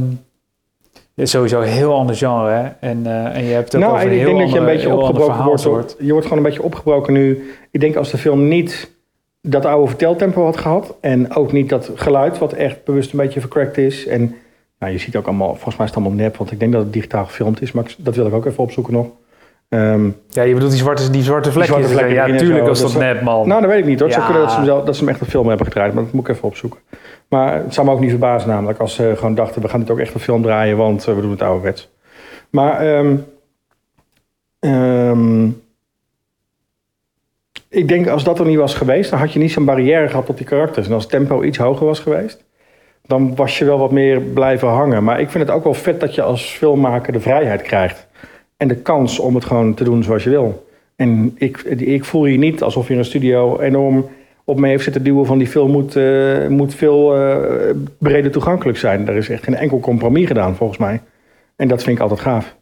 is 1.21 1.31
sowieso 1.31 1.62
een 1.62 1.67
heel 1.67 1.93
ander 1.93 2.15
genre, 2.15 2.49
hè? 2.49 2.69
En, 2.79 3.05
eh, 3.05 3.36
en 3.36 3.43
je 3.43 3.53
hebt 3.53 3.75
ook 3.75 3.81
Nou, 3.81 3.93
over 3.93 4.12
ik 4.12 4.17
heel 4.19 4.25
denk 4.27 4.39
dat 4.39 4.51
je 4.51 4.60
een 4.60 4.65
beetje 4.65 4.95
opgebroken 4.95 5.43
wordt. 5.43 5.63
door-. 5.63 5.86
Je 5.99 6.12
wordt 6.12 6.27
gewoon 6.27 6.38
een 6.43 6.49
beetje 6.49 6.63
opgebroken 6.63 7.13
nu. 7.13 7.51
Ik 7.71 7.79
denk 7.79 7.95
als 7.95 8.12
de 8.12 8.17
film 8.17 8.47
niet 8.47 8.91
dat 9.41 9.65
oude 9.65 9.88
verteltempo 9.88 10.43
had 10.43 10.57
gehad. 10.57 10.95
En 11.01 11.36
ook 11.36 11.51
niet 11.51 11.69
dat 11.69 11.91
geluid 11.95 12.38
wat 12.38 12.53
echt 12.53 12.84
bewust 12.84 13.12
een 13.12 13.19
beetje 13.19 13.39
vercrackt 13.39 13.77
is. 13.77 14.07
En 14.07 14.36
nou, 14.79 14.91
je 14.91 14.97
ziet 14.99 15.15
ook 15.15 15.27
allemaal, 15.27 15.53
volgens 15.53 15.75
mij 15.77 15.86
is 15.86 15.91
het 15.93 16.01
allemaal 16.03 16.23
nep. 16.23 16.38
Want 16.38 16.51
ik 16.51 16.60
denk 16.60 16.71
dat 16.71 16.84
het 16.84 16.93
digitaal 16.93 17.25
gefilmd 17.25 17.62
is. 17.62 17.71
Maar 17.71 17.95
dat 17.97 18.15
wil 18.15 18.25
ik 18.27 18.34
ook 18.34 18.45
even 18.45 18.63
opzoeken 18.63 18.93
nog. 18.93 19.07
Ehm, 19.71 20.10
Ja, 20.29 20.43
je 20.43 20.53
bedoelt 20.53 20.71
die 20.71 20.79
zwarte, 20.79 21.10
die 21.10 21.23
zwarte 21.23 21.51
vlekjes. 21.51 21.75
zwarte 21.75 21.93
vlekken 21.93 22.15
ja, 22.15 22.21
erin 22.23 22.34
en 22.34 22.39
tuurlijk 22.39 22.63
zo, 22.63 22.69
was 22.69 22.93
dat 22.93 23.01
dat 23.01 23.21
man. 23.21 23.47
nou, 23.47 23.62
dat 23.62 23.69
weet 23.69 23.79
ik 23.79 23.86
niet 23.86 23.99
hoor. 23.99 24.07
Het 24.07 24.17
zou 24.17 24.31
kunnen 24.31 24.47
dat 24.47 24.55
ze, 24.79 24.86
dat 24.86 24.95
ze 24.95 25.01
hem 25.03 25.12
echt 25.12 25.21
een 25.21 25.27
film 25.27 25.47
hebben 25.47 25.65
gedraaid. 25.65 25.93
Maar 25.93 26.03
dat 26.03 26.13
moet 26.13 26.27
ik 26.27 26.36
even 26.36 26.47
opzoeken. 26.47 26.79
Maar 27.27 27.53
het 27.53 27.73
zou 27.73 27.88
me 27.88 27.93
ook 27.93 27.99
niet 27.99 28.10
verbazen 28.10 28.49
namelijk. 28.49 28.79
Als 28.79 28.95
ze 28.95 29.13
gewoon 29.15 29.36
dachten, 29.36 29.62
we 29.62 29.67
gaan 29.67 29.79
dit 29.79 29.91
ook 29.91 29.99
echt 29.99 30.13
een 30.13 30.19
film 30.19 30.41
draaien. 30.41 30.77
Want 30.77 31.07
eh, 31.07 31.15
we 31.15 31.21
doen 31.21 31.31
het 31.31 31.41
ouderwets. 31.41 31.89
Maar 32.49 32.79
ehm, 32.79 33.15
ehm, 34.60 35.45
ik 37.69 37.88
denk 37.88 38.07
als 38.07 38.23
dat 38.23 38.39
er 38.39 38.45
niet 38.45 38.57
was 38.57 38.73
geweest, 38.73 39.10
dan 39.10 39.19
had 39.19 39.34
je 39.34 39.39
niet 39.39 39.51
zo'n 39.51 39.65
barrière 39.65 40.07
gehad 40.07 40.29
op 40.29 40.38
die 40.38 40.45
karakters. 40.45 40.88
En 40.88 40.93
als 40.93 41.03
het 41.03 41.12
tempo 41.12 41.43
iets 41.43 41.57
hoger 41.57 41.86
was 41.86 41.99
geweest, 41.99 42.43
dan 43.05 43.36
was 43.36 43.57
je 43.57 43.65
wel 43.65 43.79
wat 43.79 43.91
meer 43.91 44.19
blijven 44.19 44.67
hangen. 44.67 45.03
Maar 45.03 45.19
ik 45.19 45.29
vind 45.29 45.47
het 45.47 45.55
ook 45.55 45.63
wel 45.63 45.73
vet 45.73 45.99
dat 45.99 46.15
je 46.15 46.21
als 46.21 46.43
filmmaker 46.43 47.13
de 47.13 47.19
vrijheid 47.19 47.62
krijgt. 47.62 48.07
En 48.62 48.67
de 48.67 48.76
kans 48.76 49.19
om 49.19 49.36
het 49.36 49.45
gewoon 49.45 49.74
te 49.74 49.84
doen 49.84 50.04
zoals 50.04 50.24
je 50.24 50.30
wil. 50.30 50.67
En 50.95 51.32
ik, 51.38 51.58
ik 51.78 52.06
voel 52.06 52.24
hier 52.26 52.38
niet 52.38 52.63
alsof 52.63 52.88
je 52.88 52.93
in 52.93 53.00
een 53.00 53.06
studio 53.06 53.60
enorm 53.60 54.06
op 54.43 54.60
me 54.60 54.67
heeft 54.67 54.84
zitten 54.84 55.04
duwen 55.04 55.26
van 55.26 55.38
die 55.38 55.47
film 55.47 55.71
moet, 55.71 55.95
eh, 55.95 56.47
moet 56.47 56.76
veel 56.76 57.15
eh, 57.15 57.38
breder 57.97 58.32
toegankelijk 58.32 58.78
zijn. 58.78 59.08
Er 59.08 59.15
is 59.15 59.30
echt 59.30 59.43
geen 59.43 59.56
enkel 59.56 59.80
compromis 59.80 60.28
gedaan 60.28 60.56
volgens 60.56 60.80
mij. 60.80 61.02
En 61.56 61.67
dat 61.67 61.84
vind 61.84 61.95
ik 61.95 62.02
altijd 62.02 62.19
gaaf. 62.19 62.56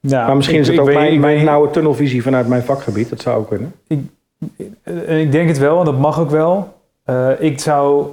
Ja, 0.00 0.26
maar 0.26 0.36
misschien 0.36 0.56
ik- 0.58 0.62
is 0.62 0.68
het 0.68 0.76
ik 0.76 0.82
ook 0.82 0.88
weet- 0.88 0.96
mijn, 0.98 1.12
ik 1.12 1.20
mijn 1.20 1.44
nauwe 1.44 1.70
tunnelvisie 1.70 2.22
vanuit 2.22 2.48
mijn 2.48 2.62
vakgebied. 2.62 3.08
Dat 3.10 3.20
zou 3.20 3.38
ook 3.38 3.48
kunnen. 3.48 3.72
Eh, 4.82 5.20
Ik 5.20 5.32
denk 5.32 5.48
het 5.48 5.58
wel, 5.58 5.78
en 5.78 5.84
dat 5.84 5.98
mag 5.98 6.20
ook 6.20 6.30
wel. 6.30 6.72
Ik 7.38 7.60
zou, 7.60 8.06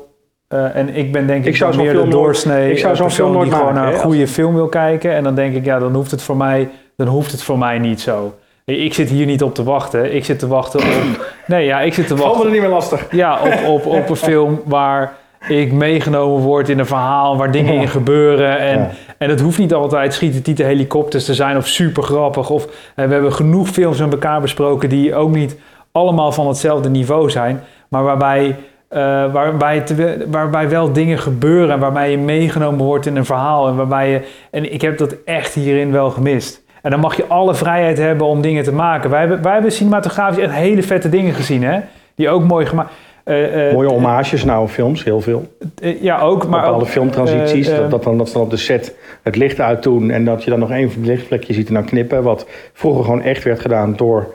eh, 0.49 0.75
en 0.75 0.95
ik 0.95 1.12
ben 1.12 1.27
denk 1.27 1.41
ik, 1.43 1.49
Ik 1.49 1.55
zou 1.55 1.75
meer 1.75 1.93
de 1.93 2.07
doorsnee 2.07 2.71
ik 2.71 2.77
zou 2.77 2.95
zo'n 2.95 3.05
persoon 3.05 3.25
film 3.25 3.38
nooit 3.38 3.49
die 3.49 3.57
gewoon 3.59 3.73
naar 3.73 3.93
een 3.93 3.99
goede 3.99 4.27
film 4.27 4.55
wil 4.55 4.67
kijken. 4.67 5.12
En 5.13 5.23
dan 5.23 5.35
denk 5.35 5.55
ik, 5.55 5.65
ja, 5.65 5.79
dan 5.79 5.93
hoeft 5.95 6.12
het 6.12 6.21
voor 6.21 6.38
mij, 6.38 6.69
dan 6.95 7.07
hoeft 7.07 7.31
het 7.31 7.43
voor 7.43 7.57
mij 7.57 7.79
niet 7.79 8.01
zo. 8.01 8.33
Ik 8.65 8.93
zit 8.93 9.09
hier 9.09 9.25
niet 9.25 9.43
op 9.43 9.55
te 9.55 9.63
wachten. 9.63 10.15
Ik 10.15 10.25
zit 10.25 10.39
te 10.39 10.47
wachten 10.47 10.79
op. 10.79 10.85
Nee, 11.47 11.65
ja, 11.65 11.79
ik 11.81 11.93
zit 11.93 12.07
te 12.07 12.15
Valt 12.17 12.27
me 12.29 12.33
wachten. 12.33 12.51
niet 12.51 12.62
meer 12.62 12.69
lastig. 12.69 13.07
Ja, 13.12 13.39
op, 13.43 13.67
op, 13.67 13.85
op 13.85 14.09
een 14.09 14.15
film 14.15 14.62
waar 14.65 15.13
ik 15.47 15.71
meegenomen 15.71 16.41
word 16.43 16.69
in 16.69 16.79
een 16.79 16.85
verhaal 16.85 17.38
waar 17.38 17.51
dingen 17.51 17.73
in 17.73 17.88
gebeuren. 17.88 18.59
En, 18.59 18.77
Ja. 18.79 18.89
en 19.17 19.29
het 19.29 19.39
hoeft 19.41 19.57
niet 19.57 19.73
altijd 19.73 20.13
schieten 20.13 20.41
tieten 20.41 20.65
helikopters 20.65 21.25
te 21.25 21.33
zijn 21.33 21.57
of 21.57 21.67
super 21.67 22.03
grappig. 22.03 22.49
Of 22.49 22.65
we 22.95 23.01
hebben 23.01 23.33
genoeg 23.33 23.67
films 23.67 23.99
met 23.99 24.12
elkaar 24.12 24.41
besproken 24.41 24.89
die 24.89 25.15
ook 25.15 25.31
niet 25.35 25.55
allemaal 25.91 26.31
van 26.31 26.47
hetzelfde 26.47 26.89
niveau 26.89 27.29
zijn. 27.29 27.63
Maar 27.88 28.03
waarbij, 28.03 28.55
eh, 28.89 28.99
waarbij, 29.34 29.82
te- 29.82 30.25
waarbij 30.30 30.69
wel 30.69 30.91
dingen 30.93 31.19
gebeuren 31.19 31.71
en 31.73 31.80
waarbij 31.80 32.12
je 32.12 32.17
meegenomen 32.17 32.86
wordt 32.86 33.06
in 33.06 33.15
een 33.15 33.25
verhaal. 33.25 33.67
En, 33.67 33.75
waarbij 33.75 34.10
je, 34.12 34.21
en 34.52 34.73
ik 34.73 34.82
heb 34.82 34.97
dat 34.97 35.15
echt 35.25 35.54
hierin 35.54 35.91
wel 35.91 36.10
gemist. 36.10 36.62
En 36.82 36.91
dan 36.91 36.99
mag 36.99 37.15
je 37.17 37.25
alle 37.28 37.56
vrijheid 37.56 37.97
hebben 37.97 38.28
om 38.28 38.41
dingen 38.41 38.63
te 38.63 38.73
maken. 38.73 39.10
Wij 39.10 39.19
hebben, 39.19 39.41
wij 39.41 39.54
hebben 39.54 39.71
cinematografisch 39.71 40.43
echt 40.43 40.54
hele 40.54 40.84
vette 40.84 41.10
dingen 41.10 41.34
gezien, 41.34 41.63
hè? 41.63 41.80
Die 42.15 42.30
ook 42.30 42.43
mooi 42.43 42.65
gemaakt. 42.65 42.91
eh, 43.23 43.67
eh, 43.67 43.73
Mooie 43.73 43.89
homages 43.89 44.43
naar 44.43 44.56
oude 44.56 44.71
films, 44.71 45.04
heel 45.04 45.21
veel. 45.21 45.54
ja, 46.02 46.19
ook. 46.19 46.47
Maar 46.47 46.60
Bepaalde 46.62 46.84
ook, 46.86 46.91
filmtransities. 46.91 47.69
dat, 47.75 47.91
dat, 47.91 48.04
dan, 48.04 48.17
dat 48.17 48.28
ze 48.28 48.34
dan 48.34 48.41
op 48.43 48.49
de 48.49 48.58
set 48.58 48.95
het 49.23 49.36
licht 49.36 49.60
uitdoen. 49.60 50.10
En 50.12 50.25
dat 50.25 50.43
je 50.43 50.49
dan 50.49 50.60
nog 50.60 50.71
één 50.71 50.89
lichtvlekje 51.02 51.54
ziet 51.54 51.67
en 51.67 51.73
dan 51.73 51.86
knippen. 51.86 52.23
Wat 52.23 52.45
vroeger 52.73 53.04
gewoon 53.04 53.21
echt 53.21 53.43
werd 53.43 53.60
gedaan 53.60 53.93
door 53.95 54.28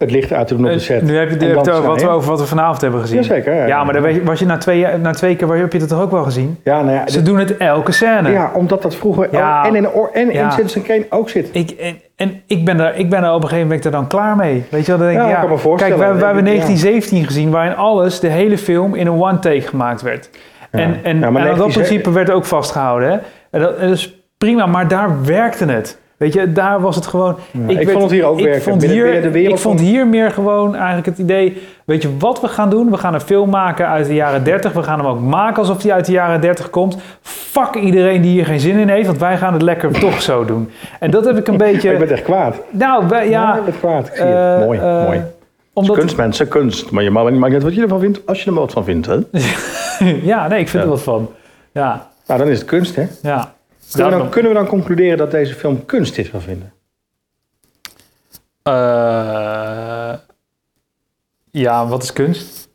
het 0.00 0.10
licht 0.10 0.32
uit 0.32 0.46
te 0.46 0.56
doen 0.56 0.64
op 0.66 0.72
de 0.72 0.78
set. 0.78 1.00
Eh, 1.00 1.06
Nu 1.08 1.16
heb 1.16 1.28
je 1.40 1.46
het 1.46 1.70
over 1.70 1.82
wat, 1.86 2.02
we, 2.02 2.08
over 2.08 2.30
wat 2.30 2.40
we 2.40 2.46
vanavond 2.46 2.80
hebben 2.80 3.00
gezien. 3.00 3.16
Jazeker, 3.16 3.54
ja. 3.54 3.66
Ja, 3.66 3.84
maar 3.84 3.92
dan 4.00 4.14
je- 4.14 4.24
was 4.24 4.38
je 4.38 4.46
na 4.46 4.58
twee, 4.58 4.86
na 4.98 5.12
twee 5.12 5.36
keer 5.36 5.56
heb 5.56 5.72
je 5.72 5.78
dat 5.78 5.88
toch 5.88 6.00
ook 6.02 6.10
wel 6.10 6.22
gezien? 6.22 6.58
Ja, 6.64 6.82
nou 6.82 6.94
ja, 6.94 7.02
Ze 7.08 7.16
dit- 7.16 7.26
doen 7.26 7.38
het 7.38 7.56
elke 7.56 7.92
scène. 7.92 8.30
ja, 8.30 8.50
omdat 8.54 8.82
dat 8.82 8.94
vroeger 8.96 9.28
Ja. 9.32 9.64
en 9.66 9.74
in, 9.74 9.88
en 10.12 10.32
Ja. 10.32 10.44
in 10.44 10.52
Citizen 10.52 10.82
Kane 10.82 11.06
ook 11.10 11.28
zit. 11.28 11.48
Ik, 11.52 11.70
en 11.70 11.96
en 12.16 12.42
ik, 12.46 12.64
ben 12.64 12.80
er, 12.80 12.96
ik 12.96 13.10
ben 13.10 13.22
er 13.24 13.28
op 13.32 13.42
een 13.42 13.48
gegeven 13.48 13.66
moment 13.66 13.84
er 13.84 13.90
dan 13.90 14.06
klaar 14.06 14.36
mee. 14.36 14.64
Weet 14.70 14.86
je 14.86 14.90
wel, 14.90 14.98
dan 15.00 15.06
denk 15.08 15.20
ik, 15.20 15.26
Ja, 15.26 15.34
ik 15.34 15.40
kan 15.40 15.50
me 15.50 15.58
voorstellen. 15.58 15.96
Kijk, 15.98 16.12
we, 16.12 16.18
we 16.18 16.24
hebben 16.24 16.44
Ja. 16.44 16.50
1917 16.50 17.24
gezien 17.26 17.50
waarin 17.50 17.76
alles, 17.76 18.20
de 18.20 18.28
hele 18.28 18.58
film, 18.58 18.94
in 18.94 19.06
een 19.06 19.20
one-take 19.22 19.60
gemaakt 19.60 20.02
werd. 20.02 20.30
En, 20.70 20.80
en, 20.80 21.00
en 21.02 21.20
dat 21.20 21.30
19 21.32 21.72
principe 21.72 22.10
werd 22.12 22.30
ook 22.30 22.44
vastgehouden. 22.44 23.10
Hè? 23.10 23.18
En 23.50 23.60
dat, 23.60 23.76
en 23.76 23.88
dat 23.88 23.96
is 23.96 24.14
prima, 24.38 24.66
maar 24.66 24.88
daar 24.88 25.24
werkte 25.24 25.64
het. 25.66 25.98
Weet 26.20 26.32
je, 26.32 26.52
daar 26.52 26.80
was 26.80 26.96
het 26.96 27.06
gewoon... 27.06 27.36
ik 27.66 27.76
werd- 27.76 27.90
vond 27.90 28.02
het 28.02 28.10
hier 28.10 28.24
ook 28.24 28.38
ik 28.38 28.44
werken. 28.44 28.62
Vond 28.62 28.78
Binnen- 28.78 28.96
hier, 28.98 29.04
binnen 29.06 29.22
de 29.22 29.30
wereld 29.30 29.54
ik 29.56 29.62
vond 29.62 29.80
hier 29.80 30.06
meer 30.06 30.30
gewoon 30.30 30.74
eigenlijk 30.76 31.06
het 31.06 31.18
idee... 31.18 31.62
Weet 31.84 32.02
je 32.02 32.16
wat 32.18 32.40
we 32.40 32.48
gaan 32.48 32.70
doen? 32.70 32.90
We 32.90 32.96
gaan 32.96 33.14
een 33.14 33.20
film 33.20 33.50
maken 33.50 33.88
uit 33.88 34.06
de 34.06 34.14
jaren 34.14 34.44
30. 34.44 34.72
We 34.72 34.82
gaan 34.82 34.98
hem 34.98 35.08
ook 35.08 35.20
maken 35.20 35.58
alsof 35.58 35.82
hij 35.82 35.92
uit 35.92 36.04
de 36.06 36.12
jaren 36.12 36.40
30 36.40 36.70
komt. 36.70 36.96
Fuck 37.22 37.74
iedereen 37.74 38.20
die 38.22 38.30
hier 38.30 38.44
geen 38.46 38.60
zin 38.60 38.78
in 38.78 38.88
heeft, 38.88 39.06
want 39.06 39.18
wij 39.18 39.36
gaan 39.38 39.52
het 39.52 39.62
lekker 39.62 39.90
toch 40.00 40.22
zo 40.22 40.44
doen. 40.44 40.70
En 41.00 41.10
dat 41.10 41.24
heb 41.24 41.36
ik 41.36 41.48
een 41.48 41.56
beetje... 41.66 41.92
Ik 41.92 41.98
ben 41.98 42.10
echt 42.10 42.22
kwaad. 42.22 42.56
Nou, 42.70 43.08
wij- 43.08 43.28
ja... 43.28 43.56
ik 43.56 43.64
ben 43.64 43.78
kwaad. 43.78 44.06
Ik 44.06 44.14
zie 44.14 44.24
eh, 44.24 44.54
het. 44.56 44.64
Mooi, 44.64 44.78
eh, 44.78 45.04
mooi. 45.04 45.20
Omdat, 45.72 45.96
Kunst, 45.98 46.16
mensen, 46.16 46.48
kunst. 46.48 46.90
Maar 46.90 47.02
je 47.02 47.10
mag 47.10 47.30
maakt 47.30 47.52
net 47.52 47.62
wat 47.62 47.74
je 47.74 47.82
ervan 47.82 48.00
vindt, 48.00 48.20
als 48.26 48.42
je 48.44 48.50
er 48.50 48.56
wat 48.56 48.72
van 48.72 48.84
vindt. 48.84 49.06
Hè? 49.06 49.16
ja, 50.32 50.48
nee, 50.48 50.60
ik 50.60 50.68
vind 50.68 50.82
Ja. 50.82 50.88
er 50.88 50.94
wat 50.94 51.02
van. 51.02 51.28
Ja, 51.72 52.06
Nou, 52.26 52.40
dan 52.40 52.48
is 52.48 52.58
het 52.58 52.66
kunst, 52.68 52.96
hè? 52.96 53.06
ja. 53.22 53.52
Kunnen 53.92 54.10
we, 54.10 54.16
Ja, 54.16 54.22
dan, 54.22 54.30
kunnen 54.30 54.52
we 54.52 54.58
dan 54.58 54.66
concluderen 54.66 55.18
dat 55.18 55.30
deze 55.30 55.54
film 55.54 55.84
kunst 55.86 56.18
is 56.18 56.28
gaan 56.28 56.40
vinden? 56.42 56.72
eh, 58.62 60.12
ja, 61.50 61.86
wat 61.86 62.02
is 62.02 62.12
kunst? 62.12 62.68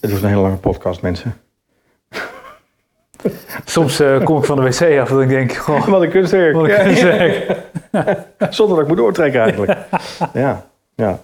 Het 0.00 0.10
was 0.10 0.22
een 0.22 0.28
hele 0.28 0.40
lange 0.40 0.56
podcast, 0.56 1.02
mensen. 1.02 1.34
Soms 3.64 4.00
eh, 4.00 4.24
kom 4.24 4.38
ik 4.38 4.44
van 4.44 4.56
de 4.56 4.62
wc 4.62 4.98
af 5.00 5.10
en 5.10 5.20
ik 5.20 5.28
denk, 5.28 5.56
Wat 5.86 6.02
een 6.02 6.10
kunstwerk. 6.10 6.54
wat 6.54 6.64
een 6.64 6.70
Ja, 6.70 6.82
kunstwerk. 6.82 7.56
Zonder 8.54 8.74
dat 8.76 8.84
ik 8.84 8.88
moet 8.88 8.96
doortrekken 8.96 9.40
eigenlijk. 9.40 9.78
Ja, 10.32 10.66
ja. 10.94 11.20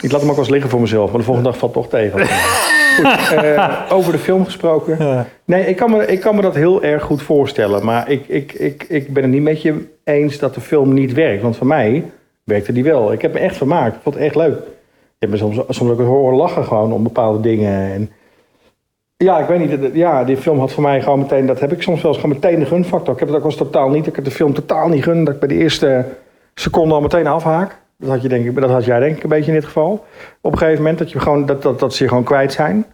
Ik 0.00 0.12
laat 0.12 0.20
hem 0.20 0.30
ook 0.30 0.36
wel 0.36 0.44
eens 0.44 0.48
liggen 0.48 0.70
voor 0.70 0.80
mezelf, 0.80 1.10
maar 1.10 1.18
de 1.18 1.24
volgende 1.24 1.50
dag 1.50 1.58
valt 1.58 1.72
toch 1.72 1.88
tegen. 1.88 2.18
Goed, 2.96 3.32
eh, 3.36 3.82
over 3.92 4.12
de 4.12 4.18
film 4.18 4.44
gesproken. 4.44 4.96
Ja. 4.98 5.26
Nee, 5.44 5.66
ik 5.66 5.76
kan, 5.76 5.90
me, 5.90 6.06
ik 6.06 6.20
kan 6.20 6.34
me 6.34 6.42
dat 6.42 6.54
heel 6.54 6.82
erg 6.82 7.02
goed 7.02 7.22
voorstellen. 7.22 7.84
Maar 7.84 8.10
ik, 8.10 8.28
ik, 8.28 8.52
ik, 8.52 8.84
ik 8.88 9.12
ben 9.12 9.22
het 9.22 9.32
niet 9.32 9.42
met 9.42 9.62
je 9.62 9.86
eens 10.04 10.38
dat 10.38 10.54
de 10.54 10.60
film 10.60 10.94
niet 10.94 11.12
werkt. 11.12 11.42
Want 11.42 11.56
voor 11.56 11.66
mij 11.66 12.04
werkte 12.44 12.72
die 12.72 12.84
wel. 12.84 13.12
Ik 13.12 13.22
heb 13.22 13.32
me 13.32 13.38
echt 13.38 13.56
vermaakt. 13.56 13.96
Ik 13.96 14.02
vond 14.02 14.14
het 14.14 14.24
echt 14.24 14.34
leuk. 14.34 14.58
Ik 14.58 15.18
heb 15.18 15.30
me 15.30 15.36
soms, 15.36 15.60
soms 15.68 15.90
ook 15.90 16.00
horen 16.00 16.36
lachen 16.36 16.64
gewoon 16.64 16.92
om 16.92 17.02
bepaalde 17.02 17.40
dingen. 17.40 17.92
En 17.92 18.10
ja, 19.16 19.38
ik 19.38 19.46
weet 19.46 19.82
niet. 19.82 19.94
Ja, 19.94 20.24
die 20.24 20.36
film 20.36 20.58
had 20.58 20.72
voor 20.72 20.82
mij 20.82 21.02
gewoon 21.02 21.18
meteen... 21.18 21.46
Dat 21.46 21.60
heb 21.60 21.72
ik 21.72 21.82
soms 21.82 22.02
wel 22.02 22.12
eens 22.12 22.20
gewoon 22.20 22.36
meteen 22.36 22.58
de 22.58 22.66
gunfactor. 22.66 23.12
Ik 23.12 23.18
heb 23.18 23.28
het 23.28 23.36
ook 23.36 23.42
wel 23.42 23.52
eens 23.52 23.60
totaal 23.60 23.88
niet. 23.88 24.06
Ik 24.06 24.16
heb 24.16 24.24
de 24.24 24.30
film 24.30 24.54
totaal 24.54 24.88
niet 24.88 25.02
gun. 25.02 25.24
Dat 25.24 25.34
ik 25.34 25.40
bij 25.40 25.48
de 25.48 25.54
eerste 25.54 26.04
seconde 26.54 26.94
al 26.94 27.00
meteen 27.00 27.26
afhaak. 27.26 27.79
Dat 28.00 28.08
had, 28.08 28.22
je 28.22 28.28
denk 28.28 28.46
ik, 28.46 28.60
dat 28.60 28.70
had 28.70 28.84
jij 28.84 28.98
denk 29.00 29.16
ik 29.16 29.22
een 29.22 29.28
beetje 29.28 29.46
in 29.52 29.56
dit 29.56 29.64
geval. 29.64 30.04
Op 30.40 30.52
een 30.52 30.58
gegeven 30.58 30.80
moment 30.82 30.98
dat, 30.98 31.10
je 31.12 31.20
gewoon, 31.20 31.46
dat, 31.46 31.62
dat, 31.62 31.78
dat 31.80 31.94
ze 31.94 32.02
je 32.02 32.08
gewoon 32.08 32.24
kwijt 32.24 32.52
zijn. 32.52 32.84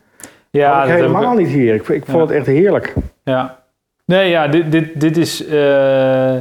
Ja, 0.51 0.85
ik- 0.85 0.91
helemaal 0.91 1.35
niet 1.35 1.49
hier. 1.49 1.75
Ik, 1.75 1.89
ik 1.89 2.05
vond 2.05 2.17
Ja. 2.19 2.21
het 2.27 2.31
echt 2.31 2.47
heerlijk. 2.47 2.95
Ja. 3.25 3.59
Nee, 4.05 4.29
ja, 4.31 4.49
dit, 4.49 4.73
dit, 4.73 5.01
dit 5.01 5.17
is... 5.17 5.47
eh, 5.47 6.35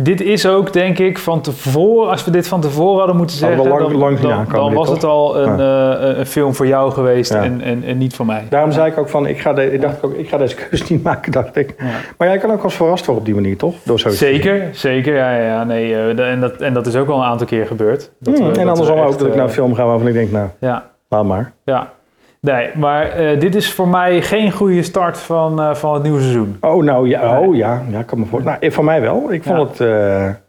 dit 0.00 0.20
is 0.20 0.46
ook, 0.46 0.72
denk 0.72 0.98
ik, 0.98 1.18
van 1.18 1.40
tevoren... 1.40 2.10
Als 2.10 2.24
we 2.24 2.30
dit 2.30 2.48
van 2.48 2.60
tevoren 2.60 2.98
hadden 2.98 3.16
moeten 3.16 3.36
zeggen... 3.36 3.68
lang- 3.68 3.80
dan, 3.80 3.96
lang 3.96 4.48
dan, 4.50 4.74
was 4.74 4.88
het 4.88 5.04
al 5.04 5.38
een, 5.38 5.60
eh, 5.60 6.18
een 6.18 6.26
film 6.26 6.54
voor 6.54 6.66
jou 6.66 6.92
geweest 6.92 7.32
Ja. 7.32 7.42
en, 7.42 7.60
en, 7.60 7.82
en 7.84 7.98
niet 7.98 8.14
voor 8.14 8.26
mij. 8.26 8.46
Daarom 8.48 8.72
zei 8.72 8.90
ik 8.90 8.98
ook 8.98 9.08
van, 9.08 9.26
ik 9.26 9.38
ga, 9.40 9.52
de, 9.52 9.72
ik 9.72 9.80
dacht 9.80 10.02
ook, 10.04 10.14
ik 10.14 10.28
ga 10.28 10.36
deze 10.36 10.54
keuze 10.54 10.84
niet 10.88 11.02
maken, 11.02 11.32
dacht 11.32 11.56
ik. 11.56 11.74
Maar 12.18 12.28
jij 12.28 12.38
kan 12.38 12.50
ook 12.52 12.64
eens 12.64 12.74
verrast 12.74 13.04
worden 13.06 13.22
op 13.22 13.26
die 13.26 13.40
manier, 13.40 13.56
toch? 13.56 13.74
Door 13.84 13.98
zoiets. 13.98 14.20
Zeker, 14.20 14.68
zeker. 14.72 15.14
Ja, 15.14 15.36
ja, 15.36 15.64
nee, 15.64 15.94
eh, 15.94 16.30
en, 16.30 16.40
dat, 16.40 16.56
en 16.60 16.74
dat 16.74 16.86
is 16.86 16.96
ook 16.96 17.08
al 17.08 17.18
een 17.18 17.24
aantal 17.26 17.46
keer 17.46 17.66
gebeurd. 17.66 18.10
Dat 18.20 18.38
Hmm, 18.38 18.52
we- 18.52 18.58
en 18.60 18.68
andersom 18.68 18.96
echt, 18.98 19.06
ook, 19.06 19.12
dat 19.18 19.20
ik 19.26 19.28
eh, 19.28 19.34
naar 19.36 19.44
een 19.46 19.52
film 19.52 19.74
ga 19.74 19.84
waarvan 19.86 20.06
ik 20.08 20.14
denk, 20.14 20.30
nou, 20.30 20.48
Ja, 20.60 20.90
laat 21.08 21.24
maar. 21.24 21.52
ja. 21.64 21.92
Nee, 22.40 22.70
maar 22.76 23.10
eh, 23.10 23.40
dit 23.40 23.54
is 23.54 23.72
voor 23.72 23.88
mij 23.88 24.22
geen 24.22 24.52
goede 24.52 24.82
start 24.82 25.18
van, 25.18 25.60
eh, 25.60 25.74
van 25.74 25.94
het 25.94 26.02
nieuwe 26.02 26.20
seizoen. 26.20 26.56
Oh, 26.60 26.82
nou 26.82 27.08
ja, 27.08 27.40
oh, 27.40 27.56
ja, 27.56 27.82
ja, 27.90 28.02
kan 28.02 28.18
me 28.18 28.26
voor. 28.26 28.42
Nou, 28.42 28.56
eh, 28.60 28.70
voor 28.70 28.84
mij 28.84 29.00
wel. 29.00 29.32
Ik 29.32 29.42
vond, 29.42 29.78
Ja. 29.78 29.84
het, 29.86 30.40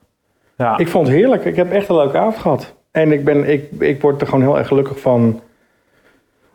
Ja, 0.57 0.77
ik 0.77 0.87
vond 0.87 1.07
het 1.07 1.15
heerlijk. 1.15 1.45
Ik 1.45 1.55
heb 1.55 1.71
echt 1.71 1.89
een 1.89 1.95
leuke 1.95 2.17
avond 2.17 2.37
gehad. 2.37 2.73
En 2.91 3.11
ik, 3.11 3.23
ben, 3.23 3.49
ik, 3.49 3.63
ik 3.79 4.01
word 4.01 4.21
er 4.21 4.27
gewoon 4.27 4.43
heel 4.43 4.57
erg 4.57 4.67
gelukkig 4.67 4.99
van. 4.99 5.41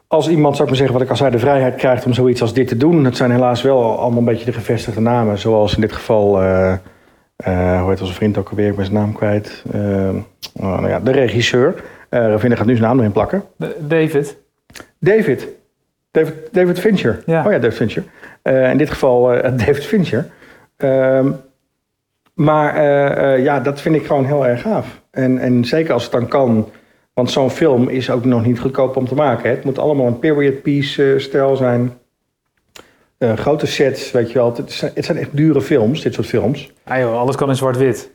Als 0.07 0.29
iemand, 0.29 0.57
zou 0.57 0.63
ik 0.63 0.69
maar 0.69 0.77
zeggen, 0.77 0.95
wat 0.95 1.05
ik 1.05 1.11
al 1.11 1.17
zei, 1.17 1.31
de 1.31 1.39
vrijheid 1.39 1.75
krijgt 1.75 2.07
om 2.07 2.13
zoiets 2.13 2.41
als 2.43 2.53
dit 2.53 2.69
te 2.69 2.77
doen. 2.77 3.05
Het 3.05 3.17
zijn 3.17 3.31
helaas 3.31 3.63
wel 3.63 3.99
allemaal 3.99 4.19
een 4.19 4.25
beetje 4.25 4.45
de 4.45 4.53
gevestigde 4.53 5.01
namen. 5.01 5.39
Zoals 5.39 5.75
in 5.75 5.81
dit 5.81 5.93
geval, 5.93 6.37
hoe 7.45 7.89
heet 7.89 8.01
onze 8.01 8.15
vriend 8.15 8.39
ook 8.39 8.49
alweer, 8.49 8.69
ik 8.69 8.77
ben 8.77 8.85
zijn 8.85 8.97
naam 8.97 9.13
kwijt. 9.13 9.65
Eh, 9.73 10.09
nou 10.53 10.89
ja, 10.89 11.01
de 11.01 11.13
regisseur. 11.13 11.75
Ravinder 12.11 12.59
gaat 12.59 12.67
nu 12.67 12.77
zijn 12.77 12.89
naam 12.89 12.99
erin 12.99 13.13
plakken. 13.13 13.45
David. 13.79 14.37
David. 15.05 15.49
David, 16.11 16.35
David 16.53 16.81
Fincher. 16.81 17.23
Ja. 17.27 17.45
Oh 17.47 17.53
ja, 17.53 17.59
David 17.59 17.77
Fincher. 17.77 18.03
Eh, 18.43 18.71
in 18.71 18.77
dit 18.79 18.91
geval 18.91 19.33
eh, 19.35 19.51
David 19.67 19.85
Fincher. 19.85 20.27
Ehm, 20.77 21.31
maar 22.35 22.75
eh, 22.77 23.45
ja, 23.45 23.61
dat 23.61 23.81
vind 23.81 23.95
ik 23.95 24.07
gewoon 24.07 24.25
heel 24.25 24.47
erg 24.47 24.61
gaaf. 24.61 25.03
En, 25.11 25.39
en 25.39 25.65
zeker 25.65 25.93
als 25.93 26.03
het 26.03 26.13
dan 26.13 26.29
kan. 26.29 26.69
Want 27.13 27.31
zo'n 27.31 27.51
film 27.51 27.89
is 27.89 28.11
ook 28.11 28.25
nog 28.25 28.45
niet 28.47 28.59
goedkoop 28.61 28.97
om 28.97 29.09
te 29.09 29.15
maken. 29.15 29.49
Hè. 29.49 29.55
Het 29.55 29.65
moet 29.65 29.79
allemaal 29.79 30.07
een 30.07 30.19
period 30.19 30.63
piece 30.63 31.15
stijl 31.19 31.57
zijn. 31.57 31.93
Grote 33.19 33.67
sets, 33.67 34.11
weet 34.11 34.29
je 34.29 34.35
wel. 34.39 34.55
Het 34.57 34.73
zijn, 34.73 34.93
het 34.95 35.05
zijn 35.05 35.19
echt 35.19 35.37
dure 35.37 35.61
films, 35.61 36.03
dit 36.03 36.15
soort 36.15 36.27
films. 36.27 36.73
Ah 36.85 36.99
joh, 36.99 37.19
alles 37.19 37.37
kan 37.37 37.49
in 37.49 37.57
zwart-wit. 37.57 38.11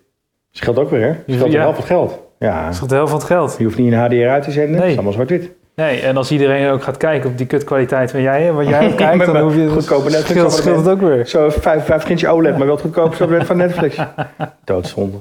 Scheelt 0.51 0.77
ook 0.79 0.89
weer, 0.89 1.01
hè? 1.01 1.33
Scheelt 1.33 1.51
Ja. 1.51 1.61
heel 1.63 1.73
veel 1.73 1.83
geld. 1.83 2.19
Ja. 2.39 2.63
Dat 2.65 2.73
is 2.73 2.79
de 2.79 2.95
helft 2.95 3.09
van 3.11 3.19
het 3.19 3.27
geld. 3.29 3.55
Je 3.57 3.63
hoeft 3.63 3.77
niet 3.77 3.91
in 3.91 3.97
HDR 3.97 4.27
uit 4.27 4.43
te 4.43 4.51
zenden. 4.51 4.71
Het 4.71 4.79
Nee. 4.79 4.89
is 4.89 4.95
allemaal 4.95 5.13
zwart-wit. 5.13 5.51
Nee, 5.79 6.01
en 6.01 6.17
als 6.17 6.31
iedereen 6.31 6.69
ook 6.69 6.83
gaat 6.83 6.97
kijken 6.97 7.29
op 7.29 7.37
die 7.37 7.45
kutkwaliteit 7.45 8.11
van 8.11 8.21
jij, 8.21 8.51
wat 8.51 8.67
jij 8.67 8.83
ook 8.83 8.87
Met 8.89 8.95
kijkt, 8.95 9.25
dan 9.25 9.37
hoef 9.37 9.55
je 9.55 9.69
goedkope 9.69 10.09
Netflix 10.09 10.29
scheelt, 10.29 10.53
scheelt 10.53 10.77
het 10.77 10.87
ook 10.87 11.01
weer. 11.01 11.27
Zo 11.27 11.49
vijf, 11.49 11.85
vijf 11.85 12.09
inch 12.09 12.23
OLED, 12.23 12.57
maar 12.57 12.65
wel 12.65 12.75
het 12.75 12.83
goedkoopste 12.83 13.45
van 13.45 13.57
Netflix. 13.57 13.97
Doodzonde. 14.63 15.17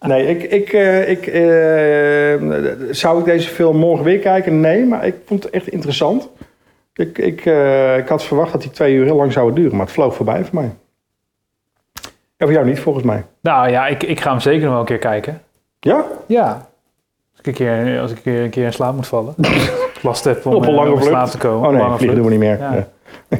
Nee, 0.00 0.26
ik, 0.26 0.42
ik, 0.42 0.72
eh, 0.72 1.08
ik, 1.08 1.26
eh, 1.26 2.48
zou 2.90 3.18
ik 3.18 3.24
deze 3.24 3.48
film 3.48 3.76
morgen 3.76 4.04
weer 4.04 4.18
kijken? 4.18 4.60
Nee, 4.60 4.84
maar 4.84 5.06
ik 5.06 5.14
vond 5.26 5.42
het 5.42 5.52
echt 5.52 5.68
interessant. 5.68 6.28
Ik, 6.94 7.18
ik, 7.18 7.46
eh, 7.46 7.96
ik 7.96 8.08
had 8.08 8.24
verwacht 8.24 8.52
dat 8.52 8.62
die 8.62 8.70
twee 8.70 8.94
uur 8.94 9.04
heel 9.04 9.16
lang 9.16 9.32
zouden 9.32 9.54
duren, 9.54 9.76
maar 9.76 9.86
het 9.86 9.94
vloog 9.94 10.14
voorbij 10.14 10.44
voor 10.44 10.54
mij. 10.60 10.70
Ja, 12.36 12.46
voor 12.46 12.52
jou 12.52 12.66
niet, 12.66 12.80
volgens 12.80 13.04
mij. 13.04 13.24
Nou 13.40 13.70
ja, 13.70 13.86
ik, 13.86 14.02
ik 14.02 14.20
ga 14.20 14.30
hem 14.30 14.40
zeker 14.40 14.62
nog 14.62 14.70
wel 14.70 14.80
een 14.80 14.86
keer 14.86 14.98
kijken. 14.98 15.42
Ja? 15.80 16.04
Ja. 16.26 16.68
Als 17.30 17.40
ik 17.40 17.46
een 17.46 17.52
keer, 17.52 18.00
als 18.00 18.10
ik 18.10 18.16
een 18.16 18.22
keer, 18.22 18.42
een 18.42 18.50
keer 18.50 18.64
in 18.64 18.72
slaap 18.72 18.94
moet 18.94 19.06
vallen. 19.06 19.34
Last 20.02 20.24
heb 20.24 20.46
om, 20.46 20.54
Op 20.54 20.62
een 20.62 20.68
eh, 20.68 20.74
lange 20.74 20.96
vlucht. 21.02 21.30
te 21.30 21.38
komen. 21.38 21.68
Oh 21.68 21.74
nee, 21.88 21.96
vliegen 21.96 22.16
doen 22.16 22.24
we 22.24 22.30
niet 22.30 22.40
meer. 22.40 22.58
Ja. 22.58 22.86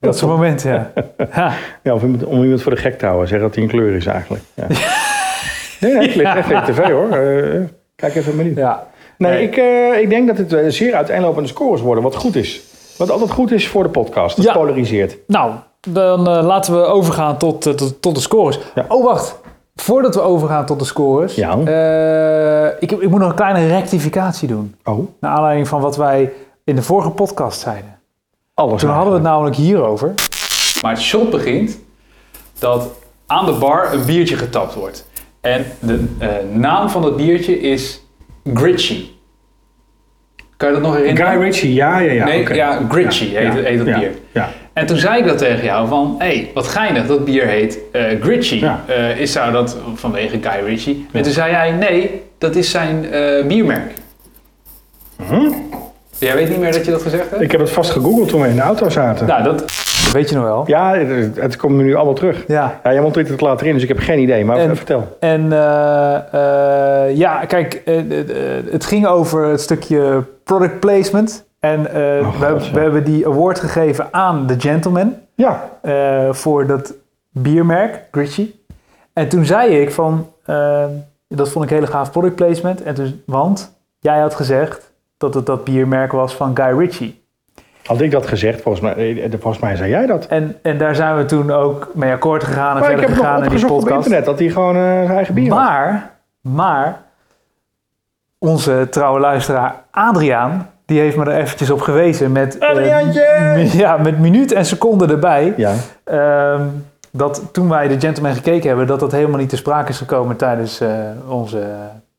Dat 0.00 0.18
soort 0.18 0.30
momenten, 0.32 0.70
ja. 0.72 0.92
ja. 1.34 1.52
Ja, 1.82 1.94
of 1.94 2.02
om 2.26 2.42
iemand 2.42 2.62
voor 2.62 2.74
de 2.74 2.80
gek 2.80 2.98
te 2.98 3.04
houden. 3.06 3.28
Zeggen 3.28 3.46
dat 3.46 3.54
hij 3.56 3.64
een 3.64 3.70
kleur 3.70 3.94
is 3.96 4.06
eigenlijk. 4.06 4.42
Ja. 4.54 4.66
nee, 5.80 5.92
nee, 5.94 6.08
ik 6.08 6.14
lig 6.14 6.36
even 6.36 6.56
in 6.56 6.62
tv 6.62 6.88
hoor. 6.90 7.10
Eh, 7.10 7.60
kijk 7.96 8.14
even 8.14 8.30
een 8.32 8.36
minuut. 8.38 8.56
ja. 8.56 8.86
Nee, 9.18 9.32
Nee. 9.32 9.42
Ik, 9.42 9.56
eh, 9.56 10.00
ik 10.00 10.08
denk 10.10 10.26
dat 10.26 10.38
het 10.38 10.52
eh, 10.52 10.68
zeer 10.68 10.94
uiteenlopende 10.94 11.48
scores 11.48 11.80
worden, 11.80 12.04
wat 12.04 12.14
goed 12.16 12.36
is. 12.36 12.60
Wat 12.98 13.10
altijd 13.10 13.30
goed 13.30 13.52
is 13.52 13.68
voor 13.68 13.82
de 13.82 13.88
podcast. 13.88 14.36
Dat 14.36 14.44
Ja. 14.44 14.52
polariseert. 14.52 15.16
Nou, 15.26 15.52
dan 15.88 16.20
laten 16.28 16.74
we 16.80 16.84
overgaan 16.84 17.36
tot, 17.38 17.60
tot, 17.62 18.02
tot 18.02 18.14
de 18.14 18.20
scores. 18.20 18.58
Ja. 18.74 18.84
Oh, 18.88 19.04
wacht. 19.04 19.40
Voordat 19.74 20.14
we 20.14 20.20
overgaan 20.20 20.66
tot 20.66 20.78
de 20.78 20.84
scores. 20.84 21.34
Ja. 21.34 21.58
eh, 21.58 22.76
ik, 22.80 22.90
ik 22.90 23.10
moet 23.10 23.20
nog 23.20 23.28
een 23.28 23.34
kleine 23.34 23.66
rectificatie 23.66 24.48
doen. 24.48 24.74
Oh, 24.84 25.08
Naar 25.20 25.30
aanleiding 25.36 25.68
van 25.68 25.80
wat 25.80 25.96
wij 25.96 26.32
in 26.64 26.76
de 26.76 26.82
vorige 26.82 27.10
podcast 27.10 27.60
zeiden. 27.60 27.98
alles. 28.54 28.80
Toen 28.80 28.90
hadden 28.90 29.08
we 29.08 29.14
het 29.18 29.26
namelijk 29.28 29.56
hierover. 29.56 30.14
Maar 30.82 30.92
het 30.92 31.02
shot 31.02 31.30
begint 31.30 31.78
dat 32.58 32.88
aan 33.26 33.46
de 33.46 33.52
bar 33.52 33.92
een 33.92 34.04
biertje 34.04 34.36
getapt 34.36 34.74
wordt. 34.74 35.08
En 35.40 35.64
de 35.80 36.04
eh, 36.18 36.28
naam 36.52 36.88
van 36.88 37.02
dat 37.02 37.16
biertje 37.16 37.60
is 37.60 38.02
Gritchy. 38.54 39.04
Kan 40.56 40.68
je 40.68 40.74
dat 40.74 40.84
nog 40.84 40.94
herinneren? 40.96 41.32
Guy 41.32 41.42
Ritchie, 41.42 41.74
ja, 41.74 41.98
ja, 41.98 42.12
ja. 42.12 42.24
nee, 42.24 42.54
ja, 42.54 42.80
Gritchy 42.88 43.24
Ja, 43.24 43.38
heet, 43.40 43.52
ja, 43.54 43.60
heet 43.62 43.78
dat 43.78 43.86
ja, 43.86 43.98
bier. 43.98 44.12
Ja. 44.32 44.48
En 44.74 44.86
toen 44.86 44.96
zei 44.96 45.18
ik 45.18 45.26
dat 45.26 45.38
tegen 45.38 45.64
jou 45.64 45.88
van, 45.88 46.14
hé, 46.18 46.26
hey, 46.26 46.50
wat 46.54 46.66
geinig, 46.66 47.06
dat 47.06 47.24
bier 47.24 47.46
heet 47.46 47.78
Gritchy. 48.20 48.54
Ja. 48.54 48.84
Eh, 48.86 49.20
is 49.20 49.32
zou 49.32 49.52
dat 49.52 49.76
vanwege 49.94 50.38
Guy 50.40 50.64
Ritchie? 50.66 51.06
En 51.12 51.22
toen 51.22 51.32
zei 51.32 51.50
jij, 51.50 51.70
nee, 51.70 52.22
dat 52.38 52.56
is 52.56 52.70
zijn 52.70 53.10
eh, 53.10 53.46
biermerk. 53.46 53.92
Jij 56.18 56.34
weet 56.34 56.48
niet 56.48 56.58
meer 56.58 56.72
dat 56.72 56.84
je 56.84 56.90
dat 56.90 57.02
gezegd 57.02 57.30
hebt? 57.30 57.42
Ik 57.42 57.50
heb 57.50 57.60
het 57.60 57.70
vast 57.70 57.90
gegoogeld 57.90 58.28
toen 58.28 58.40
we 58.40 58.48
in 58.48 58.56
de 58.56 58.62
auto 58.62 58.88
zaten. 58.88 59.26
Nou, 59.26 59.42
dat 59.42 59.64
weet 60.12 60.28
je 60.28 60.34
nog 60.34 60.44
wel. 60.44 60.64
Ja, 60.66 60.94
het, 60.94 61.36
het 61.36 61.56
komt 61.56 61.76
nu 61.76 61.94
allemaal 61.94 62.14
terug. 62.14 62.44
Ja. 62.46 62.80
Ja, 62.82 62.92
jij 62.92 63.02
monteert 63.02 63.28
het 63.28 63.40
later 63.40 63.66
in, 63.66 63.72
dus 63.72 63.82
ik 63.82 63.88
heb 63.88 63.98
geen 63.98 64.18
idee. 64.18 64.44
Maar 64.44 64.56
En- 64.56 64.76
vertel. 64.76 65.16
En 65.20 65.48
ja, 67.16 67.44
kijk, 67.46 67.82
het 68.70 68.84
ging 68.84 69.06
over 69.06 69.46
het 69.46 69.60
stukje 69.60 70.24
product 70.44 70.80
placement. 70.80 71.44
En 71.64 71.94
eh, 71.94 72.26
Oh, 72.26 72.40
we, 72.40 72.46
God, 72.46 72.70
we 72.70 72.80
hebben 72.80 73.04
die 73.04 73.26
award 73.26 73.60
gegeven 73.60 74.08
aan 74.10 74.46
The 74.46 74.60
Gentleman. 74.60 75.14
Ja, 75.34 75.68
eh, 75.82 76.32
voor 76.32 76.66
dat 76.66 76.94
biermerk, 77.30 78.08
Gritchy. 78.10 78.50
En 79.12 79.28
toen 79.28 79.44
zei 79.44 79.80
ik 79.80 79.90
van, 79.90 80.32
eh, 80.44 80.84
dat 81.28 81.48
vond 81.48 81.64
ik 81.64 81.70
hele 81.70 81.86
gaaf 81.86 82.10
product 82.10 82.34
placement. 82.34 82.82
En 82.82 82.94
toen, 82.94 83.22
want 83.26 83.76
jij 83.98 84.20
had 84.20 84.34
gezegd 84.34 84.92
dat 85.16 85.34
het 85.34 85.46
dat 85.46 85.64
biermerk 85.64 86.12
was 86.12 86.34
van 86.34 86.56
Guy 86.56 86.78
Ritchie. 86.78 87.22
had 87.84 88.00
ik 88.00 88.10
dat 88.10 88.26
gezegd, 88.26 88.62
volgens 88.62 88.84
mij, 88.84 89.28
volgens 89.30 89.62
mij 89.62 89.76
zei 89.76 89.90
jij 89.90 90.06
dat. 90.06 90.26
En, 90.26 90.56
en 90.62 90.78
daar 90.78 90.94
zijn 90.94 91.16
we 91.16 91.24
toen 91.24 91.50
ook 91.50 91.90
mee 91.94 92.12
akkoord 92.12 92.44
gegaan 92.44 92.74
en 92.74 92.80
Maar 92.80 92.90
ik 92.90 92.98
verder 92.98 93.00
heb 93.00 93.08
het 93.08 93.18
nog 93.18 93.26
gegaan 93.26 93.42
in 93.42 93.42
die 93.42 93.50
opgezocht 93.50 93.72
op 93.72 93.78
podcast. 93.78 94.06
internet, 94.06 94.24
dat 94.24 94.38
hij 94.38 94.48
gewoon 94.48 94.74
zijn 94.74 95.10
eigen 95.10 95.34
bier 95.34 95.50
had. 95.50 95.58
Maar, 95.58 96.10
maar, 96.40 97.02
onze 98.38 98.86
trouwe 98.90 99.20
luisteraar 99.20 99.74
Adriaan, 99.90 100.68
die 100.86 101.00
heeft 101.00 101.16
me 101.16 101.24
er 101.24 101.40
eventjes 101.40 101.70
op 101.70 101.80
gewezen 101.80 102.32
met, 102.32 102.60
Adriaantje! 102.60 103.68
ja, 103.82 103.96
met 103.96 104.18
minuut 104.18 104.52
en 104.52 104.66
seconde 104.66 105.06
erbij. 105.06 105.54
Ja, 105.56 105.74
Ehm, 106.04 106.66
dat 107.10 107.42
toen 107.52 107.68
wij 107.68 107.88
de 107.88 108.00
Gentleman 108.00 108.34
gekeken 108.34 108.68
hebben, 108.68 108.86
dat 108.86 109.00
dat 109.00 109.12
helemaal 109.12 109.38
niet 109.38 109.48
te 109.48 109.56
sprake 109.56 109.88
is 109.90 109.98
gekomen 109.98 110.36
tijdens 110.36 110.80
eh, 110.80 110.90
onze 111.28 111.66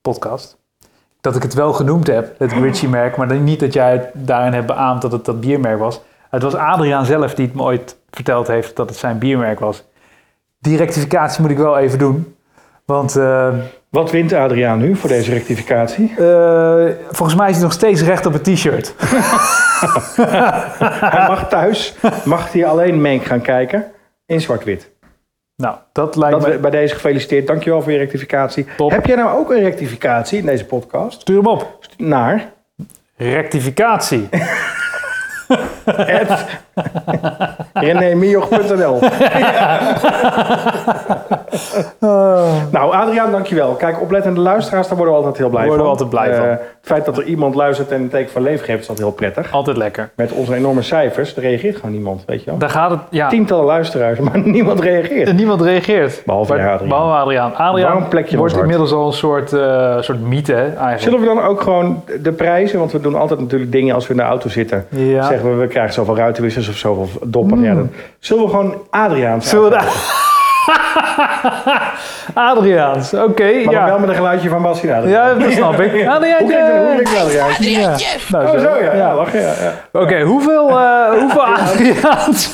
podcast. 0.02 0.58
Dat 1.22 1.36
ik 1.36 1.42
het 1.42 1.54
wel 1.54 1.74
genoemd 1.74 2.08
heb, 2.08 2.36
het 2.38 2.52
Ritchie-merk, 2.52 3.18
maar 3.18 3.36
niet 3.36 3.60
dat 3.60 3.74
jij 3.74 3.92
het 3.92 4.10
daarin 4.14 4.54
hebt 4.54 4.66
beaamd 4.66 5.02
dat 5.02 5.12
het 5.12 5.26
dat 5.26 5.40
biermerk 5.40 5.80
was. 5.80 6.02
Het 6.30 6.44
was 6.44 6.56
Adriaan 6.56 7.06
zelf 7.06 7.34
die 7.34 7.46
het 7.46 7.56
me 7.56 7.62
ooit 7.62 7.98
verteld 8.10 8.48
heeft 8.48 8.76
dat 8.76 8.90
het 8.90 8.98
zijn 8.98 9.18
biermerk 9.18 9.60
was. 9.60 9.84
Die 10.60 10.78
rectificatie 10.78 11.42
moet 11.42 11.52
ik 11.52 11.58
wel 11.58 11.78
even 11.78 12.00
doen. 12.00 12.35
Want 12.86 13.16
eh, 13.16 13.54
Wat 13.90 14.12
wint 14.12 14.34
Adriaan 14.34 14.80
nu 14.80 14.96
voor 14.96 15.10
deze 15.10 15.32
rectificatie? 15.32 16.14
eh, 16.18 16.86
volgens 17.10 17.38
mij 17.38 17.50
is 17.50 17.56
hij 17.56 17.64
nog 17.64 17.74
steeds 17.74 18.02
recht 18.02 18.26
op 18.26 18.34
het 18.34 18.44
t-shirt. 18.44 18.94
Hij 21.00 21.26
mag 21.28 21.50
thuis, 21.50 21.96
mag 22.26 22.52
hij 22.52 22.66
alleen 22.66 23.02
Menk 23.02 23.26
gaan 23.26 23.42
kijken 23.42 23.86
in 24.26 24.42
zwart-wit. 24.42 24.92
Nou, 25.56 25.76
dat 25.92 26.16
lijkt 26.16 26.40
Dat 26.42 26.48
me... 26.48 26.58
bij 26.58 26.72
deze 26.72 26.94
gefeliciteerd. 26.94 27.48
Dankjewel 27.48 27.82
voor 27.82 27.92
je 27.92 27.98
rectificatie. 27.98 28.66
Top. 28.78 28.92
Heb 28.92 29.06
jij 29.06 29.16
nou 29.16 29.38
ook 29.40 29.52
een 29.52 29.60
rectificatie 29.60 30.40
in 30.40 30.46
deze 30.46 30.66
podcast? 30.66 31.22
Stuur 31.22 31.38
hem 31.38 31.48
op. 31.48 31.80
Naar 31.98 32.52
Rectificatie. 33.18 34.30
renémioch.nl 37.74 39.00
Nou, 42.72 42.94
Adriaan, 42.94 43.32
dankjewel. 43.32 43.72
Kijk, 43.74 44.02
oplettende 44.02 44.40
luisteraars, 44.40 44.88
daar 44.88 44.98
worden 44.98 45.14
we 45.16 45.20
altijd 45.20 45.38
heel 45.38 45.50
blij 45.50 45.66
Worden 45.68 45.86
we 45.86 45.90
van. 45.90 46.00
altijd 46.00 46.10
blij 46.10 46.30
Eh, 46.32 46.38
van. 46.38 46.48
Het 46.50 46.60
feit 46.82 47.06
dat 47.06 47.18
er 47.18 47.24
iemand 47.24 47.56
luistert 47.56 47.92
en 47.92 48.02
een 48.02 48.10
teken 48.10 48.32
van 48.32 48.42
leven 48.42 48.66
geeft, 48.66 48.82
is 48.82 48.90
altijd 48.90 49.08
heel 49.08 49.16
prettig. 49.16 49.52
Altijd 49.52 49.78
lekker. 49.78 50.10
Met 50.16 50.32
onze 50.32 50.56
enorme 50.56 50.82
cijfers, 50.82 51.36
er 51.36 51.42
reageert 51.42 51.76
gewoon 51.76 51.92
niemand, 51.92 52.24
weet 52.26 52.44
je 52.44 52.50
wel. 52.50 52.60
Daar 52.60 52.70
gaat 52.70 52.90
het... 52.92 53.00
Ja. 53.10 53.28
Tientallen 53.30 53.66
luisteraars, 53.66 54.20
maar 54.20 54.40
niemand 54.58 54.80
reageert. 54.80 55.28
En 55.30 55.36
niemand 55.36 55.62
reageert. 55.62 56.22
Behalve 56.26 56.54
Maar- 56.56 56.70
Adriaan. 56.70 56.88
Behalve 56.90 57.16
Adriaan. 57.18 57.56
Adriaan 57.56 57.82
Waarom 57.92 58.08
plek 58.08 58.26
je 58.26 58.32
in 58.32 58.38
wordt 58.38 58.58
inmiddels 58.58 58.92
al 58.92 59.08
een 59.08 59.14
soort, 59.14 59.54
eh, 59.54 59.98
soort 60.02 60.22
mythe 60.22 60.54
hè, 60.54 60.62
eigenlijk. 60.64 61.00
Zullen 61.02 61.20
we 61.20 61.26
dan 61.26 61.42
ook 61.42 61.62
gewoon 61.62 62.04
de 62.22 62.32
prijzen, 62.32 62.80
want 62.80 62.92
we 62.92 63.00
doen 63.02 63.16
altijd 63.16 63.40
natuurlijk 63.40 63.72
dingen 63.72 63.96
als 63.96 64.04
we 64.08 64.12
in 64.14 64.20
de 64.20 64.26
auto 64.26 64.50
zitten. 64.50 64.86
Ja. 64.90 65.22
Mm. 65.22 65.28
Zeggen 65.28 65.50
we, 65.50 65.56
we 65.56 65.68
krijgen 65.68 65.94
zoveel 65.94 66.16
ruitenwissers 66.18 66.70
of 66.70 66.76
zoveel 66.76 67.08
doppen. 67.24 67.62
Ja, 67.62 67.74
dan, 67.74 67.90
zullen 68.20 68.44
we 68.44 68.50
gewoon 68.50 68.74
Adriaan 68.90 69.42
Zullen 69.42 69.70
we 69.70 69.76
Adriaans, 72.34 73.14
oké. 73.14 73.44
Maar 73.54 73.64
dan 73.64 73.74
ja. 73.74 73.86
wel 73.86 74.00
met 74.00 74.10
een 74.10 74.16
geluidje 74.16 74.50
van 74.50 74.62
Bas 74.62 74.78
Adriaan. 74.78 75.08
ja, 75.08 75.34
dat 75.34 75.52
snap 75.52 75.80
ik. 75.80 76.08
Adriaan, 76.08 76.40
Hoe 76.42 76.50
klinkt 76.52 76.68
hoe 76.78 76.94
klinkt 76.94 77.22
Adriaan? 77.22 77.50
ja. 77.60 77.96
Nou, 78.30 78.46
Oh, 78.46 78.52
zo. 78.52 78.60
zo 78.60 78.76
ja. 78.84 78.94
ja. 78.94 79.14
ja, 79.34 79.40
ja. 79.42 79.74
Oké, 79.92 80.22
hoeveel, 80.22 80.70
eh 80.70 81.10
hoeveel 81.22 81.44
Adriaans... 81.46 82.52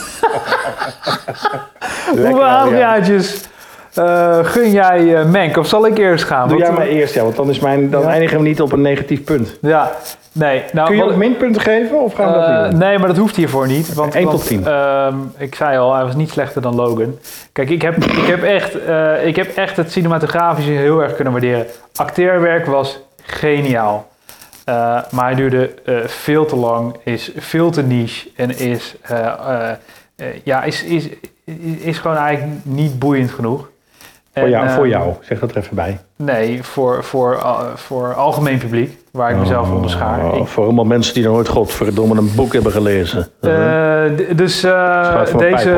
hoeveel 2.07 2.27
Adriaan. 2.45 2.67
Adriaantjes 2.67 3.49
eh, 3.93 4.39
gun 4.45 4.71
jij 4.71 5.15
eh 5.15 5.25
Menk? 5.29 5.57
Of 5.57 5.67
zal 5.67 5.85
ik 5.85 5.97
eerst 5.97 6.23
gaan? 6.23 6.47
Doe 6.49 6.57
jij 6.57 6.71
maar 6.71 6.87
eerst, 6.87 7.13
ja, 7.13 7.23
want 7.23 7.35
dan, 7.35 7.49
is 7.49 7.59
mijn, 7.59 7.89
dan 7.89 8.01
Ja. 8.01 8.07
eindigen 8.09 8.37
we 8.37 8.43
niet 8.43 8.61
op 8.61 8.71
een 8.71 8.81
negatief 8.81 9.23
punt. 9.23 9.57
Ja, 9.61 9.91
nee. 10.31 10.63
Nou, 10.73 10.87
Kun 10.87 10.97
je 10.97 11.03
ook 11.03 11.15
minpunten 11.15 11.61
geven 11.61 11.99
of 12.01 12.13
gaan 12.13 12.27
we 12.31 12.37
dat 12.37 12.47
Eh, 12.47 12.61
niet 12.61 12.71
doen? 12.71 12.79
nee, 12.79 12.97
maar 12.97 13.07
dat 13.07 13.17
hoeft 13.17 13.35
hiervoor 13.35 13.67
niet. 13.67 13.93
Want, 13.93 14.15
1 14.15 14.23
tot 14.23 14.33
want, 14.33 14.45
10. 14.47 14.65
ehm, 14.67 15.15
ik 15.37 15.55
zei 15.55 15.77
al, 15.77 15.93
hij 15.95 16.03
was 16.03 16.15
niet 16.15 16.29
slechter 16.29 16.61
dan 16.61 16.75
Logan. 16.75 17.17
Kijk, 17.51 17.69
ik 17.69 17.81
heb, 17.81 17.95
ik 18.03 18.25
heb, 18.27 18.43
echt, 18.43 18.75
ik 19.25 19.35
heb 19.35 19.55
echt 19.55 19.77
het 19.77 19.91
cinematografische 19.91 20.71
heel 20.71 21.01
erg 21.03 21.15
kunnen 21.15 21.33
waarderen. 21.33 21.65
Acteerwerk 21.95 22.65
was 22.65 22.99
geniaal. 23.23 24.09
Maar 25.11 25.25
hij 25.25 25.35
duurde 25.35 25.69
veel 26.05 26.45
te 26.45 26.55
lang, 26.55 26.95
is 27.03 27.31
veel 27.37 27.71
te 27.71 27.81
niche 27.83 28.29
en 28.35 28.59
is, 28.59 28.95
ja, 30.43 30.63
is, 30.63 30.83
is, 30.83 31.07
is 31.79 31.97
gewoon 31.97 32.17
eigenlijk 32.17 32.59
niet 32.63 32.99
boeiend 32.99 33.31
genoeg. 33.31 33.69
Voor, 34.33 34.49
jou, 34.49 34.69
voor 34.69 34.83
ehm, 34.83 34.91
jou, 34.91 35.13
zeg 35.21 35.39
dat 35.39 35.51
er 35.51 35.57
even 35.57 35.75
bij. 35.75 35.99
Nee, 36.15 36.63
voor, 36.63 37.03
voor, 37.03 37.43
voor 37.75 38.13
algemeen 38.13 38.57
publiek, 38.57 38.97
waar 39.11 39.31
ik 39.31 39.37
mezelf 39.37 39.71
onderschaar. 39.71 40.25
Oh, 40.31 40.37
Ik- 40.37 40.47
voor 40.47 40.63
allemaal 40.63 40.85
mensen 40.85 41.13
die 41.13 41.23
nooit 41.23 41.47
godverdomme 41.47 42.15
een 42.17 42.35
boek 42.35 42.53
hebben 42.53 42.71
gelezen. 42.71 43.27
Eh, 43.41 44.03
dus 44.35 44.63
eh, 44.63 45.21
een 45.31 45.37
deze 45.37 45.71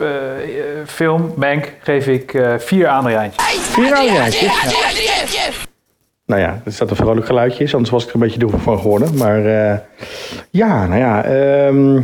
eh, 0.00 0.06
film, 0.86 1.32
Mank, 1.36 1.72
geef 1.82 2.06
ik 2.06 2.34
eh, 2.34 2.54
vier 2.58 2.86
aanrijntjes. 2.88 3.44
Vier 3.46 3.94
Adriaantjes. 3.94 5.66
Nou 6.26 6.40
ja, 6.40 6.60
er 6.64 6.72
staat 6.72 6.90
een 6.90 6.96
vrolijk 6.96 7.26
geluidje, 7.26 7.64
is, 7.64 7.72
anders 7.72 7.90
was 7.90 8.02
ik 8.02 8.08
er 8.08 8.14
een 8.14 8.20
beetje 8.20 8.38
doof 8.38 8.52
van 8.62 8.78
geworden. 8.78 9.16
Maar 9.16 9.44
eh, 9.70 9.78
ja, 10.50 10.86
nou 10.86 11.00
ja. 11.00 11.24
ehm, 11.24 12.00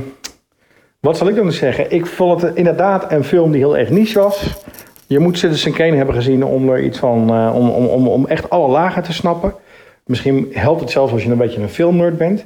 wat 1.01 1.17
zal 1.17 1.29
ik 1.29 1.35
dan 1.37 1.53
zeggen? 1.53 1.91
Ik 1.91 2.07
vond 2.07 2.43
het 2.43 2.57
inderdaad 2.57 3.13
een 3.13 3.25
film 3.25 3.51
die 3.51 3.61
heel 3.61 3.77
erg 3.77 3.89
niche 3.91 4.19
was. 4.21 4.55
Je 5.07 5.19
moet 5.19 5.39
Citizen 5.39 5.73
Kane 5.73 5.97
hebben 5.97 6.15
gezien 6.15 6.45
om 6.45 6.69
er 6.71 6.83
iets 6.83 6.99
van, 6.99 7.29
eh, 7.35 7.55
om, 7.55 7.69
om, 7.71 7.87
om, 7.87 8.09
om 8.09 8.27
echt 8.27 8.51
alle 8.51 8.69
lagen 8.69 9.03
te 9.03 9.13
snappen. 9.13 9.55
Misschien 10.05 10.49
helpt 10.53 10.81
het 10.81 10.91
zelfs 10.91 11.13
als 11.13 11.23
je 11.23 11.31
een 11.31 11.37
beetje 11.37 11.61
een 11.63 11.69
filmnerd 11.69 12.19
bent. 12.19 12.45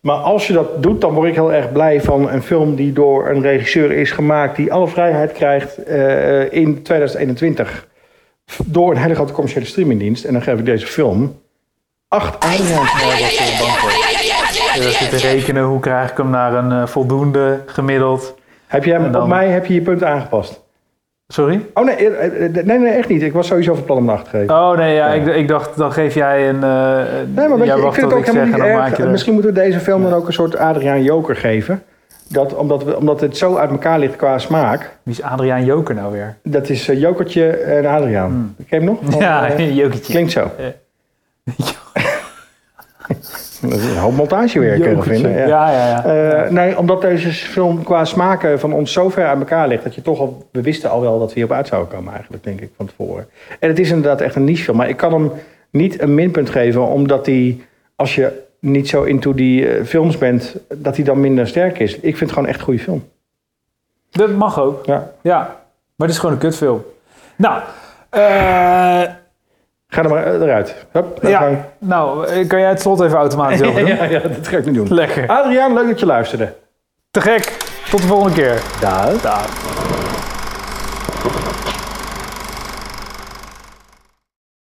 Maar 0.00 0.16
als 0.16 0.46
je 0.46 0.52
dat 0.52 0.82
doet, 0.82 1.00
dan 1.00 1.12
word 1.14 1.28
ik 1.28 1.34
heel 1.34 1.52
erg 1.52 1.72
blij 1.72 2.00
van 2.00 2.30
een 2.30 2.42
film 2.42 2.74
die 2.74 2.92
door 2.92 3.28
een 3.28 3.42
regisseur 3.42 3.92
is 3.92 4.10
gemaakt, 4.10 4.56
die 4.56 4.72
alle 4.72 4.86
vrijheid 4.88 5.32
krijgt 5.32 5.82
eh, 5.84 6.52
in 6.52 6.82
2021 6.82 7.86
door 8.64 8.90
een 8.90 8.96
hele 8.96 9.14
grote 9.14 9.32
commerciële 9.32 9.66
streamingdienst. 9.66 10.24
En 10.24 10.32
dan 10.32 10.42
geef 10.42 10.58
ik 10.58 10.64
deze 10.64 10.86
film 10.86 11.38
acht 12.08 12.44
Adriaantjes. 12.44 13.48
We 14.74 14.90
zitten 14.90 15.18
rekenen, 15.30 15.62
hoe 15.64 15.80
krijg 15.80 16.10
ik 16.10 16.16
hem 16.16 16.30
naar 16.30 16.54
een 16.54 16.72
eh, 16.72 16.86
voldoende 16.86 17.60
gemiddeld. 17.66 18.34
Heb 18.66 18.84
dan- 18.84 19.22
op 19.22 19.28
mij 19.28 19.48
heb 19.48 19.66
je 19.66 19.74
je 19.74 19.80
punten 19.80 20.08
aangepast? 20.08 20.64
Sorry? 21.28 21.66
Oh 21.74 21.84
nee, 21.84 21.94
eh, 21.96 22.44
eh, 22.44 22.64
nee, 22.64 22.78
nee, 22.78 22.92
echt 22.92 23.08
niet. 23.08 23.22
Ik 23.22 23.32
was 23.32 23.46
sowieso 23.46 23.74
van 23.74 23.84
plan 23.84 23.96
om 23.98 24.08
acht 24.08 24.24
te 24.24 24.30
geven. 24.30 24.54
Oh 24.54 24.76
nee, 24.76 24.94
ja, 24.94 25.06
ik, 25.08 25.26
ik 25.26 25.48
dacht, 25.48 25.76
dan 25.76 25.92
geef 25.92 26.14
jij 26.14 26.48
een... 26.48 26.62
eh 26.62 26.96
nee, 27.34 27.48
maar 27.48 27.58
weet 27.58 27.66
je, 27.68 27.74
ik 27.86 27.92
vind 27.92 28.10
het 28.10 28.14
ook 28.18 28.24
helemaal 28.26 28.46
niet 28.46 28.58
erg. 28.58 28.98
er- 28.98 29.08
Misschien 29.10 29.32
moeten 29.32 29.54
we 29.54 29.60
deze 29.60 29.80
film 29.80 30.02
dan 30.02 30.12
ook 30.12 30.26
een 30.26 30.32
soort 30.32 30.56
Adriaan 30.56 31.02
Joker 31.02 31.36
geven. 31.36 31.82
Dat, 32.28 32.54
omdat, 32.54 32.84
we, 32.84 32.96
omdat 32.96 33.20
het 33.20 33.36
zo 33.36 33.56
uit 33.56 33.70
elkaar 33.70 33.98
ligt 33.98 34.16
qua 34.16 34.38
smaak. 34.38 34.96
Wie 35.02 35.14
is 35.14 35.22
Adriaan 35.22 35.64
Joker 35.64 35.94
nou 35.94 36.12
weer? 36.12 36.36
Dat 36.42 36.68
is 36.68 36.86
Jokertje 36.86 37.48
en 37.50 37.86
Adriaan. 37.86 38.54
Ken 38.56 38.64
je 38.68 38.76
hem 38.76 38.84
nog? 38.84 38.98
Van, 39.02 39.20
ja, 39.28 39.46
eh, 39.50 39.76
Jokertje. 39.82 40.12
Klinkt 40.12 40.32
zo. 40.32 40.50
Dat 43.68 43.78
is 43.78 43.84
een 43.84 43.96
hoop 43.96 44.14
montagewerk 44.14 44.84
Jokertje. 44.84 45.12
vinden. 45.12 45.32
Ja. 45.32 45.46
Ja, 45.46 45.70
ja, 45.70 45.88
ja. 45.88 46.04
Eh, 46.04 46.50
nee, 46.50 46.78
omdat 46.78 47.00
deze 47.00 47.32
film 47.32 47.82
qua 47.82 48.04
smaken 48.04 48.60
van 48.60 48.72
ons 48.72 48.92
zo 48.92 49.08
ver 49.08 49.26
uit 49.26 49.38
elkaar 49.38 49.68
ligt... 49.68 49.82
dat 49.84 49.94
je 49.94 50.02
toch 50.02 50.20
al... 50.20 50.48
We 50.52 50.62
wisten 50.62 50.90
al 50.90 51.00
wel 51.00 51.18
dat 51.18 51.28
we 51.28 51.34
hierop 51.34 51.56
uit 51.56 51.66
zouden 51.66 51.94
komen 51.94 52.12
eigenlijk, 52.12 52.44
denk 52.44 52.60
ik, 52.60 52.70
van 52.76 52.86
tevoren. 52.86 53.28
En 53.60 53.68
het 53.68 53.78
is 53.78 53.90
inderdaad 53.90 54.20
echt 54.20 54.34
een 54.34 54.44
niche 54.44 54.64
film. 54.64 54.76
Maar 54.76 54.88
ik 54.88 54.96
kan 54.96 55.12
hem 55.12 55.32
niet 55.70 56.00
een 56.00 56.14
minpunt 56.14 56.50
geven... 56.50 56.86
omdat 56.86 57.26
hij, 57.26 57.60
als 57.96 58.14
je 58.14 58.44
niet 58.60 58.88
zo 58.88 59.02
into 59.02 59.34
die 59.34 59.68
eh, 59.68 59.84
films 59.84 60.18
bent... 60.18 60.56
dat 60.74 60.96
hij 60.96 61.04
dan 61.04 61.20
minder 61.20 61.48
sterk 61.48 61.78
is. 61.78 61.94
Ik 61.94 62.00
vind 62.00 62.20
het 62.20 62.32
gewoon 62.32 62.48
echt 62.48 62.58
een 62.58 62.64
goede 62.64 62.80
film. 62.80 63.04
Dat 64.10 64.30
mag 64.30 64.60
ook. 64.60 64.84
Ja. 64.84 65.10
Ja, 65.20 65.38
maar 65.96 66.06
het 66.06 66.10
is 66.10 66.18
gewoon 66.18 66.34
een 66.34 66.40
kutfilm. 66.40 66.82
Nou, 67.36 67.62
eh... 68.10 69.02
Ga 69.96 70.02
er 70.02 70.08
maar 70.08 70.24
eh, 70.24 70.40
eruit. 70.40 70.74
Hup, 70.92 71.18
Ja, 71.22 71.38
gang. 71.40 71.56
nou, 71.78 72.26
eh, 72.26 72.48
kan 72.48 72.60
jij 72.60 72.68
het 72.68 72.80
slot 72.80 73.00
even 73.00 73.18
automatisch 73.18 73.62
over 73.68 73.80
doen? 73.80 73.88
ja, 73.96 74.04
ja, 74.04 74.18
dat 74.20 74.48
ga 74.48 74.56
ik 74.56 74.64
nu 74.64 74.72
doen. 74.72 74.86
Lekker. 74.94 75.28
Adriaan, 75.28 75.74
leuk 75.74 75.86
dat 75.88 76.00
je 76.00 76.06
luisterde. 76.06 76.52
Te 77.10 77.20
gek. 77.20 77.56
Tot 77.90 78.00
de 78.00 78.06
volgende 78.06 78.34
keer. 78.34 78.62
Dag. 78.80 79.20
Dag. 79.20 79.46